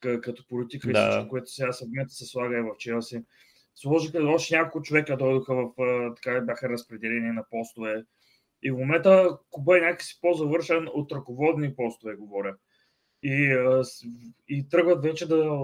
като 0.00 0.46
политика 0.48 0.92
да. 0.92 1.00
и 1.00 1.10
всичко, 1.10 1.28
което 1.28 1.50
сега 1.50 1.72
в 1.72 1.80
момента 1.86 2.12
се 2.12 2.26
слага 2.26 2.58
и 2.58 2.62
в 2.62 2.76
Челси 2.78 3.24
сложиха 3.74 4.18
още 4.22 4.56
няколко 4.56 4.82
човека, 4.82 5.16
дойдоха 5.16 5.54
в, 5.54 5.70
така 6.16 6.40
бяха 6.40 6.68
разпределени 6.68 7.32
на 7.32 7.44
постове. 7.50 8.04
И 8.62 8.70
в 8.70 8.78
момента 8.78 9.38
Куба 9.50 9.78
е 9.78 9.80
някакси 9.80 10.18
по-завършен 10.20 10.88
от 10.94 11.12
ръководни 11.12 11.76
постове, 11.76 12.14
говоря. 12.14 12.56
И, 13.22 13.56
и 14.48 14.68
тръгват 14.68 15.02
вече 15.02 15.28
да 15.28 15.58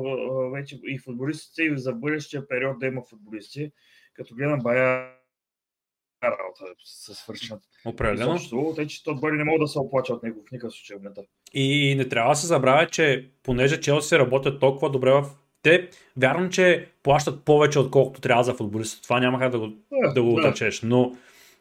вече 0.52 0.80
и 0.84 0.98
футболистите 0.98 1.62
и 1.62 1.78
за 1.78 1.92
бъдещия 1.92 2.48
период 2.48 2.78
да 2.78 2.86
има 2.86 3.02
футболисти. 3.10 3.72
Като 4.14 4.34
гледам 4.34 4.60
бая 4.62 5.14
работа 6.30 6.64
се 6.84 7.14
свършат. 7.14 7.58
Определено. 7.84 8.38
Тъй, 8.76 8.86
че 8.86 9.04
то 9.04 9.14
бъде 9.14 9.36
не 9.36 9.44
могат 9.44 9.60
да 9.60 9.68
се 9.68 9.78
оплачат 9.78 10.16
от 10.16 10.22
него 10.22 10.40
в 10.48 10.52
никакъв 10.52 10.74
случай 10.74 10.96
момента. 10.96 11.22
И 11.52 11.94
не 11.98 12.08
трябва 12.08 12.30
да 12.30 12.36
се 12.36 12.46
забравя, 12.46 12.86
че 12.86 13.28
понеже 13.42 13.80
Челси 13.80 14.18
работят 14.18 14.60
толкова 14.60 14.90
добре 14.90 15.10
в 15.10 15.24
те, 15.62 15.88
вярно, 16.16 16.50
че 16.50 16.88
плащат 17.02 17.44
повече, 17.44 17.78
отколкото 17.78 18.20
трябва 18.20 18.44
за 18.44 18.54
футболистите. 18.54 19.02
Това 19.02 19.20
няма 19.20 19.50
да 19.50 19.58
го, 19.58 19.68
да 20.14 20.22
го 20.22 20.34
отречеш. 20.34 20.82
Но 20.82 21.16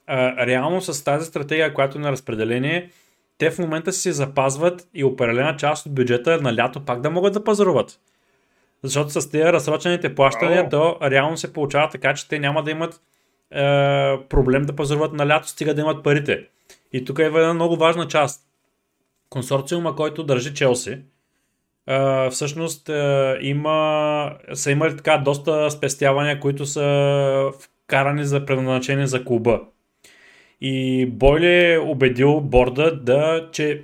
а, 0.08 0.48
реално 0.48 0.82
с 0.82 1.04
тази 1.04 1.26
стратегия, 1.26 1.74
която 1.74 1.98
е 1.98 2.02
на 2.02 2.12
разпределение, 2.12 2.90
те 3.38 3.52
в 3.52 3.60
момента 3.60 3.94
си 3.94 4.12
запазват 4.12 4.88
и 4.94 5.04
определена 5.04 5.58
част 5.58 5.86
от 5.86 5.96
бюджета 5.96 6.42
на 6.42 6.56
лято 6.56 6.86
пак 6.86 7.02
да 7.02 7.10
могат 7.10 7.34
да 7.34 7.44
пазаруват. 7.44 8.00
Защото 8.84 9.10
с 9.10 9.30
тези 9.30 9.44
разсрочените 9.44 10.16
плащания, 10.16 10.70
то 10.70 10.98
реално 11.02 11.38
се 11.38 11.54
получава 11.54 11.90
така, 11.90 12.14
че 12.14 12.28
те 12.28 12.40
няма 12.40 12.64
да 12.64 12.72
имат 12.72 12.94
е, 12.94 12.98
проблем 14.30 14.62
да 14.62 14.76
пазаруват 14.76 15.14
на 15.14 15.28
лято, 15.28 15.48
стига 15.48 15.74
да 15.74 15.82
имат 15.82 16.04
парите. 16.04 16.48
И 16.94 17.06
тук 17.06 17.20
е 17.20 17.24
една 17.24 17.54
много 17.54 17.76
важна 17.76 18.08
част. 18.08 18.42
Консорциума, 19.30 19.96
който 19.96 20.24
държи 20.24 20.54
Челси, 20.54 20.98
е, 21.88 22.30
всъщност 22.30 22.90
е, 22.90 23.38
има, 23.42 24.36
са 24.54 24.72
имали 24.72 24.98
така 24.98 25.18
доста 25.18 25.72
спестявания, 25.72 26.40
които 26.40 26.66
са 26.66 27.52
вкарани 27.60 28.26
за 28.26 28.46
предназначение 28.46 29.08
за 29.08 29.26
клуба. 29.26 29.62
И 30.62 31.06
Бойли 31.06 31.74
е 31.74 31.80
убедил 31.80 32.42
борда 32.42 32.96
да, 32.96 33.50
че 33.52 33.84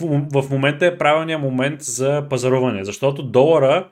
в, 0.00 0.42
в 0.42 0.50
момента 0.50 0.86
е 0.86 0.98
правилният 0.98 1.40
момент 1.40 1.82
за 1.82 2.26
пазаруване, 2.30 2.84
защото 2.84 3.22
долара 3.22 3.88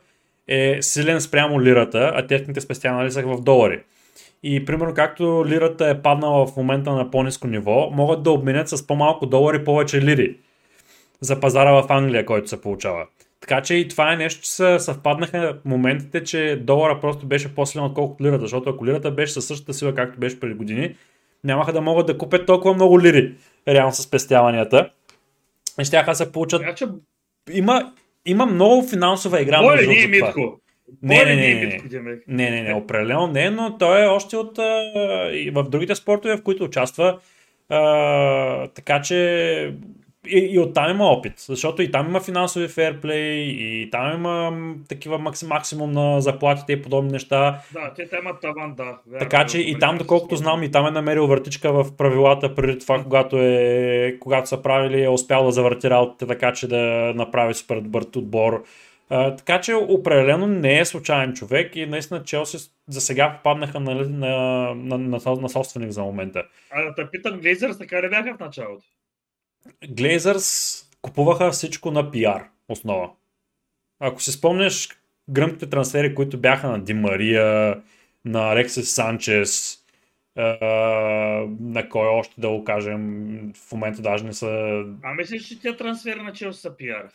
е 0.48 0.78
силен 0.82 1.20
спрямо 1.20 1.62
лирата, 1.62 2.12
а 2.14 2.26
техните 2.26 2.60
спестявания 2.60 3.12
са 3.12 3.22
в 3.22 3.42
долари. 3.42 3.80
И 4.42 4.64
примерно 4.64 4.94
както 4.94 5.44
лирата 5.46 5.88
е 5.88 6.02
паднала 6.02 6.46
в 6.46 6.56
момента 6.56 6.92
на 6.92 7.10
по-низко 7.10 7.46
ниво, 7.46 7.90
могат 7.90 8.22
да 8.22 8.30
обменят 8.30 8.68
с 8.68 8.86
по-малко 8.86 9.26
долари 9.26 9.64
повече 9.64 10.02
лири 10.02 10.36
за 11.20 11.40
пазара 11.40 11.82
в 11.82 11.86
Англия, 11.88 12.26
който 12.26 12.48
се 12.48 12.60
получава. 12.60 13.06
Така 13.40 13.62
че 13.62 13.74
и 13.74 13.88
това 13.88 14.12
е 14.12 14.16
нещо, 14.16 14.42
че 14.42 14.50
са 14.50 14.80
съвпаднаха 14.80 15.58
моментите, 15.64 16.24
че 16.24 16.60
долара 16.62 17.00
просто 17.00 17.26
беше 17.26 17.54
по-силен 17.54 17.84
отколкото 17.84 18.24
лирата, 18.24 18.40
защото 18.40 18.70
ако 18.70 18.86
лирата 18.86 19.10
беше 19.10 19.32
със 19.32 19.46
същата 19.46 19.74
сила, 19.74 19.94
както 19.94 20.20
беше 20.20 20.40
преди 20.40 20.54
години, 20.54 20.94
нямаха 21.44 21.72
да 21.72 21.80
могат 21.80 22.06
да 22.06 22.18
купят 22.18 22.46
толкова 22.46 22.74
много 22.74 23.00
лири, 23.00 23.34
реално 23.68 23.92
с 23.92 24.02
спестяванията. 24.02 24.90
И 25.80 25.84
ще 25.84 26.14
се 26.14 26.32
получат... 26.32 26.62
Има, 27.52 27.92
има 28.26 28.46
много 28.46 28.88
финансова 28.88 29.42
игра. 29.42 29.62
Боли, 29.62 29.86
не 29.86 30.02
е 30.02 30.06
Митко. 30.06 30.60
Не, 31.02 31.24
не, 31.24 31.36
не, 31.36 31.54
не, 31.54 31.80
не, 32.26 32.50
не, 32.50 32.62
не, 32.62 32.74
определено 32.74 33.26
не, 33.26 33.50
но 33.50 33.78
той 33.78 34.02
е 34.02 34.06
още 34.06 34.36
от 34.36 34.58
в 35.52 35.64
другите 35.68 35.94
спортове, 35.94 36.36
в 36.36 36.42
които 36.42 36.64
участва. 36.64 37.18
А, 37.68 38.66
така 38.68 39.02
че 39.02 39.74
и, 40.28 40.38
и 40.38 40.58
оттам 40.58 40.90
има 40.90 41.04
опит, 41.04 41.32
защото 41.36 41.82
и 41.82 41.90
там 41.90 42.06
има 42.06 42.20
финансови 42.20 42.68
фейрплей, 42.68 43.40
и 43.40 43.90
там 43.90 44.14
има 44.14 44.52
такива 44.88 45.18
максим, 45.18 45.48
максимум 45.48 45.92
на 45.92 46.20
заплатите 46.20 46.72
и 46.72 46.82
подобни 46.82 47.12
неща. 47.12 47.60
Да, 47.72 47.92
те 47.96 48.08
там 48.08 48.18
имат 48.22 48.40
таван, 48.40 48.74
да. 48.74 48.84
Вярно, 48.84 49.18
така 49.18 49.46
че 49.46 49.58
и 49.58 49.78
там, 49.78 49.98
доколкото 49.98 50.36
знам, 50.36 50.62
и 50.62 50.70
там 50.70 50.86
е 50.86 50.90
намерил 50.90 51.26
въртичка 51.26 51.72
в 51.72 51.96
правилата 51.96 52.54
преди 52.54 52.78
това, 52.78 53.02
когато, 53.02 53.36
е, 53.38 54.16
когато 54.20 54.48
са 54.48 54.62
правили, 54.62 55.04
е 55.04 55.08
успял 55.08 55.44
да 55.44 55.52
завърти 55.52 55.90
работите 55.90 56.26
така, 56.26 56.52
че 56.52 56.68
да 56.68 57.12
направи 57.16 57.54
супер 57.54 57.80
добър 57.80 58.02
отбор. 58.16 58.64
Така 59.10 59.60
че 59.60 59.74
определено 59.74 60.46
не 60.46 60.78
е 60.78 60.84
случайен 60.84 61.32
човек 61.32 61.76
и 61.76 61.86
наистина 61.86 62.24
Челси 62.24 62.70
за 62.88 63.00
сега 63.00 63.36
попаднаха 63.36 63.80
на, 63.80 63.94
на, 63.94 64.28
на, 64.74 64.98
на, 64.98 65.20
на 65.36 65.48
собственик 65.48 65.90
за 65.90 66.02
момента. 66.02 66.44
А 66.70 66.82
да 66.82 66.94
те 66.94 67.10
питам, 67.10 67.40
Глейзърс 67.40 67.78
така 67.78 68.02
ли 68.02 68.08
бяха 68.08 68.36
в 68.36 68.40
началото? 68.40 68.84
Глейзърс 69.88 70.76
купуваха 71.02 71.50
всичко 71.50 71.90
на 71.90 72.10
пиар 72.10 72.44
основа. 72.68 73.10
Ако 74.00 74.22
си 74.22 74.32
спомняш 74.32 74.88
гръмките 75.30 75.70
трансфери, 75.70 76.14
които 76.14 76.38
бяха 76.38 76.68
на 76.68 76.84
Ди 76.84 76.94
Мария, 76.94 77.80
на 78.24 78.52
Алексис 78.52 78.94
Санчес, 78.94 79.78
на 80.36 81.88
кой 81.90 82.08
още 82.08 82.40
да 82.40 82.48
го 82.48 82.64
кажем, 82.64 83.52
в 83.54 83.72
момента 83.72 84.02
даже 84.02 84.24
не 84.24 84.32
са... 84.32 84.84
А 85.02 85.14
мислиш, 85.14 85.48
че 85.48 85.60
тя 85.60 85.76
трансфери 85.76 86.22
на 86.22 86.32
Челси 86.32 86.60
са 86.60 86.76
пиар? 86.76 87.08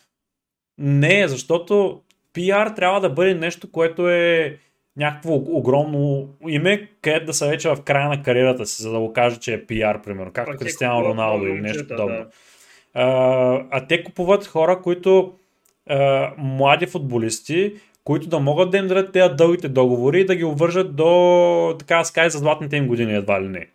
Не, 0.77 1.27
защото 1.27 2.01
пиар 2.33 2.67
трябва 2.67 3.01
да 3.01 3.09
бъде 3.09 3.35
нещо, 3.35 3.71
което 3.71 4.09
е 4.09 4.57
някакво 4.97 5.33
огромно 5.33 6.29
име, 6.47 6.89
където 7.01 7.25
да 7.25 7.33
са 7.33 7.47
вече 7.47 7.69
в 7.69 7.81
края 7.85 8.09
на 8.09 8.23
кариерата 8.23 8.65
си, 8.65 8.81
за 8.81 8.91
да 8.91 8.99
го 8.99 9.13
каже, 9.13 9.39
че 9.39 9.53
е 9.53 9.65
пиар, 9.65 10.01
примерно, 10.01 10.31
както 10.33 10.57
Кристиано 10.57 11.05
Роналдо 11.05 11.45
или 11.45 11.61
нещо 11.61 11.87
подобно. 11.87 12.15
Да. 12.15 12.27
А, 12.93 13.65
а 13.71 13.87
те 13.87 14.03
купуват 14.03 14.45
хора, 14.45 14.81
които 14.81 15.33
а, 15.89 16.31
млади 16.37 16.85
футболисти, 16.85 17.73
които 18.03 18.27
да 18.27 18.39
могат 18.39 18.71
да 18.71 18.77
им 18.77 18.87
дадат 18.87 19.13
тези 19.13 19.33
дългите 19.35 19.67
договори 19.67 20.21
и 20.21 20.25
да 20.25 20.35
ги 20.35 20.43
обвържат 20.43 20.95
до, 20.95 21.75
така 21.79 22.03
да 22.15 22.29
за 22.29 22.37
златните 22.37 22.77
им 22.77 22.87
години 22.87 23.15
едва 23.15 23.41
ли 23.41 23.47
не. 23.47 23.67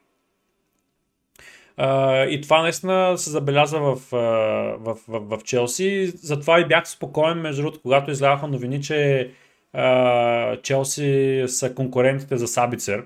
Uh, 1.78 2.26
и 2.28 2.40
това 2.40 2.62
наистина 2.62 3.18
се 3.18 3.30
забелязва 3.30 3.96
в, 3.96 4.10
uh, 4.10 4.76
в, 4.76 4.98
в, 5.08 5.38
в 5.38 5.44
Челси. 5.44 6.06
Затова 6.06 6.60
и 6.60 6.64
бях 6.64 6.88
спокоен, 6.88 7.38
между 7.38 7.62
другото, 7.62 7.82
когато 7.82 8.10
изляха 8.10 8.46
новини, 8.46 8.82
че 8.82 9.30
Челси 10.62 11.44
са 11.46 11.74
конкурентите 11.74 12.36
за 12.36 12.48
Сабицер. 12.48 13.04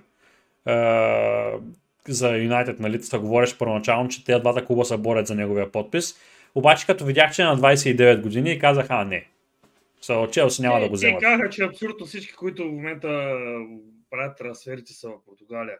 за 2.08 2.36
Юнайтед, 2.36 2.80
нали, 2.80 3.02
това 3.02 3.18
говориш 3.18 3.58
първоначално, 3.58 4.08
че 4.08 4.24
тези 4.24 4.40
двата 4.40 4.64
клуба 4.64 4.84
се 4.84 4.96
борят 4.96 5.26
за 5.26 5.34
неговия 5.34 5.72
подпис. 5.72 6.14
Обаче 6.54 6.86
като 6.86 7.04
видях, 7.04 7.32
че 7.32 7.42
е 7.42 7.44
на 7.44 7.56
29 7.56 8.22
години 8.22 8.52
и 8.52 8.58
казах, 8.58 8.86
а 8.88 9.04
не, 9.04 9.26
so, 10.02 10.30
Челси 10.30 10.62
няма 10.62 10.80
да 10.80 10.88
го 10.88 10.94
вземат. 10.94 11.20
Те 11.20 11.26
казаха, 11.26 11.50
че 11.50 11.64
абсурдно 11.64 12.06
всички, 12.06 12.32
които 12.32 12.62
в 12.64 12.72
момента 12.72 13.38
правят 14.10 14.38
трансферите 14.38 14.92
са 14.92 15.08
в 15.08 15.24
Португалия. 15.26 15.76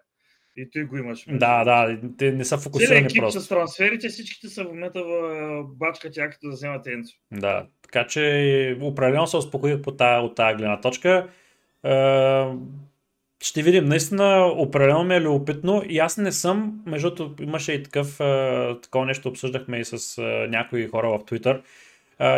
И 0.57 0.71
той 0.73 0.85
го 0.85 0.97
имаш. 0.97 1.25
Да, 1.29 1.65
да, 1.65 1.99
те 2.19 2.33
не 2.33 2.45
са 2.45 2.59
фокусирани 2.59 3.07
екип 3.07 3.23
просто. 3.23 3.41
с 3.41 3.49
трансферите, 3.49 4.09
всичките 4.09 4.49
са 4.49 4.65
в 4.65 4.69
момента 4.69 5.03
в 5.05 5.65
бачка 5.65 6.11
тяката 6.11 6.47
да 6.47 6.53
вземат 6.53 6.87
Енцо. 6.87 7.17
Да, 7.33 7.67
така 7.83 8.07
че 8.07 8.79
определено 8.81 9.27
се 9.27 9.37
успокоих 9.37 9.83
по 9.83 9.93
тая, 9.93 10.21
от 10.21 10.35
тази 10.35 10.57
гледна 10.57 10.81
точка. 10.81 11.29
Ще 13.43 13.63
видим, 13.63 13.85
наистина 13.85 14.47
определено 14.57 15.05
ми 15.05 15.15
е 15.15 15.21
любопитно 15.21 15.83
и 15.89 15.99
аз 15.99 16.19
не 16.19 16.33
съм, 16.33 16.83
между 16.87 17.15
другото 17.15 17.43
имаше 17.43 17.73
и 17.73 17.83
такъв, 17.83 18.17
такова 18.83 19.07
нещо 19.07 19.29
обсъждахме 19.29 19.79
и 19.79 19.85
с 19.85 20.23
някои 20.51 20.89
хора 20.89 21.09
в 21.09 21.25
Twitter, 21.25 21.61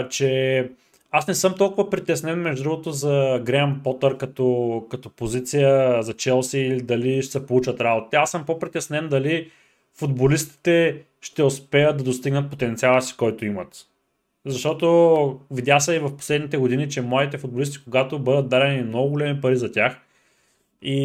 че 0.09 0.71
аз 1.11 1.29
не 1.29 1.35
съм 1.35 1.55
толкова 1.55 1.91
притеснен, 1.91 2.39
между 2.39 2.63
другото, 2.63 2.91
за 2.91 3.41
Греъм 3.45 3.81
Потър 3.85 4.17
като, 4.17 4.87
като 4.91 5.11
позиция 5.11 6.03
за 6.03 6.15
Челси 6.15 6.59
или 6.59 6.83
дали 6.83 7.23
ще 7.23 7.33
се 7.33 7.47
получат 7.47 7.81
работа. 7.81 8.17
Аз 8.17 8.31
съм 8.31 8.47
по-притеснен 8.47 9.09
дали 9.09 9.51
футболистите 9.95 11.03
ще 11.21 11.43
успеят 11.43 11.97
да 11.97 12.05
достигнат 12.05 12.51
потенциала 12.51 13.03
си, 13.03 13.17
който 13.17 13.45
имат. 13.45 13.87
Защото 14.47 15.41
видя 15.51 15.81
се 15.81 15.95
и 15.95 15.99
в 15.99 16.17
последните 16.17 16.57
години, 16.57 16.89
че 16.89 17.03
младите 17.03 17.39
футболисти, 17.39 17.85
когато 17.85 18.19
бъдат 18.19 18.49
дадени 18.49 18.83
много 18.83 19.11
големи 19.11 19.41
пари 19.41 19.57
за 19.57 19.73
тях, 19.73 20.01
и 20.83 20.99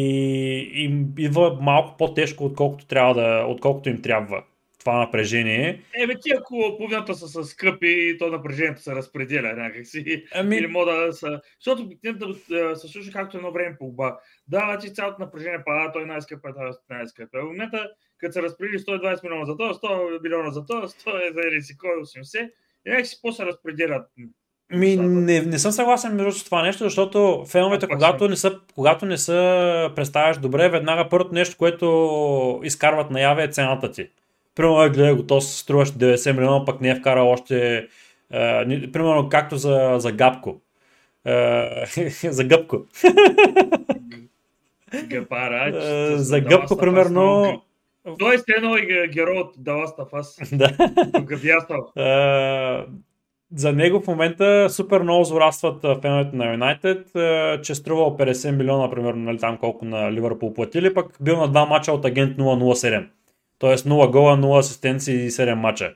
им 0.74 1.14
идва 1.18 1.58
малко 1.60 1.96
по-тежко, 1.96 2.44
отколкото, 2.44 2.86
трябва 2.86 3.14
да, 3.14 3.46
отколкото 3.48 3.88
им 3.88 4.02
трябва 4.02 4.42
това 4.84 4.98
напрежение. 4.98 5.82
Е, 5.94 6.06
бе, 6.06 6.14
ти 6.20 6.30
ако 6.38 6.74
половината 6.76 7.14
са 7.14 7.44
скъпи, 7.44 8.16
то 8.18 8.30
напрежението 8.30 8.82
се 8.82 8.94
разпределя 8.94 9.52
някакси. 9.52 10.24
Ами... 10.34 10.56
Или 10.56 10.66
мода 10.66 11.06
да 11.06 11.12
са... 11.12 11.40
Защото 11.60 11.90
да 12.50 12.76
се 12.76 12.88
слуша 12.88 13.12
както 13.12 13.36
едно 13.36 13.52
време 13.52 13.76
по 13.78 13.86
оба. 13.86 14.16
Да, 14.48 14.78
ти 14.78 14.94
цялото 14.94 15.22
напрежение 15.22 15.64
пада, 15.64 15.92
той 15.92 16.06
най-скъп 16.06 16.46
е, 16.46 16.94
най-скъп 16.94 17.34
е. 17.34 17.38
В 17.38 17.44
момента, 17.44 17.88
като 18.18 18.32
се 18.32 18.42
разпредели 18.42 18.78
120 18.78 19.22
милиона 19.22 19.44
за 19.44 19.56
това, 19.56 19.74
100 19.74 20.22
милиона 20.22 20.50
за 20.50 20.66
това, 20.66 20.88
100 20.88 21.28
е 21.28 21.32
за 21.32 21.40
Ерисикой, 21.48 21.90
80, 21.90 22.50
и 22.86 22.90
някакси 22.90 23.18
по-се 23.22 23.46
разпределят 23.46 24.06
ми, 24.72 24.96
не, 24.96 25.40
не 25.40 25.58
съм 25.58 25.72
съгласен 25.72 26.16
между 26.16 26.44
това 26.44 26.62
нещо, 26.62 26.84
защото 26.84 27.44
феновете, 27.48 27.88
когато 27.88 28.28
не, 28.28 28.36
са, 28.36 28.60
когато 28.74 29.06
не 29.06 29.18
са 29.18 29.90
представяш 29.96 30.38
добре, 30.38 30.68
веднага 30.68 31.08
първото 31.08 31.34
нещо, 31.34 31.56
което 31.58 32.60
изкарват 32.64 33.10
наяве 33.10 33.44
е 33.44 33.48
цената 33.48 33.92
ти 33.92 34.08
примерно, 34.54 34.92
гледай 34.92 35.14
го, 35.14 35.26
то 35.26 35.40
се 35.40 35.58
струваш 35.58 35.90
90 35.90 36.32
милиона, 36.32 36.64
пък 36.64 36.80
не 36.80 36.90
е 36.90 36.94
вкарал 36.94 37.30
още, 37.30 37.88
е, 38.32 38.92
примерно, 38.92 39.28
както 39.28 39.56
за, 39.56 39.94
за 39.98 40.12
Гапко. 40.12 40.60
Е, 41.24 41.84
за 42.30 42.44
Гъпко. 42.44 42.78
Гапара, 45.04 45.72
е, 45.74 46.16
за 46.16 46.40
Гъпко, 46.40 46.76
примерно... 46.76 47.62
Той 48.18 48.34
е 48.34 48.38
едно 48.56 48.76
герой 49.12 49.38
от 49.38 49.54
Даласта 49.58 50.04
Фас. 50.04 50.38
Да. 50.52 50.70
Е, 51.96 52.84
за 53.54 53.72
него 53.72 54.00
в 54.00 54.06
момента 54.06 54.70
супер 54.70 55.00
много 55.00 55.24
злорадстват 55.24 55.82
феновете 56.02 56.36
на 56.36 56.52
Юнайтед, 56.52 57.06
че 57.62 57.74
струвал 57.74 58.16
50 58.16 58.50
милиона, 58.50 58.90
примерно, 58.90 59.22
нали, 59.22 59.38
там 59.38 59.56
колко 59.56 59.84
на 59.84 60.12
Ливърпул 60.12 60.54
платили, 60.54 60.94
пък 60.94 61.16
бил 61.20 61.36
на 61.36 61.48
два 61.48 61.66
мача 61.66 61.92
от 61.92 62.04
агент 62.04 62.36
007. 62.38 63.06
Тоест 63.62 63.86
0 63.86 64.10
гола, 64.10 64.36
0 64.36 64.58
асистенции 64.58 65.24
и 65.24 65.30
7 65.30 65.54
мача. 65.54 65.94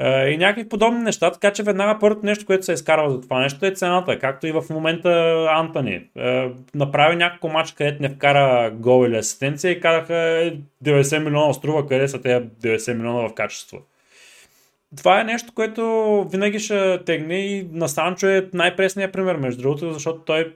Uh, 0.00 0.26
и 0.26 0.36
някакви 0.36 0.68
подобни 0.68 0.98
неща, 0.98 1.30
така 1.30 1.52
че 1.52 1.62
веднага 1.62 1.98
първото 2.00 2.26
нещо, 2.26 2.46
което 2.46 2.64
се 2.64 2.72
изкарва 2.72 3.10
за 3.10 3.20
това 3.20 3.40
нещо 3.40 3.66
е 3.66 3.70
цената, 3.70 4.18
както 4.18 4.46
и 4.46 4.52
в 4.52 4.64
момента 4.70 5.10
Антони. 5.50 6.02
Uh, 6.16 6.54
направи 6.74 7.16
няколко 7.16 7.48
мача, 7.48 7.74
където 7.74 8.02
не 8.02 8.08
вкара 8.08 8.70
гол 8.70 9.06
или 9.06 9.16
асистенция 9.16 9.70
и 9.70 9.80
казаха 9.80 10.52
90 10.84 11.24
милиона 11.24 11.52
струва, 11.52 11.86
къде 11.86 12.08
са 12.08 12.22
тези 12.22 12.44
90 12.44 12.94
милиона 12.94 13.28
в 13.28 13.34
качество. 13.34 13.78
Това 14.96 15.20
е 15.20 15.24
нещо, 15.24 15.52
което 15.54 16.24
винаги 16.32 16.58
ще 16.58 17.04
тегне 17.04 17.38
и 17.38 17.68
на 17.72 17.88
Санчо 17.88 18.26
е 18.26 18.48
най-пресният 18.52 19.12
пример, 19.12 19.36
между 19.36 19.62
другото, 19.62 19.92
защото 19.92 20.20
той 20.20 20.54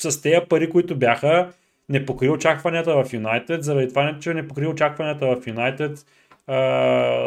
с 0.00 0.22
тези 0.22 0.46
пари, 0.48 0.70
които 0.70 0.96
бяха, 0.96 1.48
не 1.92 2.06
покри 2.06 2.28
очакванията 2.28 3.04
в 3.04 3.12
Юнайтед, 3.12 3.64
заради 3.64 3.88
това, 3.88 4.18
че 4.20 4.34
не 4.34 4.48
покри 4.48 4.66
очакванията 4.66 5.26
в 5.26 5.46
Юнайтед, 5.46 5.98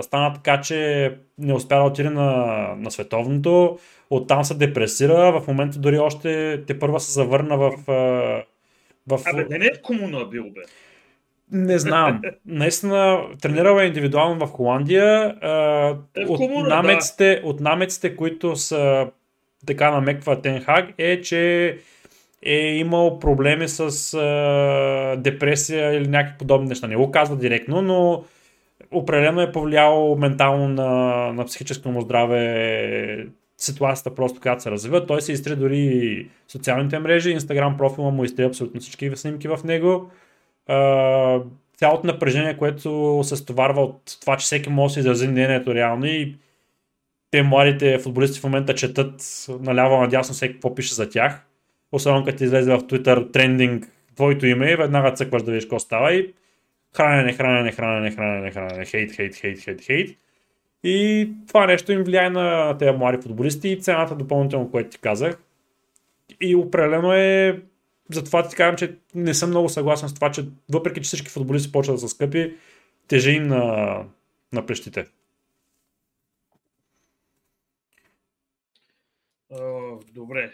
стана 0.01 0.33
така, 0.33 0.61
че 0.61 1.11
не 1.37 1.53
успя 1.53 1.75
да 1.75 1.83
отиде 1.83 2.09
на, 2.09 2.31
на 2.77 2.91
световното, 2.91 3.79
оттам 4.09 4.43
се 4.43 4.53
депресира, 4.53 5.39
в 5.39 5.47
момента 5.47 5.79
дори 5.79 5.99
още 5.99 6.61
те 6.67 6.79
първа 6.79 6.99
се 6.99 7.11
завърна 7.11 7.57
в... 7.57 7.71
в... 9.07 9.19
Абе, 9.25 9.45
не 9.49 9.65
е 9.65 9.81
комуна 9.81 10.25
бил, 10.25 10.43
бе. 10.43 10.61
Не 11.51 11.79
знам. 11.79 12.21
Наистина, 12.45 13.21
тренирал 13.41 13.79
е 13.79 13.85
индивидуално 13.85 14.47
в 14.47 14.51
Холандия. 14.51 15.35
Е, 16.15 16.25
в 16.25 16.29
от, 16.29 16.37
комуна, 16.37 16.69
намеците, 16.69 17.39
да. 17.43 17.47
от 17.47 17.59
намеците, 17.59 18.15
които 18.15 18.55
са 18.55 19.07
така 19.67 19.91
намеква 19.91 20.41
Тенхаг, 20.41 20.93
е, 20.97 21.21
че 21.21 21.77
е 22.45 22.75
имал 22.75 23.19
проблеми 23.19 23.67
с 23.67 24.13
а, 24.13 25.15
депресия 25.17 25.93
или 25.93 26.07
някакви 26.07 26.37
подобни 26.37 26.67
неща. 26.67 26.87
Не 26.87 26.95
го 26.95 27.11
казва 27.11 27.35
директно, 27.35 27.81
но 27.81 28.23
определено 28.91 29.41
е 29.41 29.51
повлияло 29.51 30.17
ментално 30.17 30.67
на, 30.67 30.91
на 31.33 31.45
психическото 31.45 31.89
му 31.89 32.01
здраве 32.01 33.27
ситуацията 33.57 34.15
просто 34.15 34.39
когато 34.39 34.63
се 34.63 34.71
развива. 34.71 35.05
Той 35.05 35.21
се 35.21 35.31
изтри 35.31 35.55
дори 35.55 36.27
социалните 36.47 36.99
мрежи, 36.99 37.31
инстаграм 37.31 37.77
профила 37.77 38.11
му 38.11 38.23
изтри 38.23 38.43
абсолютно 38.43 38.81
всички 38.81 39.11
снимки 39.15 39.47
в 39.47 39.59
него. 39.63 40.09
А, 40.67 41.39
цялото 41.77 42.07
напрежение, 42.07 42.57
което 42.57 43.21
се 43.23 43.35
стоварва 43.35 43.81
от 43.81 44.17
това, 44.21 44.37
че 44.37 44.45
всеки 44.45 44.69
може 44.69 44.91
да 44.91 44.93
се 44.93 44.99
изрази 44.99 45.27
мнението 45.27 45.75
реално 45.75 46.05
и 46.05 46.35
те 47.31 47.43
младите 47.43 47.99
футболисти 47.99 48.39
в 48.39 48.43
момента 48.43 48.75
четат 48.75 49.45
наляво 49.59 50.01
надясно 50.01 50.33
всеки 50.33 50.53
какво 50.53 50.75
пише 50.75 50.93
за 50.93 51.09
тях. 51.09 51.44
Особено 51.95 52.25
като 52.25 52.43
излезе 52.43 52.71
в 52.71 52.79
Twitter 52.79 53.33
трендинг 53.33 53.87
твоето 54.15 54.45
име 54.45 54.71
и 54.71 54.75
веднага 54.75 55.13
цъкваш 55.13 55.43
да 55.43 55.51
видиш 55.51 55.63
какво 55.63 55.79
става 55.79 56.13
и 56.13 56.33
хранене, 56.95 57.33
хранене, 57.33 57.71
хранене, 57.71 58.11
хранене, 58.11 58.51
хранене, 58.51 58.85
хейт, 58.85 59.11
хейт, 59.15 59.35
хейт, 59.35 59.59
хейт, 59.59 59.81
хейт. 59.81 60.17
И 60.83 61.29
това 61.47 61.67
нещо 61.67 61.91
им 61.91 62.03
влияе 62.03 62.29
на 62.29 62.77
тези 62.77 62.97
млади 62.97 63.21
футболисти 63.21 63.69
и 63.69 63.81
цената 63.81 64.15
допълнително, 64.15 64.71
което 64.71 64.89
ти 64.89 64.97
казах. 64.97 65.37
И 66.41 66.55
определено 66.55 67.13
е, 67.13 67.61
затова 68.11 68.47
ти 68.47 68.55
казвам, 68.55 68.75
че 68.75 68.95
не 69.15 69.33
съм 69.33 69.49
много 69.49 69.69
съгласен 69.69 70.09
с 70.09 70.13
това, 70.13 70.31
че 70.31 70.45
въпреки, 70.73 71.01
че 71.01 71.07
всички 71.07 71.29
футболисти 71.29 71.71
почват 71.71 71.95
да 71.95 71.99
са 71.99 72.09
скъпи, 72.09 72.53
тежи 73.07 73.31
им 73.31 73.47
на, 73.47 74.03
на 74.53 74.65
плещите. 74.65 75.05
Добре. 80.15 80.51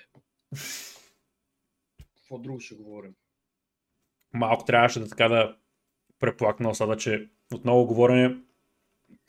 Какво 2.31 2.43
друго 2.43 2.59
ще 2.59 2.75
говорим? 2.75 3.15
Малко 4.33 4.65
трябваше 4.65 4.99
да 4.99 5.09
така 5.09 5.27
да 5.27 5.57
преплакнал 6.19 6.73
sada, 6.73 6.97
че 6.97 7.29
отново 7.53 7.85
говорене. 7.85 8.37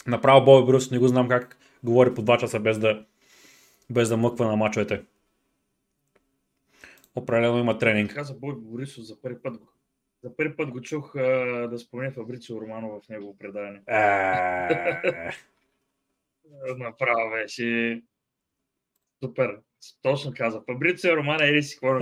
Направо 0.06 0.44
Бой 0.44 0.66
Брюс 0.66 0.90
не 0.90 0.98
го 0.98 1.08
знам 1.08 1.28
как 1.28 1.58
говори 1.84 2.14
по 2.14 2.22
2 2.22 2.40
часа 2.40 2.60
без 2.60 2.78
да, 2.78 3.06
без 3.90 4.08
да 4.08 4.16
мъква 4.16 4.46
на 4.46 4.56
мачовете. 4.56 5.04
Определено 7.14 7.58
има 7.58 7.78
тренинг. 7.78 8.14
Каза 8.14 8.34
Бой 8.34 8.54
Борисов 8.56 9.04
за 9.04 9.20
първи 9.20 9.42
път. 9.42 9.62
За 10.24 10.36
първи 10.36 10.56
път 10.56 10.70
го 10.70 10.80
чух 10.80 11.16
а, 11.16 11.68
да 11.70 11.78
спомене 11.78 12.10
Фабрицио 12.10 12.60
Романо 12.60 13.00
в 13.00 13.08
негово 13.08 13.38
предаване. 13.38 13.82
Е. 13.86 15.30
Направо 16.78 17.30
беше 17.30 18.02
супер. 19.24 19.60
Точно 20.02 20.32
каза. 20.36 20.60
Фабрицио 20.72 21.16
Романо 21.16 21.44
е 21.44 21.52
ли 21.52 21.62
си 21.62 21.76
хора? 21.76 22.00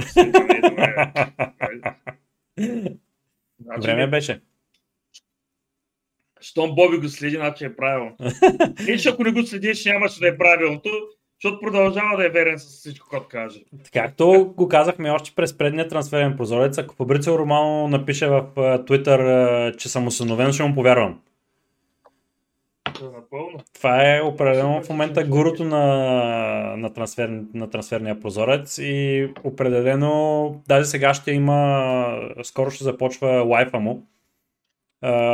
Значи, 3.60 3.80
Време 3.80 4.06
беше. 4.06 4.40
Щом 6.40 6.74
Боби 6.74 6.96
го 6.96 7.08
следи, 7.08 7.36
значи 7.36 7.64
е 7.64 7.76
правилно. 7.76 8.16
И 8.88 8.98
че 8.98 9.08
ако 9.08 9.24
не 9.24 9.32
го 9.32 9.42
следиш, 9.42 9.84
нямаше 9.84 10.20
да 10.20 10.28
е 10.28 10.38
правилното, 10.38 10.88
защото 11.42 11.60
продължава 11.60 12.16
да 12.16 12.26
е 12.26 12.28
верен 12.28 12.58
с 12.58 12.64
всичко, 12.64 13.08
което 13.08 13.28
каже. 13.28 13.60
Както 13.92 14.54
го 14.56 14.68
казахме 14.68 15.10
още 15.10 15.32
през 15.36 15.58
предния 15.58 15.88
трансферен 15.88 16.36
прозорец, 16.36 16.78
ако 16.78 16.94
Фабрицио 16.94 17.38
Романо 17.38 17.88
напише 17.88 18.26
в 18.26 18.46
Twitter, 18.56 19.76
че 19.76 19.88
съм 19.88 20.06
усиновен, 20.06 20.52
ще 20.52 20.62
му 20.62 20.74
повярвам. 20.74 21.20
Напълно. 23.04 23.58
Това 23.74 24.16
е 24.16 24.20
определено 24.20 24.82
в 24.82 24.88
момента 24.88 25.24
гурото 25.24 25.64
на, 25.64 25.84
на, 26.76 26.92
трансфер, 26.92 27.42
на 27.54 27.70
трансферния 27.70 28.20
прозорец 28.20 28.78
и 28.78 29.28
определено 29.44 30.62
даже 30.68 30.84
сега 30.84 31.14
ще 31.14 31.32
има, 31.32 32.30
скоро 32.42 32.70
ще 32.70 32.84
започва 32.84 33.28
лайфа 33.28 33.80
му 33.80 34.06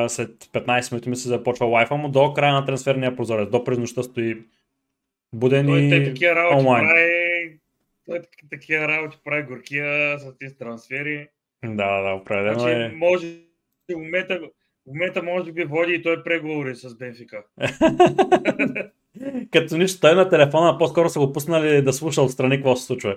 след 0.08 0.44
15 0.44 0.92
минути 0.92 1.08
ми 1.08 1.16
се 1.16 1.28
започва 1.28 1.66
лайфа 1.66 1.96
му 1.96 2.08
до 2.08 2.32
края 2.32 2.52
на 2.52 2.64
трансферния 2.64 3.16
прозорец. 3.16 3.50
До 3.50 3.64
през 3.64 3.78
нощта 3.78 4.02
стои 4.02 4.42
буден 5.34 5.66
той, 5.66 5.80
и 5.80 6.04
такива 6.04 6.34
работи 6.34 6.56
онлайн. 6.56 6.86
Прави, 6.86 7.58
той 8.06 8.20
такива 8.50 8.88
работи 8.88 9.18
прави 9.24 9.42
горкия 9.42 10.18
с 10.18 10.38
тези 10.38 10.58
трансфери. 10.58 11.28
Да, 11.64 12.02
да, 12.02 12.14
определено 12.14 12.58
значи, 12.58 12.80
е. 12.80 12.88
Може, 12.88 13.26
момента, 13.96 14.40
в 14.86 14.92
момента 14.92 15.22
може 15.22 15.52
би 15.52 15.64
води 15.64 15.92
и 15.92 16.02
той 16.02 16.22
преговори 16.22 16.76
с 16.76 16.94
Бенфика. 16.94 17.42
Като 19.52 19.76
нищо, 19.76 20.00
той 20.00 20.14
на 20.14 20.28
телефона 20.28 20.78
по-скоро 20.78 21.08
са 21.08 21.18
го 21.18 21.32
пуснали 21.32 21.82
да 21.82 21.92
слуша 21.92 22.22
отстрани 22.22 22.56
какво 22.56 22.76
се 22.76 22.86
случва. 22.86 23.16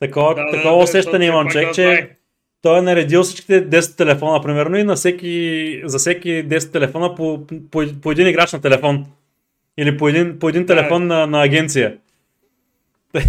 Такова, 0.00 0.34
да, 0.34 0.50
такова 0.50 0.76
да, 0.76 0.82
усещане 0.82 1.26
имам, 1.26 1.48
човек, 1.48 1.74
че 1.74 2.16
той 2.62 2.78
е 2.78 2.82
наредил 2.82 3.22
всичките 3.22 3.70
10 3.70 3.96
телефона, 3.96 4.42
примерно, 4.42 4.76
и 4.76 4.84
на 4.84 4.94
всеки, 4.94 5.82
за 5.84 5.98
всеки 5.98 6.28
10 6.28 6.72
телефона 6.72 7.14
по, 7.14 7.46
по, 7.70 7.84
по 8.02 8.12
един 8.12 8.26
играч 8.26 8.52
на 8.52 8.60
телефон. 8.60 9.06
Или 9.78 9.96
по 9.96 10.08
един, 10.08 10.38
по 10.38 10.48
един 10.48 10.66
телефон 10.66 11.08
да. 11.08 11.14
на, 11.14 11.26
на 11.26 11.42
агенция. 11.42 11.98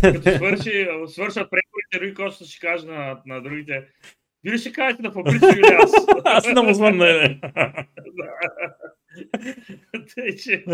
Като 0.01 0.31
свърши, 0.31 0.87
свършат 1.07 1.49
преговорите, 1.51 1.99
други 1.99 2.13
какво 2.13 2.31
ще 2.31 2.59
каже 2.59 2.85
на, 2.87 3.17
на 3.25 3.41
другите. 3.41 3.83
Вие 4.45 4.57
ще 4.57 4.71
кажете 4.71 5.01
на 5.01 5.11
Фабрицио 5.11 5.49
или 5.49 5.77
аз? 5.83 5.93
аз 6.25 6.47
не 6.47 6.61
му 6.61 6.73
звън, 6.73 6.97
не. 6.97 7.39
Тъй, 10.15 10.35
че... 10.35 10.65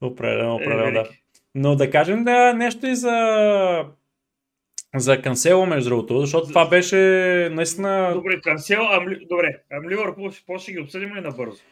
Определено, 0.00 0.54
определено, 0.54 0.92
да. 0.92 1.08
Но 1.54 1.76
да 1.76 1.90
кажем 1.90 2.24
да 2.24 2.54
нещо 2.54 2.86
и 2.86 2.96
за 2.96 3.16
за 4.96 5.22
Кансело, 5.22 5.66
между 5.66 5.90
другото, 5.90 6.20
защото 6.20 6.48
това 6.48 6.68
беше 6.68 6.96
наистина... 7.52 8.12
Добре, 8.14 8.40
Кансело, 8.40 8.84
а, 8.90 9.00
добре, 9.28 9.62
а 9.72 9.90
Ливърпул 9.90 10.30
ще, 10.30 10.58
ще 10.58 10.72
ги 10.72 10.80
обсъдим 10.80 11.14
ли 11.14 11.20
набързо? 11.20 11.62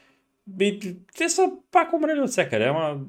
Би, 0.46 0.80
те 1.18 1.28
са 1.28 1.50
пак 1.72 1.92
умрели 1.92 2.20
от 2.20 2.30
всякъде, 2.30 2.64
ама 2.64 3.00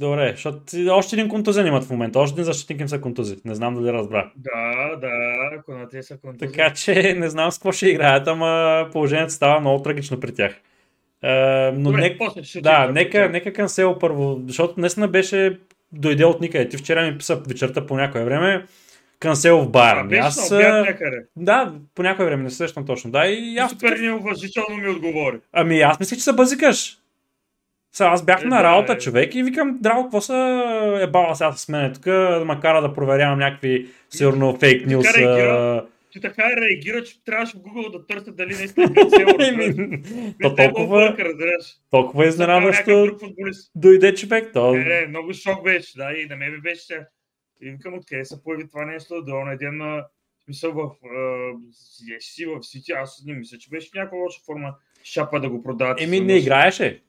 добре, 0.00 0.30
защото 0.30 0.62
още 0.90 1.16
един 1.16 1.28
контузен 1.28 1.66
имат 1.66 1.84
в 1.84 1.90
момента, 1.90 2.18
още 2.18 2.34
един 2.34 2.44
защитник 2.44 2.80
им 2.80 2.88
са 2.88 3.00
контузи, 3.00 3.36
не 3.44 3.54
знам 3.54 3.74
дали 3.74 3.92
разбра. 3.92 4.30
Да, 4.36 4.96
да, 4.96 5.10
ако 5.58 5.72
на 5.72 5.88
те 5.88 6.02
са 6.02 6.18
контузи. 6.18 6.52
Така 6.52 6.72
че 6.72 7.14
не 7.18 7.28
знам 7.28 7.50
с 7.50 7.58
какво 7.58 7.72
ще 7.72 7.88
играят, 7.88 8.28
ама 8.28 8.88
положението 8.92 9.32
става 9.32 9.60
много 9.60 9.82
трагично 9.82 10.20
при 10.20 10.34
тях. 10.34 10.54
Uh, 11.24 11.70
но 11.70 11.90
Добре, 11.90 12.00
нека, 12.00 12.18
после 12.18 12.60
да, 12.60 12.90
нека, 12.92 13.28
нека 13.28 13.52
Кансело 13.52 13.98
първо, 13.98 14.40
защото 14.46 14.80
наистина 14.80 15.08
беше 15.08 15.58
дойде 15.92 16.24
от 16.24 16.40
никъде. 16.40 16.68
Ти 16.68 16.76
вчера 16.76 17.02
ми 17.02 17.18
писа 17.18 17.36
вечерта 17.36 17.86
по 17.86 17.96
някое 17.96 18.24
време 18.24 18.66
Кансел 19.18 19.58
в 19.58 19.70
Байерн. 19.70 20.14
А, 20.14 20.16
аз, 20.16 20.50
някъде. 20.50 21.26
Да, 21.36 21.74
по 21.94 22.02
някое 22.02 22.26
време 22.26 22.42
не 22.42 22.50
се 22.50 22.56
сещам 22.56 22.86
точно. 22.86 23.10
Да, 23.10 23.26
и 23.26 23.58
аз 23.58 23.70
Супер 23.70 23.98
неуважително 23.98 24.76
ми 24.76 24.88
отговори. 24.88 25.36
Ами 25.52 25.80
аз 25.80 26.00
мислих, 26.00 26.18
че 26.18 26.24
се 26.24 26.32
базикаш. 26.32 26.98
Сега 27.96 28.08
аз 28.08 28.24
бях 28.24 28.42
е, 28.42 28.46
на 28.46 28.62
работа, 28.62 28.86
да, 28.86 28.92
е. 28.92 28.98
човек, 28.98 29.34
и 29.34 29.42
викам, 29.42 29.78
драго, 29.80 30.02
какво 30.02 30.20
са 30.20 30.34
е 31.02 31.06
бала 31.06 31.34
сега 31.34 31.52
с 31.52 31.68
мен 31.68 31.94
тук, 31.94 32.04
да 32.04 32.44
ме 32.46 32.60
кара 32.60 32.82
да 32.82 32.94
проверявам 32.94 33.38
някакви, 33.38 33.88
сигурно, 34.10 34.56
фейк 34.56 34.86
нюс. 34.86 35.06
Ти 36.10 36.20
така 36.20 36.42
реагира, 36.56 37.04
че 37.04 37.24
трябваше 37.24 37.56
в 37.56 37.60
Google 37.60 37.92
да 37.92 38.06
търся 38.06 38.32
дали 38.32 38.54
наистина 38.54 38.86
е 38.86 40.34
То 40.42 40.54
толкова, 40.54 41.16
толкова 41.90 42.26
изненадващо 42.26 43.18
дойде 43.74 44.14
човек. 44.14 44.50
То... 44.52 44.74
Не, 44.74 44.84
не, 44.84 45.06
много 45.06 45.32
шок 45.34 45.64
беше, 45.64 45.96
да, 45.96 46.12
и 46.12 46.26
на 46.26 46.36
мен 46.36 46.60
беше 46.62 47.06
и 47.62 47.70
викам 47.70 47.94
откъде 47.94 48.24
се 48.24 48.42
появи 48.42 48.68
това 48.68 48.84
нещо, 48.84 49.22
да 49.22 49.34
он 49.34 49.50
един 49.50 49.76
на 49.76 50.04
смисъл 50.44 50.72
в 50.72 50.90
си 52.20 52.46
в 52.46 52.62
Сити, 52.62 52.92
аз 52.92 53.22
не 53.26 53.34
мисля, 53.34 53.58
че 53.58 53.70
беше 53.70 53.90
някаква 53.94 54.18
лоша 54.18 54.40
форма 54.46 54.74
шапа 55.04 55.40
да 55.40 55.48
го 55.48 55.62
продават. 55.62 56.00
Еми 56.00 56.20
не 56.20 56.36
играеше. 56.36 57.02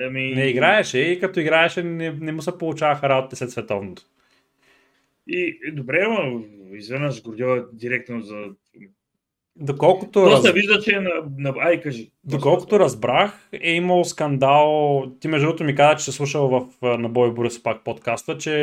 Еми, 0.00 0.34
Не 0.34 0.44
играеше 0.44 0.98
и 0.98 1.20
като 1.20 1.40
играеше 1.40 1.82
не, 1.82 2.10
не 2.10 2.32
му 2.32 2.42
се 2.42 2.58
получаваха 2.58 3.08
работите 3.08 3.36
след 3.36 3.50
световното. 3.50 4.02
И, 5.28 5.58
и 5.68 5.72
добре, 5.72 6.06
но 6.08 6.42
изведнъж 6.76 7.22
Гордиола 7.22 7.64
директно 7.72 8.20
за... 8.20 8.44
Доколкото, 9.56 10.12
То 10.12 10.30
раз... 10.30 10.42
се 10.42 10.52
вижда, 10.52 10.80
че 10.80 10.94
е 10.94 11.00
на... 11.00 11.10
на... 11.38 11.54
Ай, 11.60 11.80
кажи. 11.80 12.10
доколкото 12.24 12.80
разбрах, 12.80 13.48
е 13.52 13.72
имал 13.72 14.04
скандал. 14.04 15.04
Ти 15.20 15.28
между 15.28 15.46
другото 15.46 15.64
ми 15.64 15.74
каза, 15.74 15.96
че 15.96 16.04
се 16.04 16.12
слушал 16.12 16.48
в 16.48 16.98
на 16.98 17.08
Бой 17.08 17.34
Борис 17.34 17.62
пак 17.62 17.84
подкаста, 17.84 18.38
че 18.38 18.54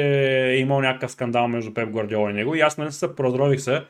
е 0.51 0.57
имал 0.57 0.81
някакъв 0.81 1.11
скандал 1.11 1.47
между 1.47 1.73
Пеп 1.73 1.89
Гвардиола 1.89 2.29
и 2.29 2.33
него. 2.33 2.55
И 2.55 2.59
аз 2.59 2.77
нали 2.77 2.91
се 2.91 3.15
прозрових 3.15 3.61
се. 3.61 3.81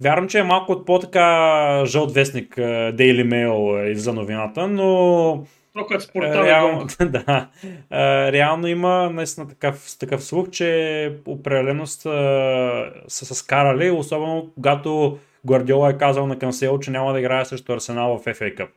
Вярвам, 0.00 0.28
че 0.28 0.38
е 0.38 0.42
малко 0.42 0.72
от 0.72 0.86
по-така 0.86 1.82
жълт 1.86 2.14
вестник 2.14 2.54
Daily 2.56 3.28
Mail 3.28 3.92
за 3.92 4.12
новината, 4.12 4.68
но 4.68 5.46
То 5.76 5.86
като 5.86 5.94
Е, 5.94 6.00
спортал 6.00 6.44
реално, 6.44 6.86
да, 7.00 7.48
Е, 7.90 8.32
реално 8.32 8.66
има 8.66 9.10
наистина 9.10 9.48
такъв, 9.48 9.96
такъв 10.00 10.24
слух, 10.24 10.50
че 10.50 11.12
определено 11.26 11.86
са, 11.86 12.90
са 13.08 13.26
се 13.26 13.34
скарали, 13.34 13.90
особено 13.90 14.50
когато 14.54 15.18
Гвардиола 15.46 15.90
е 15.90 15.98
казал 15.98 16.26
на 16.26 16.38
Кансело, 16.38 16.80
че 16.80 16.90
няма 16.90 17.12
да 17.12 17.20
играе 17.20 17.44
срещу 17.44 17.72
Арсенал 17.72 18.18
в 18.18 18.24
FA 18.24 18.56
Cup. 18.56 18.68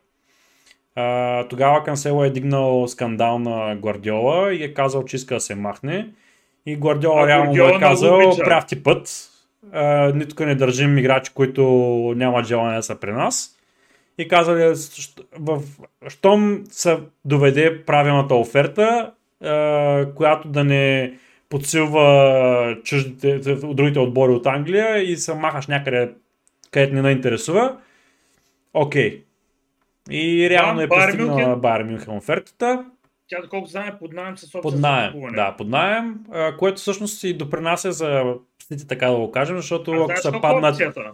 А, 0.96 1.48
тогава 1.48 1.84
Кансело 1.84 2.24
е 2.24 2.30
дигнал 2.30 2.88
скандал 2.88 3.40
на 3.40 3.76
Гвардиола 3.76 4.54
и 4.54 4.64
е 4.64 4.74
казал, 4.74 5.06
че 5.06 5.16
иска 5.16 5.36
да 5.36 5.42
се 5.42 5.56
махне. 5.56 6.10
И 6.66 6.76
Гвардиола 6.76 7.24
А 7.24 7.28
реално 7.28 7.54
Гвардиола 7.54 7.78
е 7.78 7.80
казал, 7.80 8.38
прав 8.38 8.66
ти 8.66 8.84
път. 8.84 9.30
А, 9.72 10.12
нито 10.16 10.46
не 10.46 10.56
държим 10.56 10.98
играчи, 10.98 11.32
които 11.34 11.64
нямат 12.16 12.46
желание 12.46 12.76
да 12.76 12.84
са 12.84 12.96
при 12.96 13.12
нас. 13.12 13.59
И 14.19 14.27
казали, 14.27 14.73
в, 15.39 15.62
щом 16.08 16.63
се 16.69 16.99
доведе 17.25 17.86
правилната 17.86 18.36
оферта, 18.36 19.12
която 20.15 20.47
да 20.47 20.63
не 20.63 21.13
подсилва 21.49 22.77
чуждите, 22.84 23.39
другите 23.55 23.99
отбори 23.99 24.32
от 24.32 24.45
Англия 24.45 25.12
и 25.12 25.17
се 25.17 25.34
махаш 25.34 25.67
някъде, 25.67 26.12
където 26.71 26.93
не 26.95 27.01
ме 27.01 27.12
интересува, 27.12 27.77
окей. 28.73 29.23
И 30.12 30.49
реално 30.49 30.77
Да, 30.77 30.84
е 30.84 30.89
пристигнала 30.89 31.55
Байер 31.55 31.84
Мюнхен 31.84 32.17
офертата. 32.17 32.86
Тя, 33.27 33.41
доколко 33.41 33.67
знае, 33.67 33.99
под 33.99 34.13
найем 34.13 34.38
с 34.38 34.43
опция 34.43 34.62
Под 34.62 34.73
купуване. 34.73 35.36
да, 35.36 35.55
под 35.58 35.69
найем, 35.69 36.15
което 36.60 36.82
всъщност 36.82 37.23
и 37.23 37.34
допринася 37.34 37.91
за 37.91 38.23
псите, 38.60 38.88
така 38.88 39.08
да 39.08 39.17
го 39.17 39.32
кажем, 39.32 39.58
защото 39.58 39.91
А 39.91 40.03
ако 40.10 40.21
са 40.21 40.32
паднат... 40.41 40.73
опцията? 40.73 41.12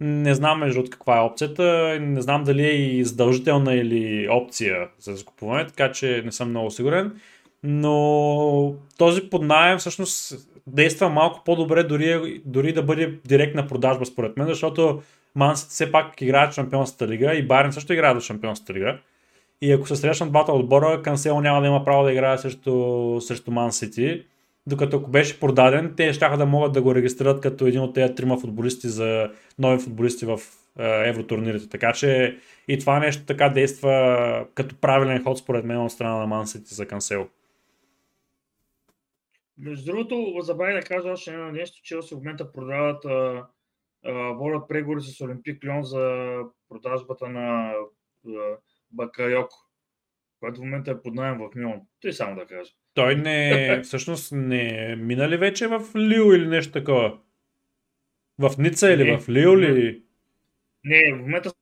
Не 0.00 0.34
знам 0.34 0.58
между 0.58 0.74
другото 0.74 0.90
каква 0.90 1.18
е 1.18 1.20
опцията, 1.20 1.98
не 2.00 2.20
знам 2.20 2.44
дали 2.44 2.66
е 2.66 2.72
и 2.72 3.04
задължителна 3.04 3.74
или 3.74 4.28
опция 4.30 4.88
за 4.98 5.14
закупуване, 5.16 5.66
така 5.66 5.92
че 5.92 6.22
не 6.24 6.32
съм 6.32 6.50
много 6.50 6.70
сигурен. 6.70 7.20
Но 7.62 8.74
този 8.98 9.30
поднаем 9.30 9.78
всъщност 9.78 10.48
действа 10.66 11.08
малко 11.08 11.42
по-добре 11.44 11.82
дори, 11.82 12.40
дори 12.44 12.72
да 12.72 12.82
бъде 12.82 13.18
директна 13.24 13.66
продажба 13.66 14.06
според 14.06 14.36
мен, 14.36 14.46
защото 14.46 15.02
Мансите 15.34 15.70
все 15.70 15.92
пак 15.92 16.20
играят 16.20 16.52
в 16.52 16.54
Шампионската 16.54 17.08
лига 17.08 17.34
и 17.34 17.46
Байерн 17.46 17.72
също 17.72 17.92
играят 17.92 18.22
в 18.22 18.24
Шампионската 18.24 18.74
лига. 18.74 18.98
И 19.60 19.72
ако 19.72 19.86
се 19.86 19.96
срещнат 19.96 20.30
двата 20.30 20.52
отбора, 20.52 21.02
Кансело 21.02 21.40
няма 21.40 21.60
да 21.60 21.66
има 21.66 21.84
право 21.84 22.04
да 22.04 22.12
играе 22.12 22.38
срещу, 22.38 23.20
срещу 23.20 23.50
Ман 23.50 23.72
Сити. 23.72 24.24
Докато 24.66 24.96
ако 24.96 25.10
беше 25.10 25.40
продаден, 25.40 25.94
те 25.96 26.12
ще 26.12 26.28
да 26.28 26.46
могат 26.46 26.72
да 26.72 26.82
го 26.82 26.94
регистрират 26.94 27.40
като 27.40 27.66
един 27.66 27.80
от 27.80 27.94
тези 27.94 28.14
трима 28.14 28.40
футболисти 28.40 28.88
за 28.88 29.30
нови 29.58 29.78
футболисти 29.78 30.26
в 30.26 30.40
е, 30.78 31.08
евротурнирите. 31.08 31.68
Така 31.68 31.92
че 31.92 32.38
и 32.68 32.78
това 32.78 32.98
нещо 32.98 33.24
така 33.26 33.48
действа 33.48 34.46
като 34.54 34.80
правилен 34.80 35.22
ход 35.22 35.38
според 35.38 35.64
мен 35.64 35.78
от 35.78 35.92
страна 35.92 36.14
на 36.14 36.26
Ман 36.26 36.46
Сити 36.46 36.74
за 36.74 36.86
Кансело. 36.86 37.28
Между 39.58 39.92
другото, 39.92 40.40
забравя 40.40 40.72
да 40.72 40.82
кажа 40.82 41.08
още 41.08 41.30
едно 41.30 41.52
нещо, 41.52 41.80
че 41.82 41.96
в 41.96 42.02
момента 42.12 42.52
продават, 42.52 43.04
а, 43.04 43.46
а, 44.04 44.12
водят 44.12 44.68
преговори 44.68 45.00
с 45.00 45.20
Олимпик 45.20 45.64
Лион 45.64 45.84
за 45.84 46.38
продажбата 46.68 47.28
на 47.28 47.72
а, 48.28 48.56
Бакайоко, 48.90 49.56
който 50.40 50.60
в 50.60 50.64
момента 50.64 50.90
е 50.90 51.02
под 51.02 51.14
найем 51.14 51.38
в 51.38 51.50
Милан. 51.54 51.80
Той 52.00 52.12
само 52.12 52.36
да 52.36 52.46
кажа. 52.46 52.72
Той 52.96 53.14
не, 53.14 53.80
всъщност 53.82 54.32
не 54.32 54.96
мина 54.96 55.28
ли 55.28 55.36
вече 55.36 55.66
в 55.66 55.82
Лил 55.96 56.32
или 56.34 56.46
нещо 56.46 56.72
такова? 56.72 57.18
В 58.38 58.50
Ница 58.58 58.92
или 58.92 59.10
Не, 59.10 59.18
в 59.18 59.28
Лил 59.28 59.56
не. 59.56 59.66
ли? 59.66 60.02
Не, 60.84 61.14
в 61.14 61.18
момента 61.18 61.52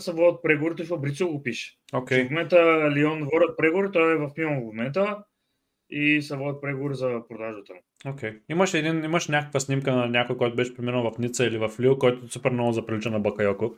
се 0.00 0.12
водят 0.12 0.42
преговорите, 0.42 0.84
Фабрицо 0.84 1.28
го 1.28 1.42
пише. 1.42 1.78
Okay. 1.92 2.26
В 2.26 2.30
момента 2.30 2.90
Лион 2.96 3.18
водят 3.18 3.56
преговори, 3.56 3.88
той 3.92 4.12
е 4.12 4.16
в 4.16 4.30
Милан 4.38 4.60
в 4.60 4.64
момента 4.64 5.18
и 5.90 6.22
се 6.22 6.36
водят 6.36 6.62
преговори 6.62 6.94
за 6.94 7.20
продажбата 7.28 7.74
му. 7.74 7.80
Окей. 8.12 8.32
Имаш, 8.48 8.74
един, 8.74 9.04
имаш 9.04 9.28
някаква 9.28 9.60
снимка 9.60 9.92
на 9.92 10.06
някой, 10.08 10.36
който 10.36 10.56
беше 10.56 10.74
преминал 10.74 11.10
в 11.10 11.18
Ница 11.18 11.46
или 11.46 11.58
в 11.58 11.70
Лил, 11.80 11.98
който 11.98 12.32
супер 12.32 12.50
много 12.50 12.72
заприлича 12.72 13.10
на 13.10 13.20
Бакайоко. 13.20 13.74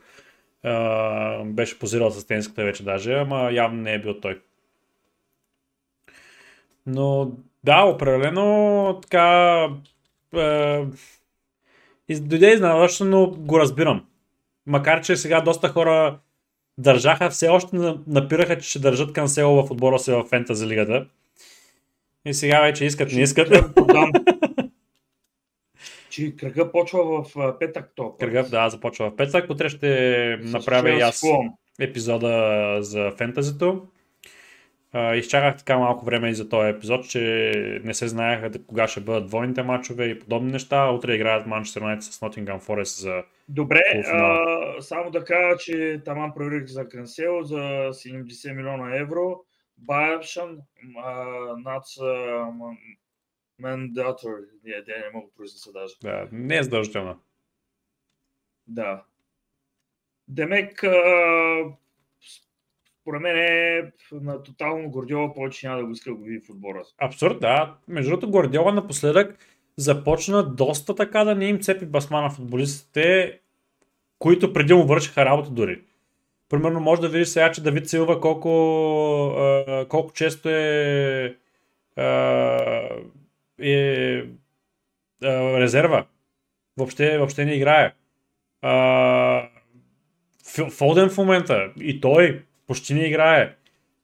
А, 0.63 1.43
беше 1.43 1.79
позирал 1.79 2.11
с 2.11 2.27
тенската 2.27 2.63
вече 2.63 2.83
даже, 2.83 3.13
ама 3.13 3.49
явно 3.53 3.81
не 3.81 3.93
е 3.93 3.99
бил 3.99 4.19
той. 4.19 4.41
Но 6.85 7.31
да, 7.63 7.83
определено 7.83 8.99
така 9.01 9.67
е, 10.37 10.85
из- 12.09 12.21
дойде 12.21 12.51
изненадващо, 12.53 13.05
но 13.05 13.27
го 13.31 13.59
разбирам. 13.59 14.05
Макар, 14.65 15.01
че 15.01 15.15
сега 15.17 15.41
доста 15.41 15.69
хора 15.69 16.19
държаха, 16.77 17.29
все 17.29 17.47
още 17.47 17.75
на- 17.75 17.99
напираха, 18.07 18.57
че 18.57 18.69
ще 18.69 18.79
държат 18.79 19.13
кансело 19.13 19.65
в 19.65 19.71
отбора 19.71 19.99
си 19.99 20.11
в 20.11 20.25
Фентази 20.29 20.67
лигата. 20.67 21.07
И 22.25 22.33
сега 22.33 22.61
вече 22.61 22.85
искат, 22.85 23.11
не 23.11 23.21
искат. 23.21 23.47
Че 26.09 26.35
кръга 26.35 26.71
почва 26.71 27.23
в 27.23 27.55
петък 27.59 27.91
топ. 27.95 28.19
Кръгът, 28.19 28.51
да, 28.51 28.69
започва 28.69 29.09
в 29.09 29.15
петък. 29.15 29.49
Утре 29.49 29.69
ще 29.69 30.39
направя 30.41 30.89
и 30.89 31.01
аз 31.01 31.23
епизода 31.79 32.77
за 32.81 33.11
фентазито. 33.17 33.87
А, 34.91 35.15
изчаках 35.15 35.57
така 35.57 35.77
малко 35.77 36.05
време 36.05 36.29
и 36.29 36.33
за 36.33 36.49
този 36.49 36.69
епизод, 36.69 37.09
че 37.09 37.21
не 37.83 37.93
се 37.93 38.07
знаеха 38.07 38.49
да- 38.49 38.63
кога 38.63 38.87
ще 38.87 38.99
бъдат 39.01 39.27
двойните 39.27 39.63
матчове 39.63 40.05
и 40.05 40.19
подобни 40.19 40.51
неща. 40.51 40.89
Утре 40.89 41.15
играят 41.15 41.47
Манчестър 41.47 41.81
Юнайтед 41.81 42.03
с 42.03 42.19
Nottingham 42.19 42.59
Forest 42.59 43.01
за... 43.01 43.23
Добре, 43.49 43.81
Полуфинал. 43.91 44.35
а, 44.77 44.81
само 44.81 45.11
да 45.11 45.23
кажа, 45.25 45.57
че 45.57 46.01
таман 46.05 46.33
проверих 46.33 46.65
за 46.67 46.89
Кансело 46.89 47.43
за 47.43 47.57
70 47.93 48.53
милиона 48.53 48.97
евро. 48.97 49.39
Байершан 49.77 50.57
над 51.57 51.83
мандатор. 53.59 54.29
Не, 54.63 54.71
не 54.87 55.09
мога 55.13 55.27
да 55.27 55.33
произнеса 55.35 55.71
даже. 55.71 55.93
Да, 56.03 56.27
не 56.31 56.57
е 56.57 56.63
задължително. 56.63 57.19
Да. 58.67 59.03
Демек, 60.27 60.83
а, 60.83 61.63
според 63.09 63.21
мен 63.21 63.35
е 63.37 63.91
на 64.11 64.43
тотално 64.43 64.89
Гордиола 64.89 65.33
повече 65.33 65.67
няма 65.67 65.79
да 65.79 65.85
го 65.85 65.91
иска 65.91 66.09
да 66.09 66.15
го 66.15 66.23
види 66.23 66.39
в 66.39 66.49
отбора. 66.49 66.83
Абсурд, 66.97 67.39
да. 67.39 67.75
Между 67.87 68.09
другото, 68.09 68.31
Гвардиола 68.31 68.73
напоследък 68.73 69.37
започна 69.77 70.55
доста 70.55 70.95
така 70.95 71.23
да 71.23 71.35
не 71.35 71.45
им 71.45 71.59
цепи 71.59 71.85
басма 71.85 72.21
на 72.21 72.29
футболистите, 72.29 73.39
които 74.19 74.53
преди 74.53 74.73
му 74.73 74.85
вършиха 74.85 75.25
работа 75.25 75.49
дори. 75.49 75.81
Примерно 76.49 76.79
може 76.79 77.01
да 77.01 77.09
видиш 77.09 77.27
сега, 77.27 77.51
че 77.51 77.63
Давид 77.63 77.89
Силва 77.89 78.21
колко, 78.21 78.49
колко 79.89 80.13
често 80.13 80.49
е, 80.49 81.35
а, 81.95 82.05
е 83.61 84.23
а, 85.23 85.59
резерва. 85.59 86.05
Въобще, 86.77 87.17
въобще 87.17 87.45
не 87.45 87.55
играе. 87.55 87.93
А, 88.61 89.49
Ф- 90.45 90.69
Фоден 90.69 91.09
в 91.09 91.17
момента 91.17 91.71
и 91.81 92.01
той 92.01 92.43
почти 92.69 92.93
не 92.93 93.07
играе. 93.07 93.55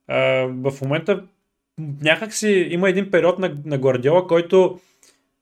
А, 0.08 0.18
в 0.48 0.82
момента 0.82 1.24
някак 2.02 2.34
си 2.34 2.68
има 2.72 2.90
един 2.90 3.12
период 3.12 3.40
на, 3.40 3.58
на 3.66 3.78
Гвардиола, 3.78 4.28
който 4.28 4.80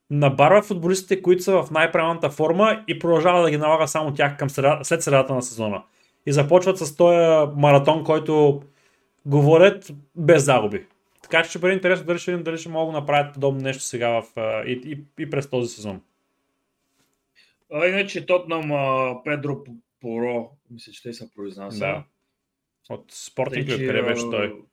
набарва 0.10 0.62
футболистите, 0.62 1.22
които 1.22 1.44
са 1.44 1.64
в 1.64 1.72
най-правилната 1.72 2.30
форма 2.30 2.84
и 2.88 3.00
продължава 3.00 3.44
да 3.44 3.52
ги 3.52 3.58
налага 3.58 3.88
само 3.88 4.14
тях 4.14 4.38
към 4.38 4.50
среда, 4.50 4.80
след 4.84 5.04
средата 5.04 5.34
на 5.34 5.42
сезона. 5.42 5.84
И 6.26 6.32
започват 6.32 6.78
с 6.78 6.96
този 6.96 7.52
маратон, 7.56 8.04
който 8.04 8.62
говорят 9.26 9.92
без 10.16 10.44
загуби. 10.44 10.86
Така 11.24 11.44
че 11.44 11.50
ще 11.50 11.60
бъде 11.60 11.74
интересно 11.74 12.06
дали 12.06 12.20
ще, 12.20 12.38
дали 12.38 12.58
ще 12.58 12.70
могат 12.70 12.94
да 12.94 13.00
направят 13.00 13.34
подобно 13.34 13.62
нещо 13.62 13.84
сега 13.84 14.10
в, 14.10 14.24
и, 14.68 14.72
и, 14.72 15.24
и 15.24 15.30
през 15.30 15.50
този 15.50 15.70
сезон. 15.70 16.02
А, 17.74 17.86
иначе 17.86 18.26
Тотнам 18.26 18.72
Педро 19.24 19.64
Поро, 20.02 20.50
мисля, 20.72 20.92
че 20.92 21.04
те 21.04 21.14
се 21.14 21.30
произнася. 21.36 21.80
Да. 21.80 22.04
От 22.90 23.12
Спортинг 23.12 23.68
Тъй, 23.68 23.76
ли 23.76 23.80
че, 23.80 23.84
откъде 23.84 24.04
беше 24.04 24.22
той? 24.22 24.64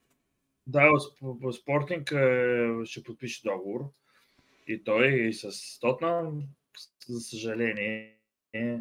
Да, 0.67 0.91
от 1.23 1.55
Спортинг 1.55 2.13
е, 2.13 2.69
ще 2.85 3.03
подпише 3.03 3.43
договор. 3.43 3.81
И 4.67 4.85
той 4.85 5.07
и 5.07 5.33
с 5.33 5.81
Тотнам, 5.81 6.43
за 7.09 7.21
съжаление, 7.21 8.17
е 8.53 8.79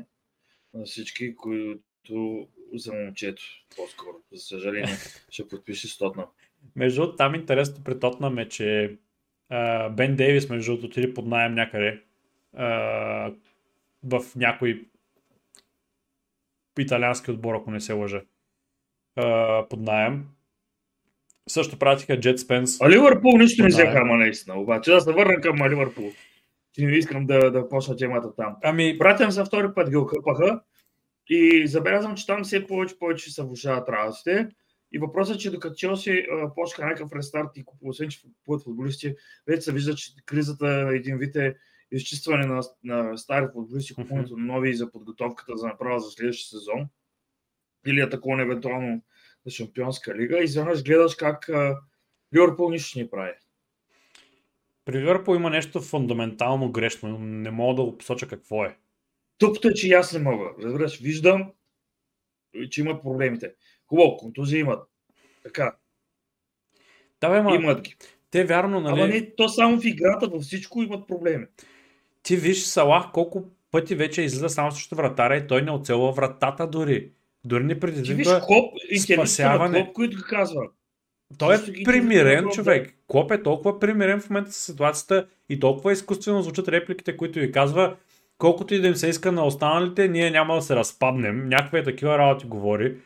на 0.74 0.86
всички, 0.86 1.36
които 1.36 2.48
за 2.74 2.94
момчето, 2.94 3.44
по-скоро, 3.76 4.16
за 4.32 4.42
съжаление, 4.42 4.96
ще 5.30 5.48
подпише 5.48 5.88
с 5.88 5.98
Тотнам. 5.98 6.26
Между 6.76 7.02
другото, 7.02 7.18
там 7.18 7.36
интересното 7.36 7.84
при 7.84 8.00
Тотнам 8.00 8.38
е, 8.38 8.50
че 8.50 8.98
а, 9.50 9.90
Бен 9.90 10.16
Дейвис, 10.16 10.50
между 10.50 10.72
другото, 10.72 10.88
отиде 10.88 11.14
под 11.14 11.28
найем 11.28 11.54
някъде 11.54 12.04
а, 12.54 12.68
в 14.04 14.36
някой 14.36 14.86
италиански 16.80 17.32
отбор, 17.32 17.56
ако 17.56 17.72
не 17.72 17.82
се 17.82 17.94
лъжа, 17.94 18.22
а, 19.20 19.66
под 19.70 19.80
найем. 19.82 20.26
Също 21.50 21.80
пратиха 21.80 22.20
Джет 22.20 22.40
Спенс. 22.40 22.82
А 22.82 22.90
Ливърпул 22.90 23.38
нищо 23.38 23.64
не 23.64 23.68
взеха, 23.68 23.98
ама 23.98 24.18
наистина. 24.18 24.60
Обаче 24.60 24.92
да 24.92 25.02
се 25.02 25.14
върна 25.14 25.42
към 25.42 25.70
Ливърпул. 25.70 26.12
Че 26.74 26.86
не 26.86 26.98
искам 26.98 27.26
да, 27.26 27.52
да 27.52 27.70
почна 27.70 27.96
темата 27.96 28.36
там. 28.36 28.56
Ами, 28.64 28.98
Братям 28.98 29.32
за 29.32 29.46
втори 29.46 29.68
път 29.76 29.90
ги 29.90 29.96
окъпаха 29.96 30.62
и 31.30 31.68
забелязвам, 31.68 32.16
че 32.16 32.26
там 32.26 32.44
все 32.44 32.68
повече 32.68 33.00
повече 33.00 33.32
се 33.32 33.44
влушават 33.44 33.90
работите. 33.90 34.48
И 34.92 35.00
въпросът 35.00 35.36
е, 35.36 35.40
че 35.40 35.52
докато 35.52 35.76
Челси 35.76 36.26
почнаха 36.56 36.90
някакъв 36.90 37.12
рестарт 37.16 37.50
и 37.56 37.66
купува, 37.66 37.90
освен 37.90 38.10
че 38.10 38.22
купуват 38.22 38.64
футболисти, 38.64 39.16
вече 39.48 39.62
се 39.62 39.74
вижда, 39.74 39.96
че 39.96 40.12
кризата 40.26 40.66
на 40.66 40.96
един 40.96 41.18
вид 41.18 41.36
е 41.36 41.56
изчистване 41.92 42.46
на, 42.46 42.62
на 42.84 43.18
стари 43.18 43.48
футболисти, 43.54 43.96
купуването 43.96 44.38
на 44.38 44.46
нови 44.46 44.74
за 44.74 44.92
подготовката 44.92 45.58
за 45.58 45.68
направа 45.68 46.00
за 46.00 46.10
следващия 46.10 46.60
сезон 46.60 46.88
или 47.88 48.02
атакуване 48.02 48.44
евентуално 48.44 49.02
за 49.46 49.52
Шампионска 49.52 50.16
лига. 50.16 50.40
И 50.40 50.44
изведнъж 50.44 50.84
гледаш 50.84 51.16
как 51.16 51.50
Ливърпул 52.36 52.70
нищо 52.70 53.00
не 53.00 53.10
прави. 53.10 53.32
при 54.86 55.00
Ливърпул 55.02 55.36
има 55.36 55.50
нещо 55.50 55.82
фундаментално 55.82 56.72
грешно. 56.72 57.20
Не 57.20 57.52
мога 57.52 57.76
да 57.76 57.84
го 57.84 57.98
посоча 57.98 58.28
какво 58.28 58.66
е. 58.66 58.78
Тъпто 59.38 59.68
е, 59.68 59.74
че 59.74 59.88
и 59.88 59.94
аз 59.94 60.14
не 60.14 60.20
мога. 60.20 60.46
Разбираш, 60.64 61.00
виждам, 61.00 61.52
че 62.70 62.82
имат 62.82 63.04
проблемите. 63.04 63.54
Хубаво, 63.88 64.18
контузии 64.18 64.60
имат. 64.60 64.90
Така, 65.44 65.76
Да, 67.22 67.30
бе, 67.30 67.42
ма, 67.42 67.56
имат 67.56 67.82
ги. 67.82 67.96
те 68.32 68.46
вярно, 68.46 68.80
нали? 68.80 69.02
Ама 69.02 69.08
не, 69.08 69.36
то 69.36 69.50
само 69.50 69.80
в 69.82 69.86
играта, 69.86 70.28
във 70.28 70.42
всичко 70.42 70.82
имат 70.82 71.08
проблеми. 71.08 71.46
Ти 72.24 72.36
виж 72.36 72.64
Салах 72.64 73.12
колко 73.14 73.46
пъти 73.72 73.96
вече 73.96 74.22
излиза 74.22 74.50
само 74.50 74.72
срещу 74.72 74.96
вратаря 74.96 75.38
и 75.38 75.48
той 75.48 75.62
не 75.62 75.72
оцелва 75.72 76.12
вратата 76.12 76.68
дори. 76.68 77.12
Дори 77.46 77.64
не 77.64 77.80
предизвиква. 77.80 78.42
Клоп, 78.42 78.74
спасяване. 79.04 79.84
Клоп, 79.84 79.94
които 79.94 80.18
го 80.18 80.24
казва. 80.30 80.62
Той 81.38 81.56
е 81.56 81.84
примирен 81.84 82.46
човек. 82.50 82.94
Клоп 83.08 83.32
е 83.32 83.44
толкова 83.44 83.80
примирен 83.80 84.20
в 84.20 84.30
момента 84.30 84.52
с 84.52 84.66
ситуацията 84.66 85.28
и 85.50 85.60
толкова 85.60 85.92
изкуствено 85.92 86.42
звучат 86.42 86.68
репликите, 86.68 87.18
които 87.18 87.40
ви 87.40 87.52
казва, 87.52 87.96
колкото 88.38 88.74
и 88.74 88.80
да 88.80 88.88
им 88.88 88.96
се 88.96 89.08
иска 89.08 89.32
на 89.32 89.46
останалите, 89.46 90.08
ние 90.08 90.32
няма 90.32 90.56
да 90.56 90.62
се 90.62 90.76
разпаднем. 90.76 91.50
Някакви 91.50 91.84
такива 91.84 92.18
работи 92.18 92.46
говори. 92.46 92.98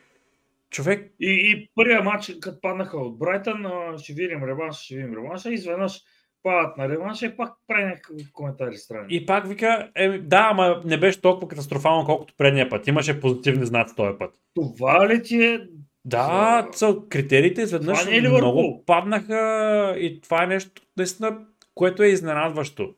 Човек, 0.70 1.14
И, 1.20 1.30
и 1.30 1.70
първия 1.74 2.02
матч, 2.02 2.32
като 2.40 2.60
паднаха 2.60 2.98
от 2.98 3.18
Брайтън, 3.18 3.66
ще 3.98 4.12
видим 4.12 4.44
реванш, 4.44 4.76
ще 4.76 4.94
видим 4.94 5.14
реванша, 5.14 5.50
и 5.50 5.54
изведнъж 5.54 6.00
падат 6.44 6.76
на 6.76 6.88
реванша 6.88 7.26
и 7.26 7.36
пак 7.36 7.52
прави 7.66 7.84
някакви 7.84 8.32
коментари 8.32 8.76
страни. 8.76 9.06
и 9.10 9.26
пак 9.26 9.48
вика, 9.48 9.90
е, 9.94 10.18
да, 10.18 10.48
ама 10.50 10.82
не 10.84 10.96
беше 10.96 11.20
толкова 11.20 11.48
катастрофално, 11.48 12.04
колкото 12.04 12.34
предния 12.38 12.68
път. 12.68 12.86
Имаше 12.86 13.20
позитивни 13.20 13.66
знаци 13.66 13.96
този 13.96 14.18
път. 14.18 14.34
Това 14.54 15.08
ли 15.08 15.22
ти 15.22 15.44
е 15.44 15.60
Да, 16.04 16.68
са, 16.72 16.96
критериите 17.08 17.62
изведнъж 17.62 18.06
е 18.06 18.20
много 18.20 18.82
паднаха 18.86 19.94
и 19.98 20.20
това 20.20 20.44
е 20.44 20.46
нещо, 20.46 20.82
наистина, 20.96 21.38
което 21.74 22.02
е 22.02 22.08
изненадващо. 22.08 22.94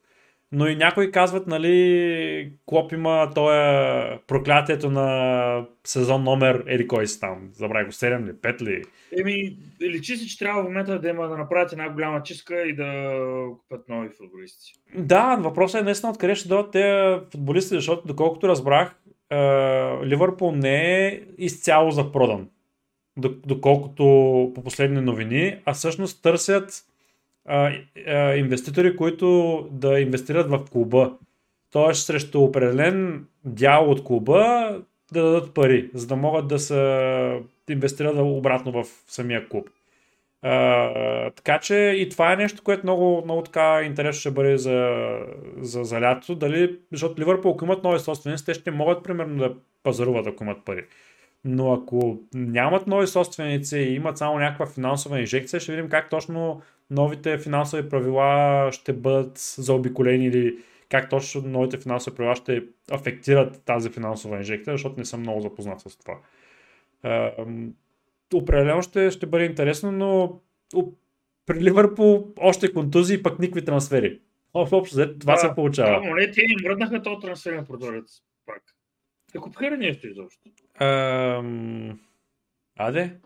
Но 0.52 0.66
и 0.66 0.76
някои 0.76 1.10
казват, 1.10 1.46
нали, 1.46 2.52
Клоп 2.66 2.92
има 2.92 3.30
тоя 3.34 4.18
проклятието 4.26 4.90
на 4.90 5.66
сезон 5.84 6.24
номер, 6.24 6.64
еди 6.66 6.88
кой 6.88 7.06
си 7.06 7.20
там, 7.20 7.48
забравя 7.52 7.84
го, 7.84 7.92
7 7.92 8.26
ли, 8.26 8.32
5 8.32 8.62
ли. 8.62 8.82
Еми, 9.20 9.56
личи 9.82 10.16
се, 10.16 10.26
че 10.26 10.38
трябва 10.38 10.62
в 10.62 10.64
момента 10.64 10.98
да 10.98 11.08
има 11.08 11.28
да 11.28 11.36
направят 11.36 11.72
една 11.72 11.90
голяма 11.90 12.22
чистка 12.22 12.62
и 12.62 12.74
да 12.74 13.12
купят 13.58 13.88
нови 13.88 14.08
футболисти. 14.08 14.72
Да, 14.94 15.36
въпросът 15.40 15.80
е 15.80 15.84
наистина 15.84 16.10
откъде 16.10 16.34
ще 16.34 16.48
дойдат 16.48 16.70
тези 16.72 17.20
футболисти, 17.32 17.74
защото 17.74 18.06
доколкото 18.06 18.48
разбрах, 18.48 18.94
е, 19.30 19.36
Ливърпул 20.04 20.52
не 20.52 21.06
е 21.06 21.20
изцяло 21.38 21.90
запродан. 21.90 22.48
Док- 23.18 23.46
Доколкото 23.46 24.04
по 24.54 24.62
последни 24.64 25.00
новини, 25.00 25.58
а 25.64 25.74
всъщност 25.74 26.22
търсят 26.22 26.82
а, 27.46 27.72
а, 28.06 28.34
инвеститори, 28.34 28.96
които 28.96 29.60
да 29.70 30.00
инвестират 30.00 30.50
в 30.50 30.64
клуба. 30.72 31.12
Тоест 31.70 32.06
срещу 32.06 32.40
определен 32.40 33.26
дял 33.44 33.90
от 33.90 34.04
клуба 34.04 34.68
да 35.12 35.22
дадат 35.22 35.54
пари, 35.54 35.90
за 35.94 36.06
да 36.06 36.16
могат 36.16 36.48
да 36.48 36.58
се 36.58 37.40
инвестират 37.70 38.16
обратно 38.18 38.72
в 38.72 38.84
самия 39.06 39.48
клуб. 39.48 39.68
А, 40.42 41.30
така 41.30 41.58
че 41.58 41.74
и 41.74 42.08
това 42.08 42.32
е 42.32 42.36
нещо, 42.36 42.62
което 42.62 42.86
много, 42.86 43.22
много 43.24 43.42
така 43.42 43.82
интересно 43.82 44.20
ще 44.20 44.30
бъде 44.30 44.58
за, 44.58 44.96
за, 45.58 45.84
за 45.84 46.00
лятото. 46.00 46.34
Дали, 46.34 46.78
защото 46.92 47.20
Ливърпул, 47.20 47.50
ако 47.50 47.64
имат 47.64 47.84
нови 47.84 47.98
собственици, 47.98 48.46
те 48.46 48.54
ще 48.54 48.70
могат 48.70 49.04
примерно 49.04 49.38
да 49.38 49.54
пазаруват, 49.82 50.26
ако 50.26 50.44
имат 50.44 50.64
пари. 50.64 50.84
Но 51.44 51.72
ако 51.72 52.18
нямат 52.34 52.86
нови 52.86 53.06
собственици 53.06 53.78
и 53.78 53.94
имат 53.94 54.18
само 54.18 54.38
някаква 54.38 54.66
финансова 54.66 55.20
инжекция, 55.20 55.60
ще 55.60 55.72
видим 55.72 55.88
как 55.88 56.10
точно 56.10 56.62
новите 56.90 57.38
финансови 57.38 57.88
правила 57.88 58.68
ще 58.72 58.92
бъдат 58.92 59.38
заобиколени 59.38 60.26
или 60.26 60.58
как 60.88 61.10
точно 61.10 61.42
новите 61.42 61.78
финансови 61.78 62.16
правила 62.16 62.36
ще 62.36 62.64
афектират 62.90 63.62
тази 63.64 63.90
финансова 63.90 64.36
инжекция, 64.36 64.74
защото 64.74 64.98
не 64.98 65.04
съм 65.04 65.20
много 65.20 65.40
запознат 65.40 65.80
с 65.80 65.96
това. 65.96 66.18
М, 67.46 67.68
определено 68.34 68.82
ще, 68.82 69.10
ще 69.10 69.26
бъде 69.26 69.44
интересно, 69.44 69.92
но 69.92 70.40
при 71.46 71.60
Ливърпул 71.60 72.32
още 72.38 72.72
контузии, 72.72 73.22
пък 73.22 73.38
никакви 73.38 73.64
трансфери. 73.64 74.20
Общо 74.54 74.94
взето 74.94 75.18
това 75.18 75.32
Да, 75.32 75.38
се 75.38 75.54
получава. 75.54 76.00
Да, 76.00 76.14
не, 76.14 76.30
те 76.30 76.40
им 76.40 76.68
мръднаха 76.68 77.02
този 77.02 77.20
трансферен 77.20 77.66
прозорец 77.66 78.22
пак. 78.46 78.62
Те 79.32 79.38
купиха 79.38 79.70
ли 79.70 79.76
нещо 79.76 80.06
изобщо? 80.06 80.50
Ам... 80.80 82.00
Аде. 82.78 83.16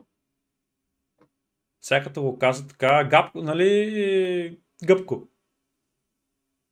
Всяката 1.80 2.20
го 2.20 2.38
каза 2.38 2.68
така. 2.68 3.04
Гапко, 3.04 3.42
нали? 3.42 4.58
Гъбко. 4.84 5.28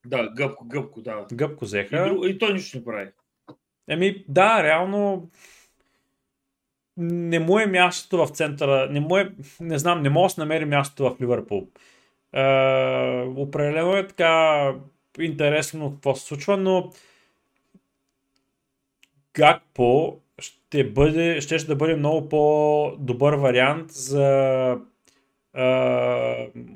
Да, 0.05 0.29
гъбко, 0.29 0.65
гъбко, 0.65 1.01
да. 1.01 1.25
Гъбко 1.33 1.65
И, 1.65 1.67
взеха. 1.67 2.03
друг, 2.03 2.25
и 2.25 2.37
той 2.37 2.53
нищо 2.53 2.77
не 2.77 2.85
прави. 2.85 3.11
Еми, 3.87 4.25
да, 4.27 4.63
реално 4.63 5.29
не 6.97 7.39
му 7.39 7.59
е 7.59 7.65
мястото 7.65 8.25
в 8.25 8.29
центъра, 8.29 8.87
не 8.91 8.99
му 8.99 9.17
е, 9.17 9.31
не 9.59 9.77
знам, 9.79 10.01
не 10.01 10.09
мога 10.09 10.25
да 10.25 10.29
се 10.29 10.41
намери 10.41 10.65
мястото 10.65 11.15
в 11.15 11.21
Ливърпул. 11.21 11.67
Е, 12.33 12.41
определено 13.35 13.97
е 13.97 14.07
така 14.07 14.73
интересно 15.19 15.91
какво 15.91 16.15
се 16.15 16.25
случва, 16.25 16.57
но 16.57 16.91
Гакпо 19.33 20.19
ще 20.39 20.91
бъде, 20.91 21.41
ще, 21.41 21.59
ще 21.59 21.67
да 21.67 21.75
бъде 21.75 21.95
много 21.95 22.29
по-добър 22.29 23.33
вариант 23.33 23.91
за 23.91 24.77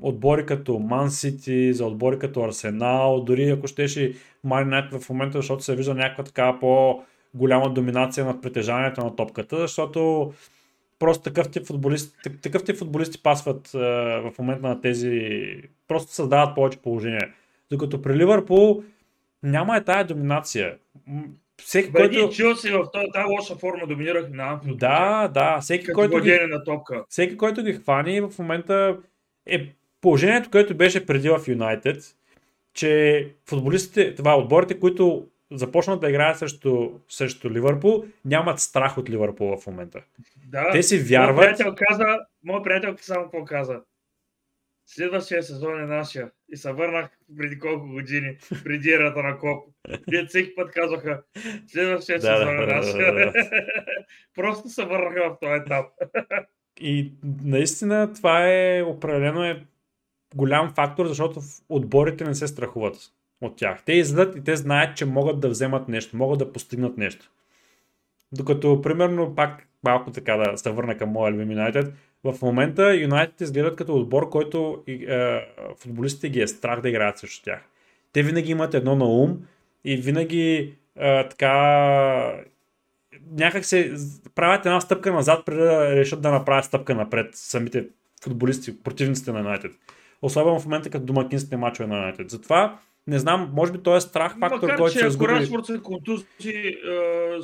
отбори 0.02 0.46
като 0.46 0.72
Man 0.72 1.08
City, 1.08 1.72
за 1.72 1.86
отбори 1.86 2.20
като 2.20 2.44
Арсенал, 2.44 3.24
дори 3.24 3.50
ако 3.50 3.68
щеше 3.68 4.14
Man 4.46 4.70
United 4.70 5.00
в 5.00 5.10
момента, 5.10 5.38
защото 5.38 5.64
се 5.64 5.76
вижда 5.76 5.94
някаква 5.94 6.24
така 6.24 6.60
по-голяма 6.60 7.74
доминация 7.74 8.26
над 8.26 8.42
притежанието 8.42 9.04
на 9.04 9.16
топката, 9.16 9.58
защото 9.58 10.32
просто 11.00 11.24
такъв 11.24 11.52
тип 11.52 11.68
футболисти, 11.68 12.18
так- 12.24 12.42
такъв 12.42 12.64
тип 12.64 12.78
футболисти 12.78 13.24
пасват 13.24 13.74
е, 13.74 13.78
в 14.20 14.32
момента 14.40 14.68
на 14.68 14.82
тези, 14.82 15.42
просто 15.88 16.14
създават 16.14 16.56
повече 16.56 16.78
положение. 16.78 17.34
Докато 17.72 18.02
при 18.02 18.16
Ливърпул 18.16 18.84
няма 19.44 19.78
е 19.78 19.84
тая 19.84 20.06
доминация. 20.08 20.76
Всеки, 21.66 21.92
Бе, 21.92 22.00
който... 22.00 22.30
Челси 22.30 22.72
в 22.72 22.92
тази, 22.94 23.28
лоша 23.30 23.56
форма 23.56 23.88
доминирах 23.88 24.30
на 24.30 24.44
Анфилд. 24.44 24.78
Да, 24.78 25.28
да, 25.34 25.60
всеки 25.62 25.86
Като 25.86 25.96
който, 25.96 26.20
ги, 26.20 26.40
на 26.48 26.64
топка. 26.64 27.06
всеки, 27.10 27.38
който 27.38 27.64
ги 27.64 27.74
хвани 27.74 28.22
в 28.22 28.32
момента 28.40 28.98
е 29.46 29.68
положението, 30.02 30.50
което 30.52 30.76
беше 30.78 31.06
преди 31.06 31.30
в 31.30 31.40
Юнайтед, 31.48 32.04
че 32.74 33.28
футболистите, 33.50 34.16
това 34.16 34.38
отборите, 34.38 34.80
които 34.80 35.28
започнат 35.52 36.02
да 36.02 36.10
играят 36.10 36.38
срещу, 36.38 36.90
срещу 37.10 37.52
Ливърпул, 37.52 38.06
нямат 38.26 38.60
страх 38.60 38.98
от 38.98 39.10
Ливърпул 39.10 39.58
в 39.58 39.68
момента. 39.68 40.02
Да. 40.48 40.72
Те 40.72 40.84
си 40.84 40.96
Моят 40.96 41.10
вярват. 41.10 41.38
приятел 41.38 41.76
каза, 41.78 42.20
моят 42.44 42.64
приятел 42.64 42.96
само 43.02 43.24
какво 43.24 43.46
каза. 43.46 43.80
Следващия 44.96 45.44
сезон 45.44 45.80
е 45.84 45.86
нашия. 45.86 46.32
И 46.50 46.58
се 46.58 46.74
върнах 46.74 47.10
преди 47.38 47.60
колко 47.60 47.88
години, 47.88 48.38
преди 48.64 48.92
ерата 48.92 49.24
на 49.24 49.38
Коп. 49.38 49.68
Те 50.12 50.26
всеки 50.26 50.56
път 50.56 50.72
казваха, 50.72 51.22
следващия 51.68 52.20
Да, 52.20 52.22
сезон 52.22 52.56
да, 52.56 52.64
е 52.64 52.66
да, 52.66 52.76
нашия. 52.76 53.14
да, 53.14 53.34
Просто 54.36 54.70
се 54.70 54.86
върнаха 54.86 55.30
в 55.30 55.38
този 55.42 55.54
етап. 55.54 55.86
И 56.82 57.14
наистина 57.44 58.14
това 58.14 58.50
е 58.50 58.82
определено 58.82 59.44
е 59.44 59.66
голям 60.36 60.74
фактор, 60.76 61.08
защото 61.08 61.40
отборите 61.70 62.24
не 62.24 62.36
се 62.36 62.48
страхуват 62.48 62.98
от 63.42 63.58
тях. 63.58 63.84
Те 63.86 63.94
излизат 63.94 64.36
и 64.36 64.44
те 64.44 64.56
знаят, 64.56 64.98
че 64.98 65.06
могат 65.06 65.40
да 65.40 65.50
вземат 65.50 65.88
нещо, 65.88 66.18
могат 66.18 66.40
да 66.40 66.54
постигнат 66.54 66.98
нещо. 66.98 67.32
Докато, 68.32 68.82
примерно, 68.82 69.36
пак 69.36 69.68
малко 69.84 70.12
така 70.12 70.36
да 70.36 70.58
се 70.58 70.72
върна 70.72 70.98
към 70.98 71.10
моя 71.10 71.32
любим 71.34 71.52
Юнайтед, 71.52 71.94
В 72.24 72.42
момента 72.42 72.96
Юнайтед 72.96 73.42
изгледат 73.42 73.76
като 73.76 73.96
отбор, 73.96 74.30
който 74.30 74.84
е, 74.88 75.40
футболистите 75.78 76.30
ги 76.30 76.42
е 76.42 76.48
страх 76.48 76.82
да 76.82 76.90
играят 76.90 77.18
срещу 77.18 77.44
тях. 77.44 77.62
Те 78.14 78.24
винаги 78.24 78.52
имат 78.52 78.74
едно 78.74 78.96
на 78.96 79.06
ум 79.06 79.38
и 79.86 79.98
винаги 79.98 80.74
е, 80.96 81.30
така 81.30 82.44
някак 83.32 83.66
се 83.66 83.94
правят 84.36 84.66
една 84.66 84.82
стъпка 84.82 85.14
назад, 85.14 85.46
преди 85.46 85.62
да 85.62 85.96
решат 85.96 86.22
да 86.22 86.32
направят 86.32 86.66
стъпка 86.66 86.96
напред 86.96 87.30
самите 87.34 87.88
футболисти, 88.24 88.84
противниците 88.84 89.32
на 89.32 89.40
Юнайтед. 89.40 89.72
Особено 90.22 90.60
в 90.60 90.66
момента 90.66 90.90
като 90.90 91.06
домакинските 91.06 91.58
мачове 91.58 91.88
на 91.88 91.96
Юнайтед. 91.96 92.30
Затова 92.30 92.80
не 93.08 93.20
знам, 93.20 93.52
може 93.54 93.72
би 93.72 93.78
той 93.78 93.98
е 93.98 94.02
страх 94.02 94.40
фактор, 94.40 94.62
Макар, 94.62 94.78
който 94.78 94.94
че 94.94 95.00
се 95.00 95.06
ако 95.06 95.10
изгуби. 95.10 95.32
Рашфорд 95.32 95.66
се 95.66 95.80
контузи, 95.84 96.26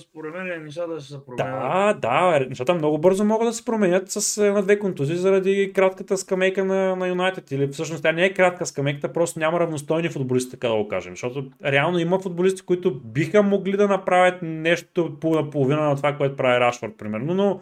според 0.01 0.33
мен 0.33 0.63
нещата 0.63 0.99
ще 0.99 1.13
се 1.13 1.25
променят. 1.25 2.01
Да, 2.01 2.39
да, 2.39 2.45
нещата 2.49 2.73
много 2.73 2.97
бързо 2.97 3.25
могат 3.25 3.47
да 3.47 3.53
се 3.53 3.65
променят 3.65 4.11
с 4.11 4.37
една 4.37 4.61
две 4.61 4.79
контузии 4.79 5.15
заради 5.15 5.71
кратката 5.75 6.17
скамейка 6.17 6.65
на, 6.65 6.95
на 6.95 7.07
Юнайтед. 7.07 7.51
Или 7.51 7.67
всъщност 7.67 8.03
тя 8.03 8.11
не 8.11 8.25
е 8.25 8.33
кратка 8.33 8.65
скамейка, 8.65 9.13
просто 9.13 9.39
няма 9.39 9.59
равностойни 9.59 10.09
футболисти, 10.09 10.51
така 10.51 10.67
да 10.67 10.75
го 10.75 10.87
кажем. 10.87 11.13
Защото 11.13 11.45
реално 11.65 11.99
има 11.99 12.19
футболисти, 12.19 12.61
които 12.61 12.93
биха 12.93 13.43
могли 13.43 13.77
да 13.77 13.87
направят 13.87 14.41
нещо 14.41 15.17
по 15.21 15.35
наполовина 15.35 15.89
на 15.89 15.95
това, 15.95 16.17
което 16.17 16.35
прави 16.35 16.59
Рашфорд, 16.59 16.97
примерно, 16.97 17.33
но 17.33 17.61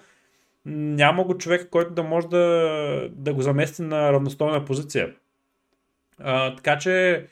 няма 0.65 1.23
го 1.23 1.37
човек, 1.37 1.67
който 1.71 1.93
да 1.93 2.03
може 2.03 2.27
да, 2.27 3.09
да 3.11 3.33
го 3.33 3.41
замести 3.41 3.81
на 3.81 4.13
равностойна 4.13 4.65
позиция. 4.65 5.13
А, 6.19 6.55
така 6.55 6.77
че, 6.77 7.25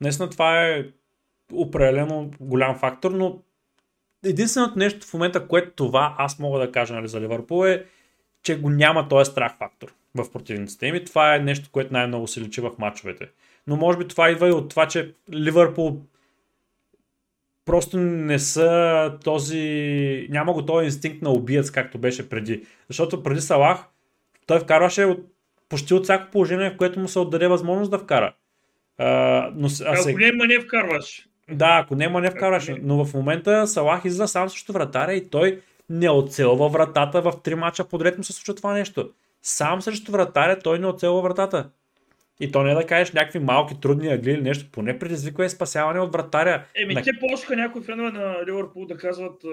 наистина 0.00 0.30
това 0.30 0.66
е 0.66 0.84
определено 1.52 2.30
голям 2.40 2.78
фактор, 2.78 3.10
но 3.10 3.42
единственото 4.24 4.78
нещо 4.78 5.06
в 5.06 5.14
момента, 5.14 5.48
което 5.48 5.70
това 5.70 6.14
аз 6.18 6.38
мога 6.38 6.58
да 6.58 6.72
кажа 6.72 6.94
нали, 6.94 7.08
за 7.08 7.20
Ливърпул 7.20 7.66
е, 7.66 7.84
че 8.42 8.60
го 8.60 8.70
няма 8.70 9.08
този 9.08 9.30
страх 9.30 9.56
фактор 9.58 9.94
в 10.14 10.32
противниците 10.32 10.86
им 10.86 10.94
и 10.94 11.04
това 11.04 11.34
е 11.34 11.38
нещо, 11.38 11.68
което 11.72 11.92
най-много 11.92 12.26
се 12.26 12.40
личи 12.40 12.60
в 12.60 12.70
матчовете. 12.78 13.28
Но 13.66 13.76
може 13.76 13.98
би 13.98 14.08
това 14.08 14.30
идва 14.30 14.48
и 14.48 14.52
от 14.52 14.68
това, 14.68 14.88
че 14.88 15.14
Ливърпул 15.32 16.00
просто 17.64 17.98
не 17.98 18.38
са 18.38 19.18
този... 19.24 20.26
Няма 20.30 20.52
го 20.52 20.66
този 20.66 20.84
инстинкт 20.84 21.22
на 21.22 21.30
убиец, 21.30 21.70
както 21.70 21.98
беше 21.98 22.28
преди. 22.28 22.66
Защото 22.88 23.22
преди 23.22 23.40
Салах 23.40 23.84
той 24.46 24.60
вкарваше 24.60 25.04
от, 25.04 25.26
почти 25.68 25.94
от 25.94 26.04
всяко 26.04 26.30
положение, 26.30 26.70
в 26.70 26.76
което 26.76 27.00
му 27.00 27.08
се 27.08 27.18
отдаде 27.18 27.48
възможност 27.48 27.90
да 27.90 27.98
вкара. 27.98 28.34
А, 29.02 29.50
но, 29.56 29.68
а 29.86 30.00
Ако 30.00 30.18
не, 30.18 30.32
не 30.32 30.60
вкарваш. 30.60 31.26
Да, 31.50 31.80
ако 31.84 31.94
няма 31.94 32.20
не 32.20 32.30
вкараш. 32.30 32.68
Ако 32.68 32.78
не- 32.78 32.84
Но 32.84 33.04
в 33.04 33.14
момента 33.14 33.66
Салах 33.66 34.04
излиза 34.04 34.28
сам 34.28 34.48
срещу 34.48 34.72
вратаря 34.72 35.12
и 35.12 35.28
той 35.28 35.60
не 35.90 36.10
оцелва 36.10 36.68
вратата 36.68 37.22
в 37.22 37.32
три 37.44 37.54
мача 37.54 37.84
подред 37.84 38.18
му 38.18 38.24
се 38.24 38.32
случва 38.32 38.54
това 38.54 38.72
нещо. 38.72 39.10
Сам 39.42 39.82
срещу 39.82 40.12
вратаря 40.12 40.58
той 40.58 40.78
не 40.78 40.86
оцелва 40.86 41.22
вратата. 41.22 41.70
И 42.40 42.52
то 42.52 42.62
не 42.62 42.72
е 42.72 42.74
да 42.74 42.86
кажеш 42.86 43.12
някакви 43.12 43.38
малки 43.38 43.80
трудни 43.80 44.08
агли 44.08 44.30
или 44.30 44.40
нещо, 44.40 44.70
поне 44.72 44.98
предизвиква 44.98 45.50
спасяване 45.50 46.00
от 46.00 46.12
вратаря. 46.12 46.64
Еми, 46.74 46.94
На- 46.94 47.02
те 47.02 47.10
почнаха 47.20 47.56
някои 47.56 47.82
фенове 47.82 48.10
на 48.10 48.36
Ливърпул 48.46 48.86
да 48.86 48.96
казват, 48.96 49.44
а, 49.44 49.50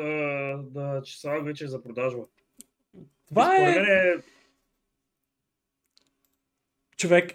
да, 0.64 1.02
че 1.06 1.20
Салах 1.20 1.44
вече 1.44 1.64
е 1.64 1.68
за 1.68 1.84
продажба. 1.84 2.22
Това 3.30 3.56
е 3.58 3.62
е 3.62 4.14
човек. 6.98 7.34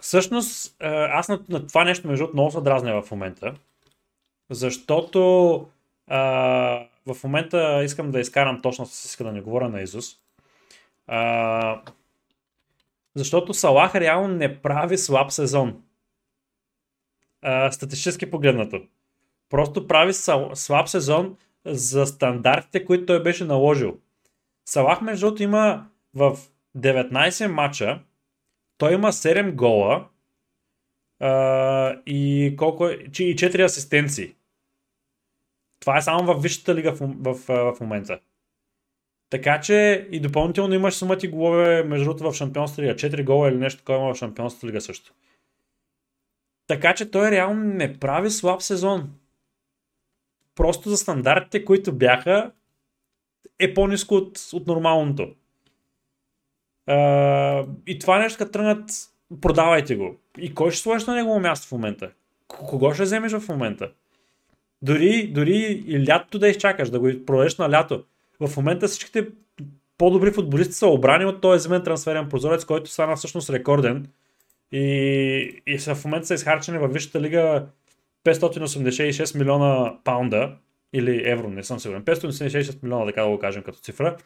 Всъщност, 0.00 0.76
аз 0.80 1.28
на, 1.28 1.40
на 1.48 1.66
това 1.66 1.84
нещо 1.84 2.08
между 2.08 2.28
много 2.32 2.50
се 2.50 2.60
дразня 2.60 3.02
в 3.02 3.10
момента. 3.10 3.54
Защото 4.50 5.66
а, 6.06 6.20
в 7.06 7.24
момента 7.24 7.80
искам 7.84 8.10
да 8.10 8.20
изкарам 8.20 8.62
точно 8.62 8.86
статистика, 8.86 9.24
да 9.24 9.32
не 9.32 9.40
говоря 9.40 9.68
на 9.68 9.80
Изус. 9.80 10.16
А, 11.06 11.82
защото 13.14 13.54
Салах 13.54 13.94
реално 13.94 14.34
не 14.34 14.62
прави 14.62 14.98
слаб 14.98 15.32
сезон. 15.32 15.82
А, 17.42 17.72
статистически 17.72 18.30
погледнато. 18.30 18.82
Просто 19.50 19.86
прави 19.86 20.12
слаб 20.54 20.88
сезон 20.88 21.36
за 21.64 22.06
стандартите, 22.06 22.84
които 22.84 23.06
той 23.06 23.22
беше 23.22 23.44
наложил. 23.44 23.98
Салах, 24.64 25.00
между 25.00 25.26
другото, 25.26 25.42
има 25.42 25.86
в 26.14 26.38
19 26.76 27.46
мача, 27.46 28.00
той 28.78 28.94
има 28.94 29.12
7 29.12 29.54
гола 29.54 30.08
а, 31.20 32.00
и, 32.06 32.54
колко 32.58 32.88
е, 32.88 32.92
и 32.92 33.36
4 33.36 33.64
асистенции. 33.64 34.34
Това 35.80 35.98
е 35.98 36.02
само 36.02 36.34
в 36.34 36.42
висшата 36.42 36.74
лига 36.74 36.92
в, 36.92 36.98
в, 37.00 37.34
в, 37.34 37.74
в 37.74 37.80
момента. 37.80 38.20
Така 39.30 39.60
че 39.60 40.08
и 40.10 40.20
допълнително 40.20 40.74
имаш 40.74 40.94
сумати 40.94 41.28
голове, 41.28 41.82
между 41.82 42.04
другото, 42.04 42.30
в 42.30 42.36
Шампионската 42.36 42.82
лига. 42.82 42.94
4 42.94 43.24
гола 43.24 43.48
или 43.48 43.56
нещо 43.56 43.78
такова 43.78 43.98
има 43.98 44.14
в 44.14 44.18
Шампионската 44.18 44.66
лига 44.66 44.80
също. 44.80 45.12
Така 46.66 46.94
че 46.94 47.10
той 47.10 47.30
реално 47.30 47.64
не 47.64 47.98
прави 47.98 48.30
слаб 48.30 48.62
сезон. 48.62 49.10
Просто 50.54 50.90
за 50.90 50.96
стандартите, 50.96 51.64
които 51.64 51.92
бяха, 51.92 52.52
е 53.58 53.74
по-низко 53.74 54.14
от, 54.14 54.38
от 54.52 54.66
нормалното. 54.66 55.34
И 57.86 57.98
това 58.00 58.18
нещо, 58.18 58.38
като 58.38 58.50
тръгнат, 58.50 58.90
продавайте 59.40 59.96
го. 59.96 60.16
И 60.38 60.54
кой 60.54 60.70
ще 60.70 60.80
сложиш 60.80 61.06
на 61.06 61.14
негово 61.14 61.40
място 61.40 61.68
в 61.68 61.72
момента? 61.72 62.10
Кого 62.46 62.94
ще 62.94 63.02
вземеш 63.02 63.32
в 63.32 63.48
момента? 63.48 63.90
Дори, 64.82 65.26
дори 65.26 65.84
и 65.86 66.08
лятото 66.08 66.38
да 66.38 66.48
изчакаш, 66.48 66.90
да 66.90 67.00
го 67.00 67.10
продадеш 67.26 67.58
на 67.58 67.70
лято. 67.70 68.04
В 68.40 68.56
момента 68.56 68.88
всичките 68.88 69.26
по-добри 69.98 70.32
футболисти 70.32 70.74
са 70.74 70.86
обрани 70.86 71.24
от 71.24 71.40
този 71.40 71.62
зимен 71.62 71.82
трансферен 71.82 72.28
прозорец, 72.28 72.64
който 72.64 72.90
стана 72.90 73.16
всъщност 73.16 73.50
рекорден. 73.50 74.06
И, 74.72 75.62
и 75.66 75.78
в 75.78 76.04
момента 76.04 76.26
са 76.26 76.34
изхарчени 76.34 76.78
във 76.78 76.92
Висшата 76.92 77.20
лига 77.20 77.66
586 78.24 79.38
милиона 79.38 79.94
паунда 80.04 80.56
или 80.92 81.22
евро, 81.24 81.48
не 81.48 81.62
съм 81.62 81.80
сигурен. 81.80 82.02
586 82.02 82.82
милиона, 82.82 83.06
така 83.06 83.22
да 83.22 83.28
го 83.28 83.38
кажем 83.38 83.62
като 83.62 83.78
цифра. 83.78 84.16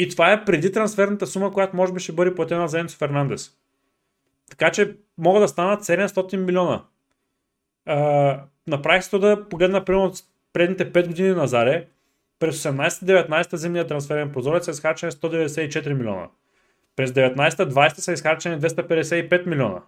И 0.00 0.08
това 0.08 0.32
е 0.32 0.44
преди 0.44 0.72
трансферната 0.72 1.26
сума, 1.26 1.52
която 1.52 1.76
може 1.76 1.92
би 1.92 2.00
ще 2.00 2.12
бъде 2.12 2.34
платена 2.34 2.68
за 2.68 2.80
Енцо 2.80 2.96
Фернандес. 2.98 3.50
Така 4.50 4.70
че 4.70 4.96
могат 5.18 5.42
да 5.42 5.48
станат 5.48 5.84
700 5.84 6.36
милиона. 6.36 6.84
А, 7.86 8.40
направих 8.66 9.04
се 9.04 9.18
да 9.18 9.48
погледна 9.48 9.84
примерно 9.84 10.12
предните 10.52 10.92
5 10.92 11.06
години 11.06 11.28
на 11.28 11.46
Заре. 11.46 11.86
През 12.38 12.62
18-19 12.62 13.56
зимния 13.56 13.86
трансферен 13.86 14.32
прозорец 14.32 14.64
са 14.64 14.70
изхарчени 14.70 15.12
194 15.12 15.92
милиона. 15.92 16.28
През 16.96 17.10
19-20 17.10 17.88
са 17.88 18.12
изхарчени 18.12 18.60
255 18.60 19.46
милиона. 19.46 19.82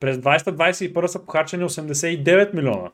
През 0.00 0.16
20-21 0.16 1.06
са 1.06 1.24
похарчени 1.24 1.64
89 1.64 2.54
милиона. 2.54 2.90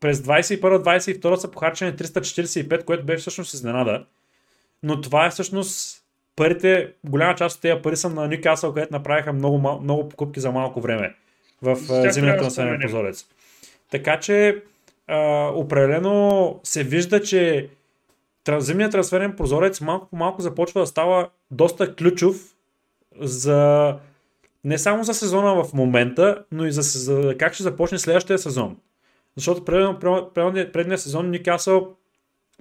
През 0.00 0.20
21-22 0.20 1.34
са 1.34 1.50
похарчени 1.50 1.92
345, 1.92 2.84
което 2.84 3.06
беше 3.06 3.20
всъщност 3.20 3.54
изненада. 3.54 4.04
Но 4.82 5.00
това 5.00 5.26
е 5.26 5.30
всъщност 5.30 6.02
парите, 6.36 6.92
голяма 7.04 7.34
част 7.34 7.56
от 7.56 7.62
тези 7.62 7.82
пари 7.82 7.96
са 7.96 8.08
на 8.08 8.28
Ньюкасъл, 8.28 8.74
където 8.74 8.92
направиха 8.92 9.32
много, 9.32 9.80
много 9.82 10.08
покупки 10.08 10.40
за 10.40 10.52
малко 10.52 10.80
време 10.80 11.14
в 11.62 11.76
За 11.76 11.98
а, 11.98 12.02
тях 12.02 12.12
зимния 12.12 12.34
трябва 12.34 12.48
да 12.48 12.54
трансферен 12.54 12.68
споменем. 12.68 12.80
прозорец. 12.80 13.26
Така 13.90 14.20
че 14.20 14.62
а, 15.06 15.48
определено 15.54 16.60
се 16.64 16.84
вижда, 16.84 17.22
че 17.22 17.68
зимният 18.58 18.92
трансферен 18.92 19.36
прозорец 19.36 19.80
малко 19.80 20.06
по 20.06 20.16
малко 20.16 20.42
започва 20.42 20.80
да 20.80 20.86
става 20.86 21.28
доста 21.50 21.94
ключов 21.94 22.36
за 23.20 23.94
не 24.64 24.78
само 24.78 25.04
за 25.04 25.14
сезона 25.14 25.64
в 25.64 25.72
момента, 25.72 26.44
но 26.52 26.66
и 26.66 26.72
за, 26.72 26.82
за 26.82 27.36
как 27.38 27.54
ще 27.54 27.62
започне 27.62 27.98
следващия 27.98 28.38
сезон. 28.38 28.76
Защото 29.36 29.64
предния, 29.64 30.72
предния, 30.72 30.98
сезон 30.98 31.30
Ньюкасъл 31.30 31.94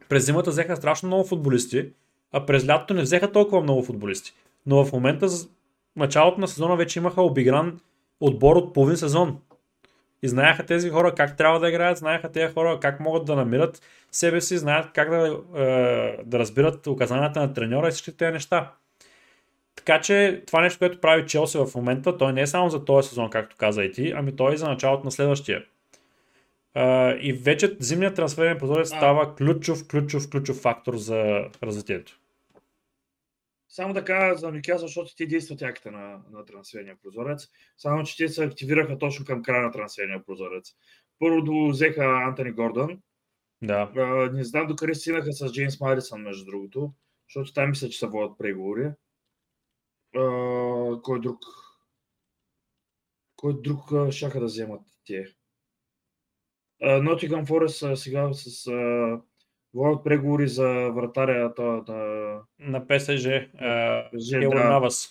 през 0.10 0.26
зимата 0.26 0.50
взеха 0.50 0.76
страшно 0.76 1.08
много 1.08 1.24
футболисти, 1.24 1.90
а 2.32 2.46
през 2.46 2.68
лятото 2.68 2.94
не 2.94 3.02
взеха 3.02 3.32
толкова 3.32 3.62
много 3.62 3.84
футболисти. 3.84 4.34
Но 4.66 4.86
в 4.86 4.92
момента, 4.92 5.28
за 5.28 5.48
началото 5.96 6.42
на 6.42 6.48
сезона 6.48 6.76
вече 6.76 7.00
имаха 7.00 7.22
обигран 7.22 7.80
отбор 8.20 8.56
от 8.56 8.74
половин 8.74 8.98
сезон. 8.98 9.40
И 10.24 10.28
знаеха 10.28 10.66
тези 10.66 10.90
хора 10.90 11.16
как 11.16 11.38
трябва 11.38 11.60
да 11.60 11.70
играят, 11.70 11.98
знаеха 11.98 12.32
тези 12.32 12.54
хора 12.54 12.80
как 12.82 13.00
могат 13.00 13.26
да 13.26 13.36
намират 13.36 13.82
себе 14.12 14.42
си, 14.42 14.58
знаят 14.58 14.92
как 14.94 15.10
да, 15.10 15.40
е, 15.56 16.24
да 16.26 16.40
разбират 16.40 16.88
указанията 16.88 17.40
на 17.40 17.54
треньора 17.54 17.88
и 17.88 17.92
всички 17.92 18.18
тези 18.18 18.34
неща. 18.34 18.72
Така 19.76 20.02
че 20.02 20.44
това 20.48 20.62
нещо, 20.62 20.80
което 20.80 21.02
прави 21.02 21.28
Челси 21.28 21.58
в 21.58 21.76
момента, 21.76 22.18
той 22.18 22.34
не 22.34 22.42
е 22.42 22.48
само 22.48 22.70
за 22.70 22.86
този 22.86 23.10
сезон, 23.10 23.30
както 23.30 23.56
каза 23.60 23.84
и 23.84 23.92
ти, 23.92 24.14
ами 24.16 24.36
той 24.36 24.54
е 24.54 24.58
за 24.58 24.68
началото 24.68 25.06
на 25.06 25.12
следващия. 25.12 25.64
Uh, 26.78 27.20
и 27.20 27.34
вече 27.34 27.78
зимният 27.80 28.16
трансферен 28.16 28.58
прозорец 28.58 28.88
става 28.88 29.36
ключов, 29.36 29.88
ключов, 29.88 30.30
ключов 30.30 30.58
фактор 30.58 30.96
за 30.96 31.50
развитието. 31.64 32.20
Само 33.70 33.94
да 33.94 34.06
кажа 34.06 34.36
за 34.36 34.52
Нюкасъл, 34.52 34.88
защото 34.88 35.16
те 35.16 35.26
действат 35.26 35.62
яките 35.62 35.92
на, 35.92 36.22
на 36.32 36.46
трансферния 36.46 36.96
прозорец. 37.04 37.48
Само, 37.78 38.04
че 38.04 38.18
те 38.18 38.30
се 38.30 38.44
активираха 38.44 38.98
точно 38.98 39.26
към 39.26 39.44
края 39.44 39.64
на 39.64 39.72
трансферния 39.72 40.26
прозорец. 40.26 40.72
Първо 41.20 41.70
взеха 41.70 42.04
Антони 42.04 42.52
Гордън. 42.52 43.02
Да. 43.62 43.92
А, 43.96 44.32
не 44.34 44.44
знам 44.44 44.68
докъде 44.68 44.94
стигнаха 44.94 45.34
с 45.34 45.52
Джеймс 45.52 45.80
Марисън, 45.80 46.22
между 46.22 46.46
другото, 46.46 46.94
защото 47.30 47.54
там 47.54 47.70
мисля, 47.70 47.90
че 47.90 48.00
се 48.00 48.08
водят 48.08 48.38
преговори. 48.38 48.92
А, 50.16 50.22
кой 51.04 51.22
друг? 51.22 51.40
Кой 53.36 53.62
друг 53.62 54.12
шаха 54.12 54.40
да 54.40 54.46
вземат 54.46 54.82
те? 55.06 55.26
Nottingham 56.84 57.46
Forest 57.46 57.96
сега 57.96 58.30
с 58.34 58.72
водят 59.74 60.04
преговори 60.04 60.48
за 60.48 60.92
вратаря 60.96 61.54
това, 61.54 61.82
да, 61.82 62.40
На 62.60 62.88
ПСЖ. 62.88 63.24
Да. 63.54 64.10
Навас. 64.54 65.10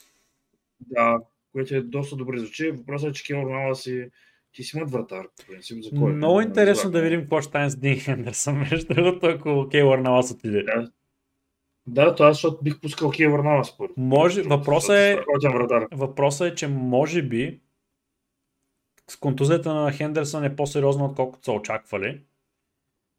да, 0.81 1.19
което 1.53 1.75
е 1.75 1.81
доста 1.81 2.17
добре 2.17 2.39
звучи. 2.39 2.71
Въпросът 2.71 3.11
е, 3.11 3.13
че 3.13 3.25
Келър 3.25 3.47
Нава 3.47 3.75
си 3.75 4.11
ти 4.57 4.63
си 4.63 4.77
имат 4.77 4.91
вратар, 4.91 5.27
принцип, 5.49 5.83
за 5.83 5.91
кой? 5.91 6.13
Много 6.13 6.41
интересно 6.41 6.91
да 6.91 7.03
видим 7.03 7.21
какво 7.21 7.41
ще 7.41 7.49
стане 7.49 7.71
с 7.71 7.77
Дин 7.77 7.99
Хендерсън, 7.99 8.59
между 8.71 8.95
другото, 8.95 9.27
ако 9.27 9.69
Кейлър 9.71 9.99
Навас 9.99 10.31
отиде. 10.31 10.63
Да. 10.63 10.91
Да, 11.87 12.15
това 12.15 12.33
защото 12.33 12.59
бих 12.63 12.81
пускал 12.81 13.11
Келър 13.11 13.39
Нава 13.39 13.65
според. 13.65 13.97
Може, 13.97 14.43
въпросът 14.43 14.97
е, 14.97 15.21
въпросът 15.93 16.53
е, 16.53 16.55
че 16.55 16.69
може 16.69 17.23
би 17.23 17.61
контузията 19.21 19.75
на 19.75 19.93
Хендерсън 19.93 20.45
е 20.45 20.57
по-сериозна, 20.57 21.05
отколкото 21.05 21.45
са 21.45 21.53
очаквали. 21.53 22.21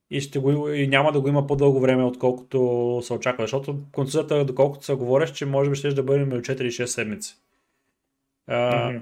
И, 0.10 0.22
ще 0.22 0.40
го, 0.40 0.70
и 0.70 0.88
няма 0.88 1.12
да 1.12 1.22
го 1.22 1.28
има 1.28 1.48
по-дълго 1.48 1.80
време, 1.80 2.04
отколкото 2.04 3.00
са 3.04 3.14
очаквали. 3.14 3.48
Защото 3.48 3.80
контузията, 3.92 4.46
доколкото 4.46 4.86
се 4.86 4.94
говориш, 4.94 5.32
че 5.32 5.46
може 5.46 5.70
би 5.70 5.76
ще 5.76 5.90
да 5.90 6.04
бъде 6.04 6.26
между 6.26 6.54
4 6.54 6.64
и 6.64 6.72
6 6.72 6.86
седмици. 6.86 7.38
Мгм. 8.48 8.98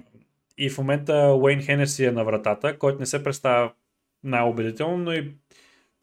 И 0.58 0.70
в 0.70 0.78
момента 0.78 1.38
Уейн 1.42 1.62
Хенеси 1.62 2.06
е 2.06 2.12
на 2.12 2.24
вратата, 2.24 2.80
който 2.80 3.00
не 3.00 3.06
се 3.06 3.24
представя 3.24 3.72
най-убедително, 4.24 4.98
но 4.98 5.14
и 5.14 5.32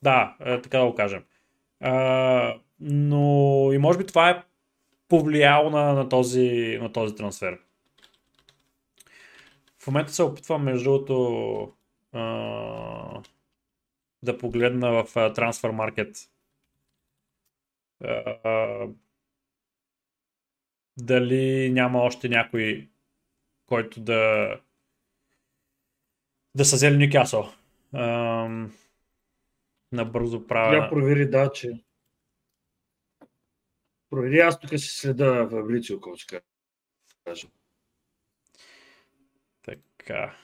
да, 0.03 0.37
е, 0.41 0.61
така 0.61 0.79
да 0.79 0.87
го 0.87 0.95
кажем. 0.95 1.23
А, 1.81 2.55
но 2.81 3.69
и 3.73 3.79
може 3.79 3.99
би 3.99 4.07
това 4.07 4.31
е 4.31 4.43
повлияло 5.09 5.71
на, 5.71 5.93
на, 5.93 6.09
този, 6.09 6.79
на 6.83 6.93
този 6.93 7.15
трансфер. 7.15 7.59
В 9.83 9.87
момента 9.87 10.13
се 10.13 10.23
опитвам, 10.23 10.65
между 10.65 10.91
другото, 10.91 11.75
да 14.23 14.39
погледна 14.39 14.91
в 14.91 15.15
Transfer 15.15 15.97
Market 16.03 16.29
дали 20.99 21.71
няма 21.73 21.99
още 21.99 22.29
някой, 22.29 22.91
който 23.67 24.01
да 24.01 24.51
да 26.55 26.65
са 26.65 26.77
взели 26.77 27.07
Нюкасъл. 27.07 27.53
Набързо 29.93 30.47
правя. 30.47 30.77
Я 30.77 30.89
провери, 30.91 31.31
да, 31.31 31.53
че... 31.53 31.85
Провери, 34.11 34.39
аз 34.39 34.61
тук 34.61 34.71
си 34.71 34.89
следа 34.89 35.49
Фабрицио, 35.51 36.01
какво 36.01 36.17
ще 36.17 36.41
кажа. 37.25 37.49
Така. 40.07 40.35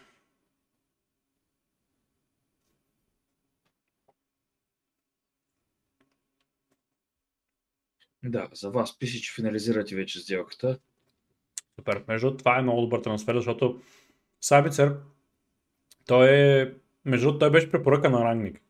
Да, 8.22 8.48
за 8.52 8.70
вас 8.70 8.98
пише, 8.98 9.22
че 9.22 9.34
финализирате 9.34 9.96
вече 9.96 10.20
сделката. 10.20 10.78
Супер. 11.78 12.04
Между 12.09 12.36
това 12.36 12.59
е 12.59 12.62
много 12.62 12.80
добър 12.80 13.00
трансфер, 13.00 13.34
защото 13.34 13.80
Сабицер, 14.40 14.96
той 16.06 16.28
е, 16.30 16.74
между 17.04 17.26
другото, 17.26 17.38
той 17.38 17.50
беше 17.50 17.70
препоръка 17.70 18.09
на 18.09 18.24
Рангник. 18.24 18.62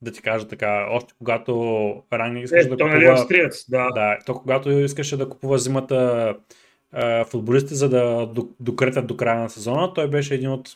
Да 0.00 0.12
ти 0.12 0.22
кажа 0.22 0.48
така, 0.48 0.86
още 0.90 1.14
когато 1.18 1.52
Рангник 2.12 2.44
искаше 2.44 2.66
Е, 2.66 2.68
да 2.68 2.74
е 2.74 2.78
купува... 2.78 3.12
австриец, 3.12 3.70
да. 3.70 3.90
Да, 3.90 4.18
то 4.26 4.34
когато 4.34 4.70
искаше 4.70 5.16
да 5.16 5.28
купува 5.28 5.58
зимата 5.58 6.38
футболисти, 7.30 7.74
за 7.74 7.88
да 7.88 8.26
до- 8.26 8.48
докретат 8.60 9.06
до 9.06 9.16
края 9.16 9.40
на 9.40 9.50
сезона, 9.50 9.94
той 9.94 10.10
беше 10.10 10.34
един 10.34 10.50
от 10.50 10.70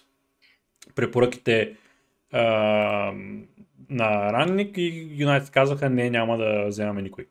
препоръките 0.95 1.77
на 3.91 4.33
Ранник 4.33 4.75
и 4.77 5.09
Юнайтед 5.17 5.51
казаха 5.51 5.91
не, 5.91 6.11
няма 6.11 6.39
да 6.39 6.67
вземаме 6.67 7.03
никой. 7.03 7.27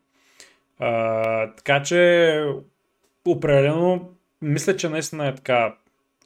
Така 1.56 1.82
че 1.82 2.44
определено 3.24 4.10
мисля, 4.42 4.76
че 4.76 4.88
наистина 4.88 5.28
е 5.28 5.34
така 5.34 5.76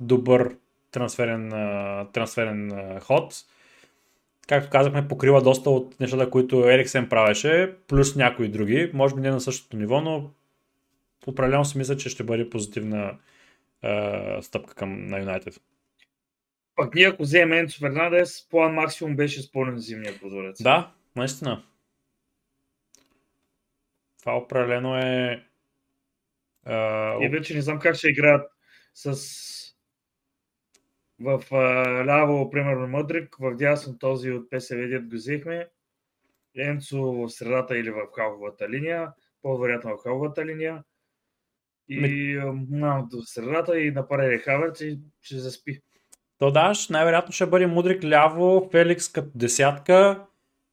добър 0.01 0.57
трансферен, 0.91 1.51
трансферен 2.13 2.73
ход. 3.01 3.35
Както 4.49 4.71
казахме, 4.71 5.09
покрива 5.09 5.43
доста 5.43 5.71
от 5.71 6.01
нещата, 6.01 6.31
които 6.31 6.71
Ериксен 6.71 7.09
правеше, 7.09 7.75
плюс 7.89 8.17
някои 8.17 8.49
други. 8.49 8.91
Може 8.95 9.15
би 9.15 9.21
не 9.21 9.31
на 9.31 9.41
същото 9.41 9.77
ниво, 9.77 10.01
но 10.01 10.31
определено 11.27 11.65
си 11.65 11.79
мисля, 11.79 11.97
че 11.97 12.09
ще 12.09 12.25
бъде 12.25 12.51
позитивна 12.51 13.19
а, 13.83 14.43
стъпка 14.43 14.75
към 14.75 15.07
на 15.07 15.19
Юнайтед. 15.19 15.61
Пък 16.77 16.95
ние 16.95 17.07
ако 17.07 17.23
вземем 17.23 17.59
Енцо 17.59 17.79
Фернандес, 17.79 18.49
план 18.49 18.75
максимум 18.75 19.17
беше 19.17 19.41
изпълнен 19.41 19.79
зимния 19.79 20.19
прозорец. 20.21 20.63
Да, 20.63 20.93
наистина. 21.17 21.65
Това 24.21 24.37
определено 24.37 24.99
е. 24.99 25.45
А, 26.65 27.17
И 27.25 27.29
вече 27.29 27.55
не 27.55 27.63
знам 27.63 27.79
как 27.79 27.95
ще 27.95 28.09
играят 28.09 28.51
с 28.95 29.13
в 31.21 31.43
а, 31.51 32.05
ляво, 32.07 32.51
примерно 32.51 32.87
Мъдрик, 32.87 33.37
в 33.41 33.55
дясно 33.55 33.99
този 33.99 34.31
от 34.31 34.51
ПСВ, 34.51 34.77
дет 34.77 35.09
го 35.09 35.15
взехме, 35.15 35.69
Енцо 36.57 37.13
в 37.13 37.29
средата 37.31 37.79
или 37.79 37.91
в 37.91 38.07
халфовата 38.15 38.69
линия, 38.69 39.13
по-вероятно 39.43 39.97
в 39.97 40.03
халфовата 40.03 40.47
линия, 40.47 40.85
и 41.93 42.41
до 43.11 43.23
средата 43.23 43.81
и 43.81 43.91
нападе 43.91 44.39
Хаверц 44.39 44.81
и 44.81 44.99
ще 45.23 45.37
заспи. 45.37 45.81
То 46.39 46.51
да, 46.51 46.73
най-вероятно 46.91 47.33
ще 47.33 47.47
бъде 47.47 47.67
Мудрик 47.67 48.05
ляво, 48.05 48.69
Феликс 48.73 49.09
като 49.09 49.29
десятка. 49.35 50.21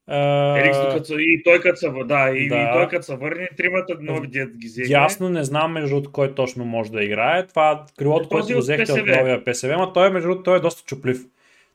докато, 0.07 1.19
и 1.19 1.41
той 1.43 1.61
като 1.61 1.77
се, 1.77 1.89
да, 2.05 2.29
и, 2.29 2.47
Да. 2.47 2.55
и 2.55 2.73
той 2.73 2.87
като 2.87 3.05
се 3.05 3.15
върне, 3.15 3.49
тримата 3.57 3.97
нови 3.99 4.27
дет 4.27 4.57
ги 4.57 4.67
взехме. 4.67 4.93
Ясно, 4.93 5.29
не 5.29 5.43
знам 5.43 5.71
между 5.71 5.89
другото 5.89 6.11
кой 6.11 6.35
точно 6.35 6.65
може 6.65 6.91
да 6.91 7.03
играе. 7.03 7.47
Това 7.47 7.85
крилото, 7.97 8.25
Е, 8.25 8.29
което 8.29 8.47
го 8.47 8.53
от 8.53 8.59
взехте 8.59 8.91
от 8.93 9.07
новия 9.07 9.45
ПСВ, 9.45 9.77
но 9.77 9.93
той, 9.93 10.09
между 10.09 10.29
другото, 10.29 10.43
той 10.43 10.57
е 10.57 10.61
доста 10.61 10.83
чуплив. 10.85 11.25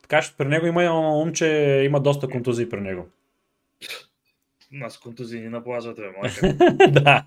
Така 0.03 0.23
че 0.23 0.37
при 0.39 0.49
него 0.49 0.67
има 0.67 0.83
едно 0.85 1.21
ум, 1.21 1.33
че 1.33 1.47
има 1.85 2.01
доста 2.01 2.29
контузии 2.29 2.69
при 2.69 2.81
него. 2.81 3.07
Нас 4.73 4.99
контузии 4.99 5.41
ни 5.41 5.49
на 5.49 5.65
плажата, 5.65 6.03
бе, 6.03 6.89
да. 6.89 7.23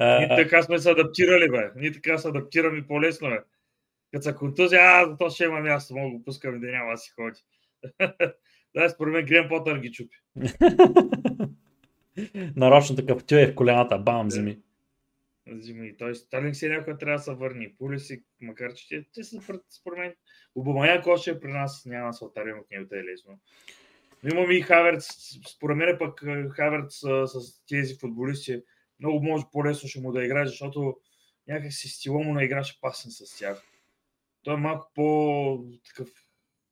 Ние 0.00 0.28
така 0.28 0.62
сме 0.62 0.78
се 0.78 0.90
адаптирали, 0.90 1.50
бе. 1.50 1.70
Ние 1.76 1.92
така 1.92 2.18
се 2.18 2.28
адаптираме 2.28 2.86
по-лесно, 2.86 3.28
бе. 3.28 3.38
Като 4.12 4.22
са 4.22 4.34
контузия, 4.34 4.80
а, 4.82 5.16
то 5.16 5.30
ще 5.30 5.44
има 5.44 5.60
място, 5.60 5.94
мога 5.94 6.10
го 6.10 6.24
пускаме 6.24 6.58
да 6.58 6.66
няма 6.66 6.90
да 6.90 6.98
си 6.98 7.10
ходи. 7.10 7.40
да, 8.74 8.88
според 8.88 9.12
мен 9.12 9.26
Грен 9.26 9.48
Потър 9.48 9.78
ги 9.78 9.92
чупи. 9.92 10.16
Нарочно 12.56 12.96
такъв 12.96 13.24
тю 13.26 13.34
е 13.34 13.46
в 13.46 13.54
колената, 13.54 13.98
бам, 13.98 14.26
вземи. 14.26 14.58
Зими. 15.48 15.96
Той 15.96 16.14
Сталин 16.14 16.54
си 16.54 16.68
някой 16.68 16.98
трябва 16.98 17.16
да 17.18 17.22
се 17.22 17.34
върне. 17.34 17.74
Пулиси, 17.78 18.22
макар 18.40 18.74
че 18.74 18.88
те, 18.88 19.04
те 19.14 19.24
са 19.24 19.40
пред- 19.46 19.64
според 19.70 19.98
мен. 19.98 20.14
Обамаяк 20.54 21.06
още 21.06 21.30
е 21.30 21.40
при 21.40 21.52
нас, 21.52 21.86
няма 21.86 22.06
да 22.06 22.12
се 22.12 22.24
отарим 22.24 22.58
от 22.58 22.70
него, 22.70 22.88
те 22.88 22.98
е 22.98 23.04
лесно. 23.04 23.40
Но 24.22 24.30
имаме 24.30 24.54
и 24.54 24.60
Хаверц, 24.60 25.08
според 25.48 25.76
мен 25.76 25.96
пък 25.98 26.22
е, 26.26 26.48
Хаверц 26.48 27.04
а, 27.04 27.26
с 27.26 27.64
тези 27.66 27.98
футболисти 27.98 28.62
много 29.00 29.22
може 29.22 29.44
по-лесно 29.52 29.88
ще 29.88 30.00
му 30.00 30.12
да 30.12 30.24
играе, 30.24 30.46
защото 30.46 30.96
някакси 31.48 31.88
стила 31.88 32.22
му 32.22 32.32
на 32.34 32.44
игра 32.44 32.64
ще 32.64 32.80
пасне 32.80 33.10
с 33.10 33.38
тях. 33.38 33.62
Той 34.42 34.54
е 34.54 34.56
малко 34.56 34.90
по-такъв 34.94 36.08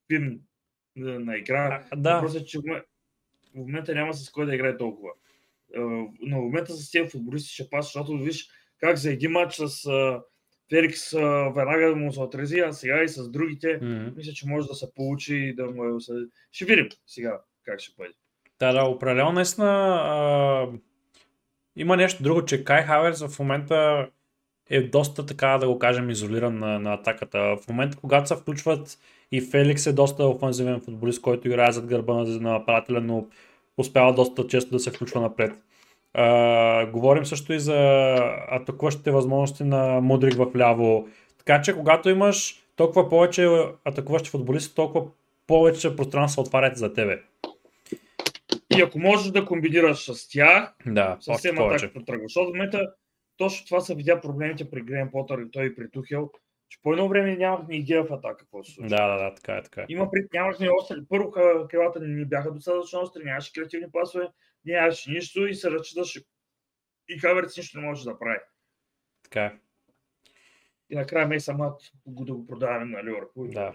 фин 0.06 0.40
на, 0.96 1.20
на 1.20 1.36
игра. 1.36 1.86
А, 1.90 1.96
да. 1.96 2.14
Въпросът 2.14 2.42
е, 2.42 2.44
че 2.44 2.58
в 2.58 2.62
моме- 2.62 2.84
в 3.52 3.54
момента 3.54 3.94
няма 3.94 4.14
с 4.14 4.30
кой 4.30 4.46
да 4.46 4.54
играе 4.54 4.76
толкова. 4.76 5.10
Е, 5.74 5.78
Но 6.20 6.40
в 6.40 6.44
момента 6.44 6.72
с 6.72 6.90
тези 6.90 7.08
футболисти 7.10 7.54
ще 7.54 7.70
паса, 7.70 7.86
защото 7.86 8.18
виж 8.18 8.50
как 8.78 8.96
за 8.96 9.10
един 9.10 9.30
матч 9.30 9.54
с 9.54 9.90
Феликс 10.70 11.12
веднага 11.56 11.88
да 11.88 11.96
му 11.96 12.12
се 12.12 12.20
отрази, 12.20 12.58
а 12.58 12.72
сега 12.72 13.02
и 13.02 13.08
с 13.08 13.30
другите, 13.30 13.78
М. 13.82 14.12
мисля, 14.16 14.32
че 14.32 14.46
може 14.46 14.68
да 14.68 14.74
се 14.74 14.94
получи 14.94 15.36
и 15.36 15.54
да 15.54 15.66
му 15.70 15.84
е... 15.84 16.00
Ще 16.50 16.64
видим 16.64 16.88
сега 17.06 17.40
как 17.64 17.80
ще 17.80 17.94
бъде. 17.98 18.12
Да, 18.58 18.72
да, 18.72 18.84
определено 18.84 19.32
наистина 19.32 20.78
има 21.78 21.96
нещо 21.96 22.22
друго, 22.22 22.44
че 22.44 22.64
Кай 22.64 22.82
Хаверс 22.82 23.26
в 23.26 23.38
момента 23.38 24.08
е 24.70 24.82
доста 24.82 25.26
така, 25.26 25.58
да 25.58 25.68
го 25.68 25.78
кажем, 25.78 26.10
изолиран 26.10 26.58
на, 26.58 26.78
на 26.78 26.94
атаката. 26.94 27.38
В 27.38 27.68
момента, 27.68 27.96
когато 28.00 28.28
се 28.28 28.36
включват 28.36 28.98
и 29.32 29.40
Феликс 29.40 29.86
е 29.86 29.92
доста 29.92 30.26
офанзивен 30.26 30.80
футболист, 30.80 31.22
който 31.22 31.48
играе 31.48 31.72
зад 31.72 31.86
гърба 31.86 32.14
на, 32.14 32.24
на 32.24 32.52
нападателя, 32.52 33.00
но 33.00 33.26
успява 33.76 34.14
доста 34.14 34.46
често 34.46 34.70
да 34.70 34.80
се 34.80 34.90
включва 34.90 35.20
напред. 35.20 35.52
А, 36.14 36.86
говорим 36.86 37.26
също 37.26 37.52
и 37.52 37.60
за 37.60 37.74
атакуващите 38.50 39.10
възможности 39.10 39.64
на 39.64 40.00
Мудрик 40.00 40.34
в 40.34 40.56
ляво. 40.56 41.08
Така 41.38 41.62
че, 41.62 41.74
когато 41.74 42.08
имаш 42.10 42.62
толкова 42.76 43.08
повече 43.08 43.48
атакуващи 43.84 44.30
футболисти, 44.30 44.74
толкова 44.74 45.06
повече 45.46 45.96
пространство 45.96 46.42
отварят 46.42 46.76
за 46.76 46.92
тебе. 46.92 47.18
И 48.76 48.80
ако 48.80 48.98
можеш 48.98 49.32
да 49.32 49.44
комбинираш 49.44 50.10
с 50.10 50.28
тях, 50.28 50.74
Да, 50.86 51.16
съвсем 51.20 51.58
атаката 51.58 52.04
тръгва. 52.04 52.24
Защото 52.24 52.50
в 52.50 52.52
момента 52.54 52.94
точно 53.36 53.66
това 53.66 53.80
са 53.80 53.94
видя 53.94 54.20
проблемите 54.20 54.70
при 54.70 54.82
Грен 54.82 55.10
Потър 55.10 55.38
и 55.38 55.50
той 55.50 55.66
и 55.66 55.74
при 55.74 55.90
Тухел, 55.90 56.30
че 56.68 56.78
по 56.82 56.92
едно 56.92 57.08
време 57.08 57.36
нямахме 57.36 57.76
идея 57.76 58.04
в 58.04 58.12
атака 58.12 58.36
какво 58.36 58.64
се 58.64 58.72
случва. 58.72 58.96
Да, 58.96 59.08
да, 59.08 59.24
да, 59.24 59.34
така 59.34 59.56
е, 59.56 59.62
така 59.62 59.80
е. 59.80 59.86
Има 59.88 60.10
пред, 60.10 60.32
нямахме 60.32 60.70
остри. 60.70 60.96
Първо 61.08 61.30
крилата 61.70 62.00
ни 62.00 62.24
бяха 62.24 62.52
достатъчно 62.52 63.00
остри, 63.00 63.24
нямаше 63.24 63.52
креативни 63.52 63.86
пасове, 63.92 64.28
нямаше 64.64 65.10
нищо 65.10 65.46
и 65.46 65.54
се 65.54 65.70
разчиташе. 65.70 66.20
И 67.08 67.18
Хаверц 67.18 67.56
нищо 67.56 67.80
не 67.80 67.86
може 67.86 68.04
да 68.04 68.18
прави. 68.18 68.38
Така 69.22 69.44
е. 69.44 69.52
И 70.90 70.96
накрая 70.96 71.28
ме 71.28 71.40
самат 71.40 71.80
го 72.06 72.24
да 72.24 72.34
го 72.34 72.46
продаваме 72.46 72.84
на 72.84 73.04
Ливърпул. 73.04 73.46
Да. 73.46 73.74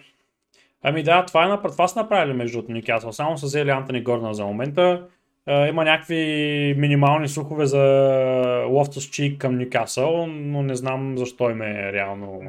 Ами 0.84 1.04
да, 1.04 1.26
това, 1.26 1.46
е, 1.46 1.48
напр- 1.48 1.72
това 1.72 1.88
са 1.88 2.00
направили 2.00 2.34
между 2.34 2.60
от 2.60 2.70
Нюкасъл. 2.70 3.12
Само 3.12 3.38
са 3.38 3.46
взели 3.46 3.70
Антони 3.70 4.04
Горна 4.04 4.34
за 4.34 4.46
момента. 4.46 5.08
Uh, 5.50 5.70
има 5.70 5.84
някакви 5.84 6.76
минимални 6.78 7.28
слухове 7.28 7.66
за 7.66 8.66
Лофтус 8.70 9.10
Чик 9.10 9.42
към 9.42 9.58
Нюкасъл, 9.58 10.28
но 10.28 10.64
не 10.64 10.76
знам 10.76 11.18
защо 11.18 11.50
им 11.50 11.62
е 11.62 11.94
реално 11.94 12.42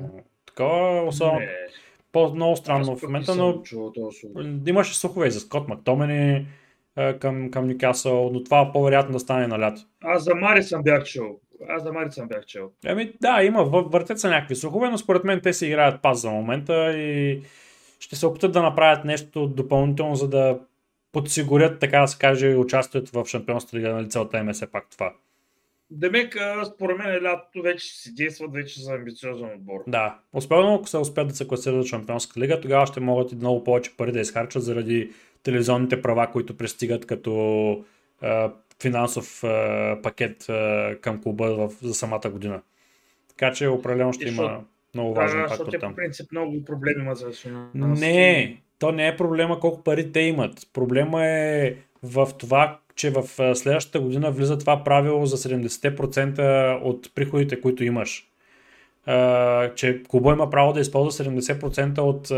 такова. 0.46 1.02
Особено 1.06 1.46
по-много 2.12 2.56
странно 2.56 2.96
в 2.96 3.02
момента, 3.02 3.34
но 3.34 3.62
имаше 4.66 4.98
слухове 4.98 5.26
и 5.26 5.30
за 5.30 5.40
Скот 5.40 5.68
Мактомени 5.68 6.46
uh, 6.98 7.18
към, 7.18 7.50
към 7.50 7.68
Нюкасъл, 7.68 8.30
но 8.32 8.44
това 8.44 8.72
по-вероятно 8.72 9.12
да 9.12 9.20
стане 9.20 9.46
на 9.46 9.58
лято. 9.58 9.80
Аз 10.04 10.24
за 10.24 10.34
Мари 10.34 10.62
съм 10.62 10.82
бях 10.82 11.04
чул. 11.04 11.26
Аз 11.68 11.82
за 11.82 11.92
Мари 11.92 12.10
съм 12.10 12.28
бях 12.28 12.46
чул. 12.46 12.70
Ами 12.86 13.12
да, 13.20 13.42
има, 13.42 13.64
вър- 13.64 13.92
въртят 13.92 14.20
се 14.20 14.28
някакви 14.28 14.56
слухове, 14.56 14.90
но 14.90 14.98
според 14.98 15.24
мен 15.24 15.40
те 15.40 15.52
си 15.52 15.66
играят 15.66 16.02
пас 16.02 16.20
за 16.20 16.30
момента 16.30 16.92
и 16.98 17.42
ще 18.04 18.16
се 18.16 18.26
опитат 18.26 18.52
да 18.52 18.62
направят 18.62 19.04
нещо 19.04 19.46
допълнително, 19.46 20.14
за 20.14 20.28
да 20.28 20.58
подсигурят, 21.12 21.80
така 21.80 22.00
да 22.00 22.08
се 22.08 22.18
каже, 22.18 22.54
участието 22.54 23.12
в 23.12 23.26
Шампионската 23.28 23.76
лига, 23.76 23.92
нали 23.92 24.08
целта 24.08 24.38
им 24.38 24.48
е 24.48 24.52
все 24.52 24.66
пак 24.66 24.90
това. 24.90 25.12
Демек, 25.90 26.36
според 26.74 26.98
мен 26.98 27.22
лятото 27.22 27.62
вече 27.62 27.86
си 27.86 28.14
действат 28.14 28.52
вече 28.52 28.80
за 28.80 28.94
амбициозен 28.94 29.48
отбор. 29.54 29.80
Да, 29.86 30.18
особено 30.32 30.74
ако 30.74 30.88
се 30.88 30.98
успеят 30.98 31.28
да 31.28 31.34
се 31.34 31.48
класират 31.48 31.84
в 31.84 31.88
Шампионската 31.88 32.40
лига, 32.40 32.60
тогава 32.60 32.86
ще 32.86 33.00
могат 33.00 33.32
и 33.32 33.36
много 33.36 33.64
повече 33.64 33.96
пари 33.96 34.12
да 34.12 34.20
изхарчат 34.20 34.62
заради 34.62 35.10
телевизионните 35.42 36.02
права, 36.02 36.30
които 36.30 36.56
пристигат 36.56 37.06
като 37.06 37.84
а, 38.20 38.52
финансов 38.82 39.44
а, 39.44 39.98
пакет 40.02 40.48
а, 40.48 40.96
към 41.00 41.22
клуба 41.22 41.54
в, 41.54 41.72
за 41.82 41.94
самата 41.94 42.30
година. 42.30 42.62
Така 43.28 43.52
че 43.52 43.68
определено 43.68 44.12
ще 44.12 44.24
И 44.24 44.28
има 44.28 44.64
много 44.94 45.14
Да, 45.14 45.20
важен 45.20 45.40
защото 45.40 45.56
фактор 45.58 45.72
те 45.72 45.78
там. 45.78 45.92
по 45.92 45.96
принцип 45.96 46.32
много 46.32 46.64
проблеми 46.64 47.02
имат 47.02 47.18
за 47.18 47.32
финансите. 47.32 48.06
Не, 48.06 48.56
то 48.78 48.92
не 48.92 49.08
е 49.08 49.16
проблема 49.16 49.60
колко 49.60 49.82
пари 49.82 50.12
те 50.12 50.20
имат. 50.20 50.68
Проблема 50.72 51.26
е 51.26 51.74
в 52.02 52.28
това, 52.38 52.78
че 52.96 53.10
в 53.10 53.22
следващата 53.56 54.00
година 54.00 54.30
влиза 54.30 54.58
това 54.58 54.84
правило 54.84 55.26
за 55.26 55.36
70% 55.36 56.80
от 56.82 57.14
приходите, 57.14 57.60
които 57.60 57.84
имаш. 57.84 58.28
Че 59.74 60.02
клуба 60.08 60.32
има 60.32 60.50
право 60.50 60.72
да 60.72 60.80
използва 60.80 61.24
70% 61.24 61.98
от 61.98 62.28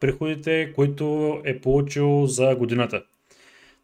приходите, 0.00 0.72
които 0.74 1.36
е 1.44 1.58
получил 1.60 2.26
за 2.26 2.54
годината. 2.54 3.02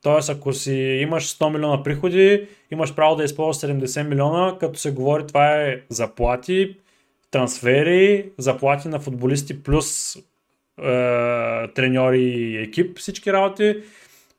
Тоест, 0.02 0.30
ако 0.30 0.52
си 0.52 0.74
имаш 0.74 1.38
100 1.38 1.52
милиона 1.52 1.82
приходи, 1.82 2.46
имаш 2.70 2.94
право 2.94 3.16
да 3.16 3.24
използваш 3.24 3.70
70 3.72 4.09
милиона, 4.09 4.57
като 4.61 4.78
се 4.78 4.90
говори 4.90 5.26
това 5.26 5.62
е 5.62 5.80
заплати, 5.88 6.76
трансфери, 7.30 8.30
заплати 8.38 8.88
на 8.88 9.00
футболисти 9.00 9.62
плюс 9.62 10.16
е, 10.16 10.22
треньори 11.74 12.22
и 12.22 12.56
екип, 12.56 12.98
всички 12.98 13.32
работи, 13.32 13.82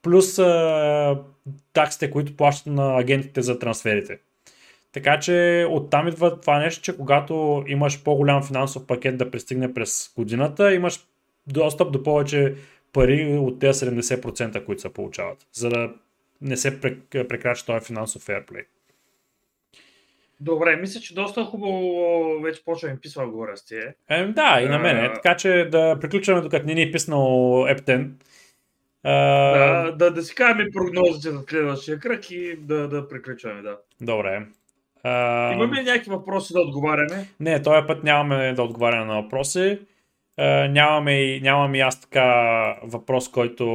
плюс 0.02 0.40
е, 0.40 1.16
таксите, 1.74 2.12
които 2.12 2.36
плащат 2.36 2.74
на 2.74 3.00
агентите 3.00 3.42
за 3.42 3.60
трансферите. 3.60 4.20
Така 4.92 5.20
че 5.20 5.68
оттам 5.70 6.08
идва 6.08 6.42
това 6.42 6.60
нещо, 6.60 6.84
че 6.84 6.98
когато 6.98 7.64
имаш 7.68 8.04
по-голям 8.04 8.44
финансов 8.44 8.88
пакет 8.88 9.18
да 9.18 9.32
пристигне 9.32 9.74
през 9.74 10.14
годината, 10.16 10.74
имаш 10.74 11.00
достъп 11.48 11.92
до 11.92 12.04
повече 12.04 12.56
пари 12.94 13.38
от 13.38 13.60
тези 13.60 13.86
70%, 13.86 14.66
които 14.66 14.82
се 14.82 14.94
получават, 14.94 15.38
за 15.54 15.70
да 15.70 15.94
не 16.42 16.58
се 16.58 16.82
прек- 16.82 17.28
прекрачи 17.28 17.66
този 17.66 17.86
финансов 17.86 18.22
фейрплей. 18.22 18.64
Добре, 20.40 20.76
мисля, 20.76 21.00
че 21.00 21.14
доста 21.14 21.44
хубаво 21.44 22.42
вече 22.44 22.66
почва 22.66 22.90
ми 22.90 23.00
писва 23.00 23.28
го 23.28 23.48
расте. 23.48 23.96
Е, 24.10 24.26
да, 24.26 24.62
и 24.62 24.66
на 24.70 24.80
мен. 24.80 25.12
Така 25.14 25.38
че 25.38 25.68
да 25.72 25.98
приключваме 26.02 26.42
докато 26.42 26.66
не 26.66 26.74
ни 26.74 26.82
е 26.82 26.92
писнал 26.92 27.66
Ептен. 27.70 28.18
Да, 29.04 29.92
да, 29.92 30.12
да 30.12 30.22
си 30.22 30.36
кажем 30.36 30.68
прогнозите 30.74 31.32
за 31.32 31.44
следващия 31.50 32.00
кръг 32.00 32.32
и 32.32 32.56
да, 32.60 32.88
да 32.88 33.08
приключваме, 33.08 33.62
да. 33.62 33.78
Добре. 34.02 34.46
А, 35.04 35.54
Имаме 35.54 35.76
ли 35.78 35.84
някакви 35.84 36.12
въпроси 36.12 36.54
да 36.54 36.62
отговаряме? 36.62 37.28
Не, 37.40 37.62
този 37.62 37.88
път 37.88 38.04
нямаме 38.04 38.54
да 38.54 38.64
отговаряме 38.64 39.06
на 39.06 39.22
въпроси. 39.22 39.80
И, 40.40 41.40
нямам 41.44 41.76
и 41.76 41.80
аз 41.80 42.02
така 42.02 42.76
въпрос, 42.84 43.32
който 43.32 43.66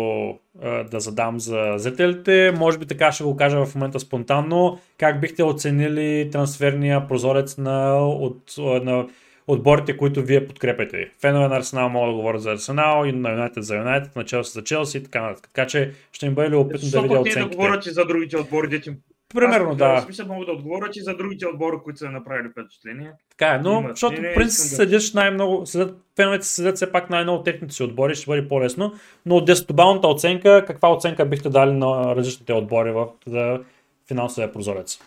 да 0.90 1.00
задам 1.00 1.40
за 1.40 1.74
зрителите. 1.76 2.52
Може 2.58 2.78
би 2.78 2.86
така 2.86 3.12
ще 3.12 3.24
го 3.24 3.36
кажа 3.36 3.64
в 3.64 3.74
момента 3.74 4.00
спонтанно. 4.00 4.78
Как 4.98 5.20
бихте 5.20 5.42
оценили 5.42 6.30
трансферния 6.32 7.08
прозорец 7.08 7.58
на, 7.58 8.06
от, 8.08 8.54
на 8.58 9.06
отборите, 9.46 9.96
които 9.96 10.22
вие 10.22 10.46
подкрепяте? 10.46 11.10
Фенове 11.20 11.48
на 11.48 11.56
Арсенал 11.56 11.88
могат 11.88 12.10
да 12.10 12.16
говорят 12.16 12.42
за 12.42 12.52
Арсенал, 12.52 13.04
и 13.04 13.12
на 13.12 13.30
Юнайтед 13.30 13.64
за 13.64 13.76
Юнайтед, 13.76 14.16
на 14.16 14.24
Челси 14.24 14.52
за 14.52 14.64
Челси 14.64 14.98
и 14.98 15.02
така 15.02 15.22
нататък. 15.22 15.50
Така 15.54 15.66
че 15.66 15.92
ще 16.12 16.28
ми 16.28 16.34
бъде 16.34 16.50
любопитно 16.50 16.80
да 16.80 16.86
Защо 16.86 17.02
видя 17.02 17.14
пък 17.14 17.24
не 17.24 17.30
да 17.30 17.30
оценките. 17.30 17.56
говорят 17.56 17.86
и 17.86 17.90
за 17.90 18.04
другите 18.04 18.36
отбори, 18.36 18.68
дете 18.68 18.90
им 18.90 18.96
Примерно, 19.34 19.70
Аз, 19.70 19.76
да. 19.76 20.00
В 20.00 20.04
смисъл 20.04 20.26
мога 20.26 20.46
да 20.46 20.52
отговоря, 20.52 20.90
че 20.90 21.02
за 21.02 21.16
другите 21.16 21.46
отбори, 21.46 21.76
които 21.84 21.98
са 21.98 22.10
направили 22.10 22.48
впечатление. 22.48 23.12
Така 23.30 23.54
е, 23.54 23.58
но 23.58 23.78
Има. 23.78 23.88
защото 23.88 24.16
по 24.16 24.22
принцип 24.34 24.88
да- 24.88 25.00
най-много, 25.14 25.66
следят, 25.66 25.98
феновете 26.16 26.46
следят 26.46 26.76
все 26.76 26.92
пак 26.92 27.10
най-много 27.10 27.42
техните 27.42 27.74
си 27.74 27.82
отбори, 27.82 28.14
ще 28.14 28.26
бъде 28.26 28.48
по-лесно, 28.48 28.94
но 29.26 29.36
от 29.36 29.48
10-балната 29.48 30.06
оценка, 30.06 30.64
каква 30.66 30.92
оценка 30.92 31.26
бихте 31.26 31.48
дали 31.48 31.72
на 31.72 32.16
различните 32.16 32.52
отбори 32.52 32.90
в 32.90 33.08
за 33.26 33.60
финансовия 34.08 34.52
прозорец? 34.52 34.98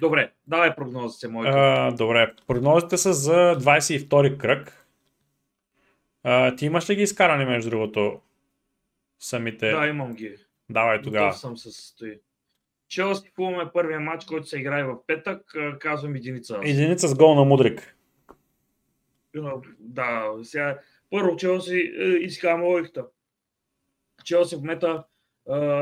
Добре, 0.00 0.30
давай 0.46 0.74
прогнозите 0.74 1.28
моите. 1.28 1.52
А, 1.54 1.90
добре, 1.90 2.32
прогнозите 2.46 2.96
са 2.96 3.12
за 3.12 3.56
22 3.58 4.36
кръг. 4.36 4.86
А, 6.24 6.56
ти 6.56 6.66
имаш 6.66 6.90
ли 6.90 6.94
ги 6.94 7.02
изкарани 7.02 7.44
между 7.44 7.70
другото? 7.70 8.20
Самите. 9.20 9.70
Да, 9.70 9.86
имам 9.86 10.14
ги. 10.14 10.36
Давай 10.72 11.02
тогава. 11.02 11.26
Готов 11.26 11.40
съм 11.40 11.56
с 11.56 11.72
стои. 11.72 12.20
Челси 12.88 13.30
Фулм 13.34 13.60
е 13.60 13.72
първия 13.72 14.00
матч, 14.00 14.24
който 14.24 14.46
се 14.46 14.58
играе 14.58 14.84
в 14.84 15.06
петък. 15.06 15.54
Казвам 15.80 16.14
единица. 16.14 16.60
Единица 16.64 17.08
с 17.08 17.14
гол 17.14 17.34
на 17.34 17.44
Мудрик. 17.44 17.96
Да, 19.78 20.32
сега 20.42 20.78
първо 21.10 21.36
Челси 21.36 21.92
е, 21.98 22.04
искам 22.04 22.62
логиката. 22.62 23.06
Челси 24.24 24.56
в 24.56 24.58
момента 24.58 25.04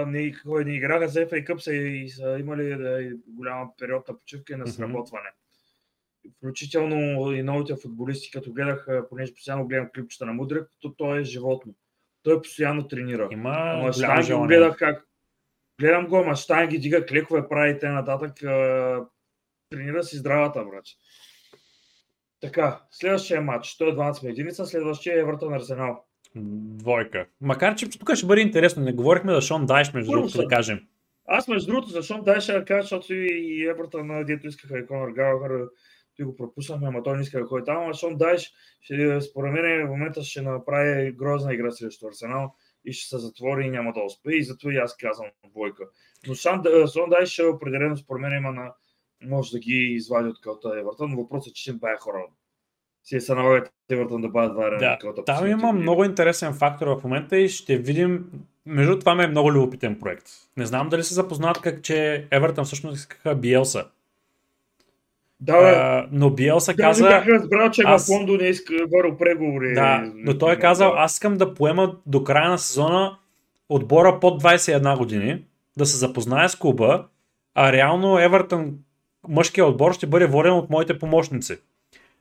не, 0.06 0.34
кой 0.42 0.64
не 0.64 0.76
играха 0.76 1.08
за 1.08 1.20
FA 1.20 1.46
Cup 1.46 1.58
са, 1.58 1.74
и 1.74 2.08
са 2.08 2.36
имали 2.40 2.76
да, 2.76 3.02
и 3.02 3.12
голяма 3.26 3.70
период 3.78 4.08
на 4.08 4.18
почивка 4.18 4.52
и 4.52 4.56
на 4.56 4.66
сработване. 4.66 5.28
Включително 6.36 7.32
и 7.32 7.42
новите 7.42 7.76
футболисти, 7.76 8.30
като 8.30 8.52
гледах, 8.52 8.88
понеже 9.08 9.34
постоянно 9.34 9.66
гледам 9.66 9.90
клипчета 9.94 10.26
на 10.26 10.32
Мудрик, 10.32 10.68
то 10.80 10.92
той 10.92 11.20
е 11.20 11.24
животно. 11.24 11.74
Той 12.22 12.42
постоянно 12.42 12.88
тренира. 12.88 13.28
Има 13.30 13.54
Ама 13.56 13.92
Штайн 13.92 14.38
го 14.38 14.46
гледах 14.46 14.76
как. 14.76 15.06
Гледам 15.80 16.06
го, 16.06 16.16
ама 16.16 16.36
Штайн 16.36 16.68
ги 16.68 16.78
дига 16.78 17.06
клекове, 17.06 17.48
прави 17.48 17.70
и 17.70 17.78
т.н. 17.78 17.92
нататък. 17.92 18.42
а, 18.42 19.00
Тренира 19.70 20.02
си 20.04 20.16
здравата, 20.16 20.64
брат. 20.64 20.84
Така, 22.40 22.80
следващия 22.90 23.40
матч. 23.40 23.76
Той 23.76 23.88
е 23.88 23.92
12 23.92 24.30
единица, 24.30 24.66
следващия 24.66 25.16
е 25.16 25.20
Евертон 25.20 25.54
Арсенал. 25.54 26.04
Двойка. 26.36 27.26
Макар, 27.40 27.74
че 27.74 27.90
тук 27.98 28.14
ще 28.14 28.26
бъде 28.26 28.40
интересно. 28.40 28.82
Не 28.82 28.92
говорихме 28.92 29.34
за 29.34 29.40
Шон 29.40 29.66
Дайш, 29.66 29.92
между 29.92 30.12
другото, 30.12 30.36
да 30.36 30.48
кажем. 30.48 30.80
Аз 31.32 31.48
между 31.48 31.72
другото, 31.72 31.88
защо 31.88 32.22
дай 32.22 32.40
ще 32.40 32.64
кажа, 32.64 32.82
защото 32.82 33.14
и 33.14 33.66
Евертон, 33.68 34.24
дето 34.26 34.46
искаха 34.46 34.78
и 34.78 34.86
Конор 34.86 35.08
Галахър, 35.08 35.68
ти 36.20 36.24
го 36.24 36.36
пропуснахме, 36.36 36.88
ама 36.88 37.02
той 37.02 37.16
не 37.16 37.22
иска 37.22 37.40
да 37.40 37.46
ходи 37.46 37.64
там, 37.64 37.76
ама 37.76 37.94
Шон 37.94 38.16
Дайш, 38.16 38.52
ще, 38.80 39.20
според 39.20 39.52
мен 39.52 39.86
в 39.86 39.90
момента 39.90 40.22
ще 40.22 40.42
направи 40.42 41.12
грозна 41.12 41.54
игра 41.54 41.70
срещу 41.70 42.06
Арсенал 42.06 42.54
и 42.84 42.92
ще 42.92 43.08
се 43.08 43.18
затвори 43.18 43.66
и 43.66 43.70
няма 43.70 43.92
да 43.92 44.00
успее 44.00 44.34
и 44.34 44.44
затова 44.44 44.72
и 44.72 44.76
аз 44.76 44.96
казвам 44.96 45.28
двойка. 45.50 45.84
Но 46.28 46.34
Шон, 46.34 46.62
Шон 46.92 47.10
Дайш 47.10 47.40
определено 47.54 47.96
според 47.96 48.20
мен 48.20 48.36
има 48.36 48.52
на 48.52 48.72
може 49.22 49.52
да 49.52 49.58
ги 49.58 49.72
извади 49.72 50.28
от 50.28 50.40
кълта 50.40 50.68
Евертон, 50.68 51.10
но 51.10 51.16
въпросът 51.16 51.50
е, 51.50 51.54
че 51.54 51.62
ще 51.62 51.72
бая 51.72 51.98
хора. 51.98 52.26
Си 53.04 53.20
се 53.20 53.34
налага 53.34 53.64
Евертон 53.90 54.20
да 54.20 54.28
бъдат 54.28 54.56
варени 54.56 54.80
Да, 54.80 54.98
кълта. 55.00 55.24
там 55.24 55.46
има 55.46 55.72
много 55.72 56.04
интересен 56.04 56.54
фактор 56.54 56.86
в 56.86 57.04
момента 57.04 57.36
и 57.38 57.48
ще 57.48 57.78
видим. 57.78 58.30
Между 58.66 58.98
това 58.98 59.14
ми 59.14 59.24
е 59.24 59.28
много 59.28 59.52
любопитен 59.52 59.98
проект. 59.98 60.26
Не 60.56 60.66
знам 60.66 60.88
дали 60.88 61.02
се 61.02 61.14
запознат 61.14 61.60
как, 61.60 61.82
че 61.82 62.26
Евертън 62.30 62.64
всъщност 62.64 62.96
искаха 62.96 63.34
Биелса. 63.34 63.84
Да. 65.40 65.52
А, 65.52 66.06
но 66.12 66.30
Биелса 66.30 66.72
Да, 66.74 66.82
каза... 66.82 67.04
не 67.04 67.10
бях 67.10 67.26
разбрал, 67.26 67.70
че 67.70 67.82
аз- 67.84 68.06
в 68.06 68.10
Лондон 68.10 68.40
е 68.40 68.44
иска 68.48 68.74
върл 68.96 69.16
преговори. 69.16 69.74
Да, 69.74 70.12
но 70.14 70.38
той 70.38 70.52
е 70.52 70.58
казал, 70.58 70.92
аз 70.96 71.12
искам 71.12 71.36
да 71.36 71.54
поема 71.54 71.96
до 72.06 72.24
края 72.24 72.50
на 72.50 72.58
сезона 72.58 73.16
отбора 73.68 74.20
под 74.20 74.42
21 74.42 74.98
години, 74.98 75.44
да 75.78 75.86
се 75.86 75.96
запознае 75.96 76.48
с 76.48 76.56
клуба, 76.56 77.04
а 77.54 77.72
реално 77.72 78.18
Евертън 78.18 78.74
мъжкия 79.28 79.66
отбор 79.66 79.92
ще 79.92 80.06
бъде 80.06 80.26
воден 80.26 80.52
от 80.52 80.70
моите 80.70 80.98
помощници. 80.98 81.56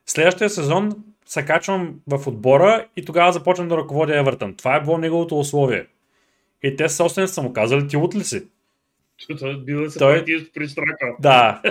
Следващия 0.05 0.49
сезон 0.49 0.91
се 1.25 1.45
качвам 1.45 1.95
в 2.07 2.27
отбора 2.27 2.85
и 2.95 3.05
тогава 3.05 3.31
започвам 3.31 3.67
да 3.67 3.77
ръководя 3.77 4.19
Евертън. 4.19 4.55
Това 4.55 4.75
е 4.75 4.81
било 4.81 4.97
неговото 4.97 5.39
условие. 5.39 5.85
И 6.63 6.75
те 6.75 6.89
собствените 6.89 7.33
са 7.33 7.41
му 7.41 7.53
казали, 7.53 7.87
ти 7.87 7.97
от 7.97 8.15
ли 8.15 8.23
си? 8.23 8.43
Бил 9.57 9.89
се 9.89 9.99
Той- 9.99 10.25
Той... 10.25 10.49
пристрака. 10.53 11.15
Да. 11.19 11.61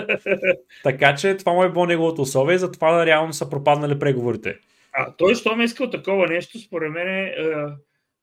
така 0.83 1.15
че 1.15 1.37
това 1.37 1.53
му 1.53 1.63
е 1.63 1.71
било 1.71 1.85
неговото 1.85 2.21
условие 2.21 2.55
и 2.55 2.59
затова 2.59 3.05
реално 3.05 3.33
са 3.33 3.49
пропаднали 3.49 3.99
преговорите. 3.99 4.57
А 4.93 5.13
той, 5.17 5.35
що 5.35 5.55
ме 5.55 5.63
искал 5.63 5.89
такова 5.89 6.27
нещо, 6.27 6.59
според 6.59 6.91
мен 6.91 7.07
е, 7.07 7.33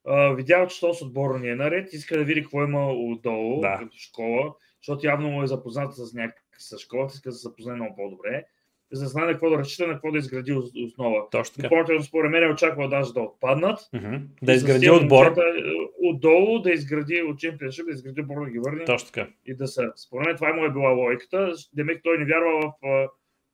е, 0.08 0.34
видял, 0.34 0.66
че 0.66 0.80
то 0.80 0.94
с 0.94 1.02
отбора 1.02 1.38
не 1.38 1.48
е 1.48 1.54
наред, 1.54 1.92
иска 1.92 2.18
да 2.18 2.24
види 2.24 2.42
какво 2.42 2.62
има 2.62 2.92
отдолу, 2.92 3.60
Да. 3.60 3.78
като 3.78 3.96
школа, 3.98 4.54
защото 4.82 5.06
явно 5.06 5.28
му 5.30 5.42
е 5.42 5.46
запознат 5.46 5.94
с, 5.94 6.14
някак, 6.14 6.42
с 6.58 6.78
школата, 6.78 7.12
иска 7.14 7.28
да 7.28 7.34
се 7.34 7.42
запознае 7.42 7.76
много 7.76 7.96
по-добре, 7.96 8.44
за 8.92 9.02
да 9.02 9.08
знае 9.08 9.26
на 9.26 9.32
какво 9.32 9.50
да 9.50 9.58
разчита, 9.58 9.86
на 9.86 9.92
какво 9.92 10.10
да 10.10 10.18
изгради 10.18 10.52
ос- 10.52 10.86
основа. 10.86 11.22
Точно 11.30 11.54
така. 11.54 11.62
Допълнително, 11.64 12.02
според 12.02 12.30
мен, 12.30 12.42
е 12.42 12.48
очаквал 12.48 12.88
даже 12.88 13.12
да 13.12 13.20
отпаднат. 13.20 13.78
Мгм. 13.92 14.14
Да 14.42 14.52
изгради 14.52 14.90
отбор. 14.90 15.24
момчета, 15.26 15.42
е, 15.48 15.62
Отдолу 16.00 16.58
да 16.58 16.70
изгради 16.70 17.22
от 17.22 17.36
Championship, 17.36 17.84
да 17.84 17.90
изгради 17.90 18.20
отбор 18.20 18.44
да 18.44 18.50
ги 18.50 18.58
върне 18.58 18.84
Точно 18.84 19.06
така. 19.06 19.28
и 19.46 19.54
да 19.54 19.66
са. 19.66 19.92
Според 19.96 20.26
мен 20.26 20.36
това 20.36 20.52
му 20.52 20.64
е 20.64 20.70
била 20.70 20.90
логиката. 20.90 21.52
Демек 21.72 22.00
той 22.04 22.18
не 22.18 22.24
вярва 22.24 22.60
в 22.82 23.08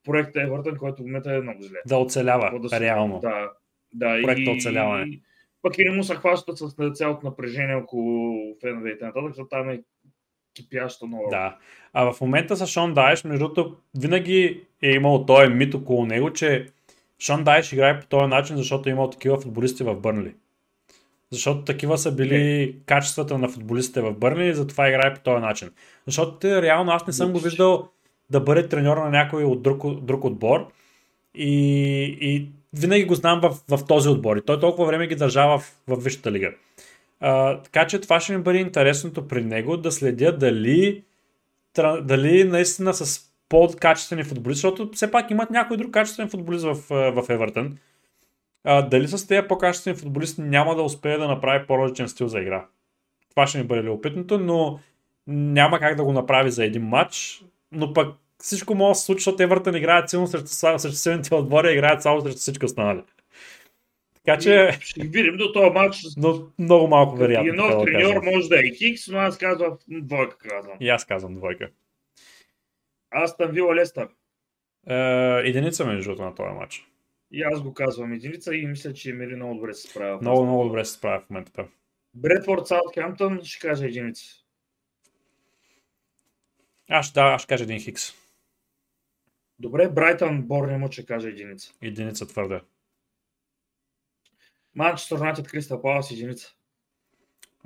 проекта 0.05 0.43
Евертън, 0.43 0.77
който 0.77 1.03
в 1.03 1.07
момента 1.07 1.33
е 1.33 1.41
много 1.41 1.63
зле. 1.63 1.79
Да 1.87 1.97
оцелява, 1.97 2.59
да 2.61 2.69
се- 2.69 2.81
реално. 2.81 3.19
Да, 3.21 3.51
да. 3.95 4.23
Проекта 4.23 4.43
и, 4.43 4.51
оцеляване. 4.51 5.21
Пък 5.63 5.79
и 5.79 5.85
не 5.85 5.91
му 5.91 6.05
се 6.05 6.15
хващат 6.15 6.59
с 6.59 6.67
цялото 6.93 7.27
напрежение 7.27 7.75
около 7.77 8.35
фенове 8.61 8.91
и 8.91 8.99
т.н., 8.99 9.13
защото 9.27 9.49
там 9.49 9.71
е 9.71 9.83
кипящо 10.55 11.07
много. 11.07 11.27
Да. 11.31 11.57
А 11.93 12.13
в 12.13 12.21
момента 12.21 12.57
с 12.57 12.67
Шон 12.67 12.95
Дайш, 12.95 13.25
между 13.25 13.39
другото, 13.39 13.77
винаги 13.99 14.61
е 14.83 14.91
имал 14.91 15.27
този 15.27 15.49
мит 15.49 15.75
около 15.75 16.07
него, 16.07 16.33
че 16.33 16.67
Шон 17.21 17.45
Дайш 17.45 17.73
играе 17.73 18.01
по 18.01 18.07
този 18.07 18.27
начин, 18.27 18.57
защото 18.57 18.89
е 18.89 18.93
имал 18.93 19.11
такива 19.11 19.41
футболисти 19.41 19.85
в 19.85 19.95
Бърнли. 19.95 20.35
Защото 21.31 21.65
такива 21.65 21.99
са 21.99 22.13
били 22.13 22.77
качествата 22.87 23.39
на 23.39 23.49
футболистите 23.49 24.01
в 24.01 24.13
Бърнли 24.13 24.49
и 24.49 24.55
затова 24.55 24.89
играе 24.89 25.15
по 25.15 25.21
този 25.21 25.41
начин. 25.41 25.71
Защото 26.07 26.63
реално 26.63 26.93
аз 26.93 27.07
не 27.07 27.13
съм 27.13 27.33
го 27.33 27.39
виждал 27.39 27.89
да 28.31 28.41
бъде 28.41 28.69
треньор 28.69 28.97
на 28.97 29.11
някой 29.11 29.45
от 29.45 29.63
друг, 29.63 30.01
друг 30.01 30.25
отбор 30.25 30.69
и, 31.35 32.03
и 32.21 32.49
винаги 32.73 33.05
го 33.05 33.15
знам 33.15 33.41
в, 33.41 33.77
в 33.77 33.87
този 33.87 34.09
отбор. 34.09 34.37
И 34.37 34.43
той 34.47 34.61
толкова 34.61 34.87
време 34.87 35.07
ги 35.07 35.15
държава 35.15 35.59
в, 35.59 35.77
в 35.89 36.05
Висшата 36.05 36.33
лига. 36.33 36.51
Така 37.65 37.87
че 37.87 38.01
това 38.01 38.21
ще 38.21 38.37
ми 38.37 38.43
бъде 38.43 38.59
интересното 38.59 39.29
при 39.29 39.45
него 39.45 39.77
да 39.77 39.93
следя 39.93 40.39
дали, 40.39 41.05
дали 42.03 42.45
наистина 42.45 42.95
с 42.95 43.33
по-качествени 43.49 44.25
футболисти, 44.25 44.61
защото 44.61 44.91
все 44.93 45.11
пак 45.11 45.31
имат 45.31 45.51
някой 45.51 45.77
друг 45.77 45.91
качествен 45.91 46.29
футболист 46.29 46.65
в, 46.65 46.75
в 46.91 47.25
Евертън. 47.29 47.79
А, 48.65 48.83
дали 48.83 49.09
с 49.09 49.27
тези 49.27 49.49
по-качествени 49.49 49.97
футболисти 49.97 50.41
няма 50.41 50.75
да 50.77 50.83
успее 50.83 51.19
да 51.19 51.29
направи 51.29 51.67
по-различен 51.67 52.09
стил 52.09 52.29
за 52.29 52.41
игра. 52.41 52.67
Това 53.31 53.47
ще 53.47 53.59
ми 53.59 53.65
бъде 53.65 53.83
любопитното, 53.83 54.39
но 54.39 54.81
няма 55.27 55.79
как 55.79 55.97
да 55.97 56.05
го 56.05 56.13
направи 56.13 56.51
за 56.51 56.65
един 56.65 56.83
матч, 56.83 57.45
но 57.73 57.93
пък 57.93 58.15
всичко 58.39 58.75
може 58.75 58.91
да 58.91 58.95
се 58.95 59.05
случи, 59.05 59.19
защото 59.19 59.43
Евертън 59.43 59.77
играят 59.77 60.11
силно 60.11 60.27
срещу, 60.27 60.49
срещу 60.49 60.93
силните 60.93 61.35
отбори, 61.35 61.73
играят 61.73 62.03
само 62.03 62.21
срещу 62.21 62.39
всички 62.39 62.65
останали. 62.65 63.03
Така 64.25 64.41
че, 64.41 64.79
Ще 64.81 65.01
ги 65.01 65.09
видим 65.09 65.37
до 65.37 65.53
този 65.53 65.71
матч. 65.71 65.97
но 66.17 66.53
много 66.59 66.87
малко 66.89 67.17
вероятно. 67.17 67.53
нов 67.55 67.69
така 67.71 67.79
да 67.79 67.85
треньор 67.85 68.23
може 68.23 68.49
да 68.49 68.59
е 68.59 68.71
Хикс, 68.71 69.09
но 69.09 69.19
аз 69.19 69.39
казвам 69.39 69.79
двойка 69.89 70.37
казвам. 70.39 70.77
И 70.81 70.89
аз 70.89 71.05
казвам 71.05 71.35
двойка. 71.35 71.71
Аз 73.11 73.37
там 73.37 73.51
Вила 73.51 73.75
Лестър. 73.75 74.09
Е, 74.89 74.95
единица 75.49 75.87
между 75.87 76.03
другото 76.05 76.23
на 76.23 76.35
този 76.35 76.59
матч. 76.59 76.87
И 77.33 77.43
аз 77.43 77.63
го 77.63 77.75
казвам 77.75 78.13
единица 78.13 78.55
и 78.55 78.67
мисля, 78.67 78.93
че 78.93 79.11
Емери 79.11 79.37
много 79.37 79.55
добре 79.55 79.75
се 79.75 79.91
справя. 79.91 80.19
Много, 80.21 80.45
много 80.45 80.65
добре 80.65 80.85
се 80.85 80.93
справя 80.93 81.21
в 81.21 81.31
момента. 81.31 81.65
Бредфорд 82.15 82.67
Саутхемптън 82.67 83.41
ще 83.45 83.69
кажа 83.69 83.87
единица. 83.87 84.25
Аз 86.91 87.13
да, 87.13 87.21
аз 87.21 87.43
ще 87.43 87.49
кажа 87.49 87.65
един 87.65 87.81
хикс. 87.81 88.13
Добре, 89.59 89.89
Брайтън 89.89 90.43
Борнемут 90.43 90.93
ще 90.93 91.07
кажа 91.07 91.29
единица. 91.29 91.73
Единица 91.83 92.27
твърда. 92.27 92.61
Манчестър 94.75 95.17
Юнайтед 95.19 95.49
Кристал 95.49 95.83
Палас 95.83 96.11
единица. 96.11 96.55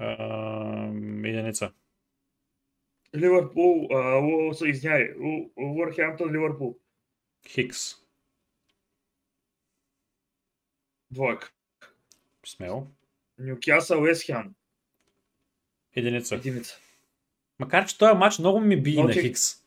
Е, 0.00 0.16
единица. 1.24 1.72
Ливърпул, 3.16 3.88
извиняй, 4.66 5.14
у- 5.20 5.50
Уърхемптън 5.56 6.32
Ливърпул. 6.32 6.76
Хикс. 7.48 7.94
Двойка. 11.10 11.52
Смело. 12.46 12.86
Нюкасъл 13.38 14.02
Уестхем. 14.02 14.54
Единица. 15.96 16.34
Единица. 16.34 16.78
Макар, 17.58 17.86
че 17.86 17.98
този 17.98 18.18
матч 18.18 18.38
много 18.38 18.60
ми 18.60 18.82
би 18.82 18.96
Но 18.96 19.04
на 19.04 19.12
Хикс. 19.12 19.64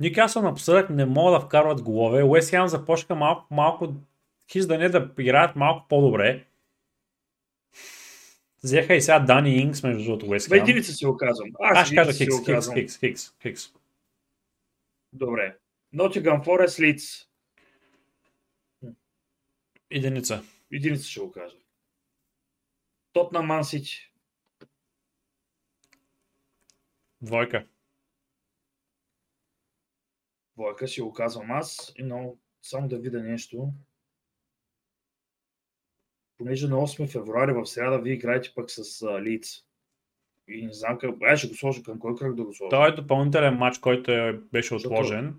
Нюкасъл 0.00 0.42
напоследък 0.42 0.90
не 0.90 1.06
могат 1.06 1.40
да 1.40 1.46
вкарват 1.46 1.82
голове. 1.82 2.22
Уест 2.22 2.50
Хем 2.50 2.68
започнаха 2.68 3.14
малко, 3.14 3.54
малко 3.54 3.94
хис 4.52 4.66
да 4.66 4.78
не 4.78 4.88
да 4.88 5.10
играят 5.18 5.56
малко 5.56 5.88
по-добре. 5.88 6.46
Взеха 8.64 8.94
и 8.94 9.02
сега 9.02 9.18
Дани 9.20 9.56
Инкс 9.56 9.82
между 9.82 10.04
другото 10.04 10.26
Уест 10.26 10.48
Хем. 10.48 10.62
единица 10.62 10.92
си 10.92 11.06
го 11.06 11.16
казвам. 11.16 11.50
Аз 11.60 11.86
ще 11.86 11.96
кажа 11.96 12.12
Хикс, 12.12 12.44
Хикс. 12.46 12.72
Хикс, 12.74 12.98
Хикс, 12.98 13.32
Хикс. 13.42 13.72
Добре. 15.12 15.58
Нотиган 15.92 16.44
Форест 16.44 16.80
Лиц. 16.80 17.28
Единица. 19.90 20.42
Единица 20.72 21.04
ще 21.08 21.20
го 21.20 21.32
кажа. 21.32 21.56
Тотна 23.12 23.42
Ман 23.42 23.64
Сити. 23.64 24.12
Двойка. 27.20 27.66
Двойка 30.56 30.86
ще 30.86 31.02
го 31.02 31.12
казвам 31.12 31.50
аз, 31.50 31.94
но 31.98 32.36
само 32.62 32.88
да 32.88 32.98
видя 32.98 33.22
нещо. 33.22 33.72
Понеже 36.38 36.68
на 36.68 36.76
8 36.76 37.08
февруари 37.08 37.52
в 37.52 37.66
среда 37.66 37.96
вие 37.96 38.12
играете 38.12 38.52
пък 38.54 38.70
с 38.70 39.02
а, 39.02 39.22
Лиц. 39.22 39.64
И 40.48 40.66
не 40.66 40.72
знам 40.72 40.98
как. 40.98 41.10
Ай, 41.22 41.36
ще 41.36 41.48
го 41.48 41.54
сложа 41.54 41.82
към 41.82 41.98
кой 41.98 42.16
кръг 42.16 42.34
да 42.34 42.44
го 42.44 42.54
сложа. 42.54 42.70
Той 42.70 42.88
е 42.88 42.92
допълнителен 42.92 43.54
матч, 43.54 43.78
който 43.78 44.12
е, 44.12 44.32
беше 44.52 44.74
отложен. 44.74 45.34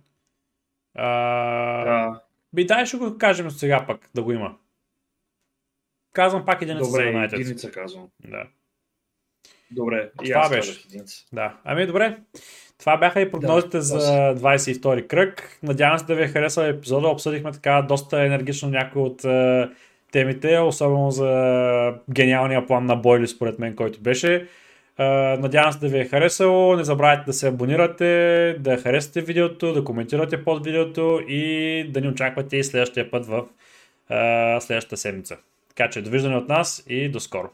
А, 0.96 1.84
Да, 1.84 2.22
Би 2.54 2.66
дай 2.66 2.86
ще 2.86 2.98
го 2.98 3.18
кажем 3.18 3.52
сега 3.52 3.86
пък 3.88 4.10
да 4.16 4.24
го 4.24 4.32
има. 4.32 4.56
Казвам 6.14 6.46
пак 6.46 6.62
единица 6.62 6.86
за 6.86 6.92
добре, 6.92 7.08
Юнайтед. 7.08 7.40
единица 7.40 7.72
казвам. 7.72 8.08
Да. 8.20 8.44
Добре, 9.72 10.12
и 10.24 10.30
Това 10.32 10.42
аз 10.42 10.50
беше. 10.50 10.82
единица. 10.88 11.26
Да, 11.34 11.58
ами 11.64 11.86
добре. 11.88 12.18
Това 12.78 12.98
бяха 12.98 13.22
и 13.22 13.32
прогнозите 13.32 13.78
Да, 13.78 13.82
за 13.82 13.98
да. 13.98 14.36
22 14.36 15.08
кръг. 15.08 15.60
Надявам 15.64 16.00
се 16.00 16.06
да 16.06 16.16
ви 16.16 16.24
е 16.24 16.28
харесал 16.28 16.64
епизода. 16.64 17.08
Обсъдихме 17.08 17.52
така 17.52 17.82
доста 17.82 18.26
енергично 18.26 18.70
някои 18.70 19.02
от 19.02 19.24
е, 19.26 19.70
темите, 20.12 20.60
особено 20.60 21.12
за 21.12 21.94
гениалния 22.14 22.66
план 22.66 22.86
на 22.86 22.96
Бойли, 22.96 23.28
според 23.28 23.60
мен, 23.60 23.76
който 23.76 24.00
беше. 24.00 24.48
Надявам 25.40 25.72
се 25.72 25.80
да 25.80 25.88
ви 25.88 26.00
е 26.00 26.06
харесало. 26.06 26.76
Не 26.76 26.84
забравяйте 26.84 27.24
да 27.26 27.34
се 27.34 27.48
абонирате, 27.48 28.56
да 28.60 28.78
харесате 28.78 29.22
видеото, 29.22 29.74
да 29.74 29.84
коментирате 29.84 30.44
под 30.44 30.66
видеото 30.66 31.22
и 31.28 31.86
да 31.90 32.02
ни 32.02 32.08
очаквате 32.08 32.58
и 32.58 32.64
следващия 32.64 33.12
път 33.12 33.26
в 33.26 33.44
следващата 34.62 34.98
седмица. 34.98 35.38
Така 35.70 35.90
че 35.90 36.02
довиждане 36.02 36.38
от 36.38 36.48
нас 36.48 36.84
и 36.88 37.10
до 37.10 37.20
скоро. 37.20 37.50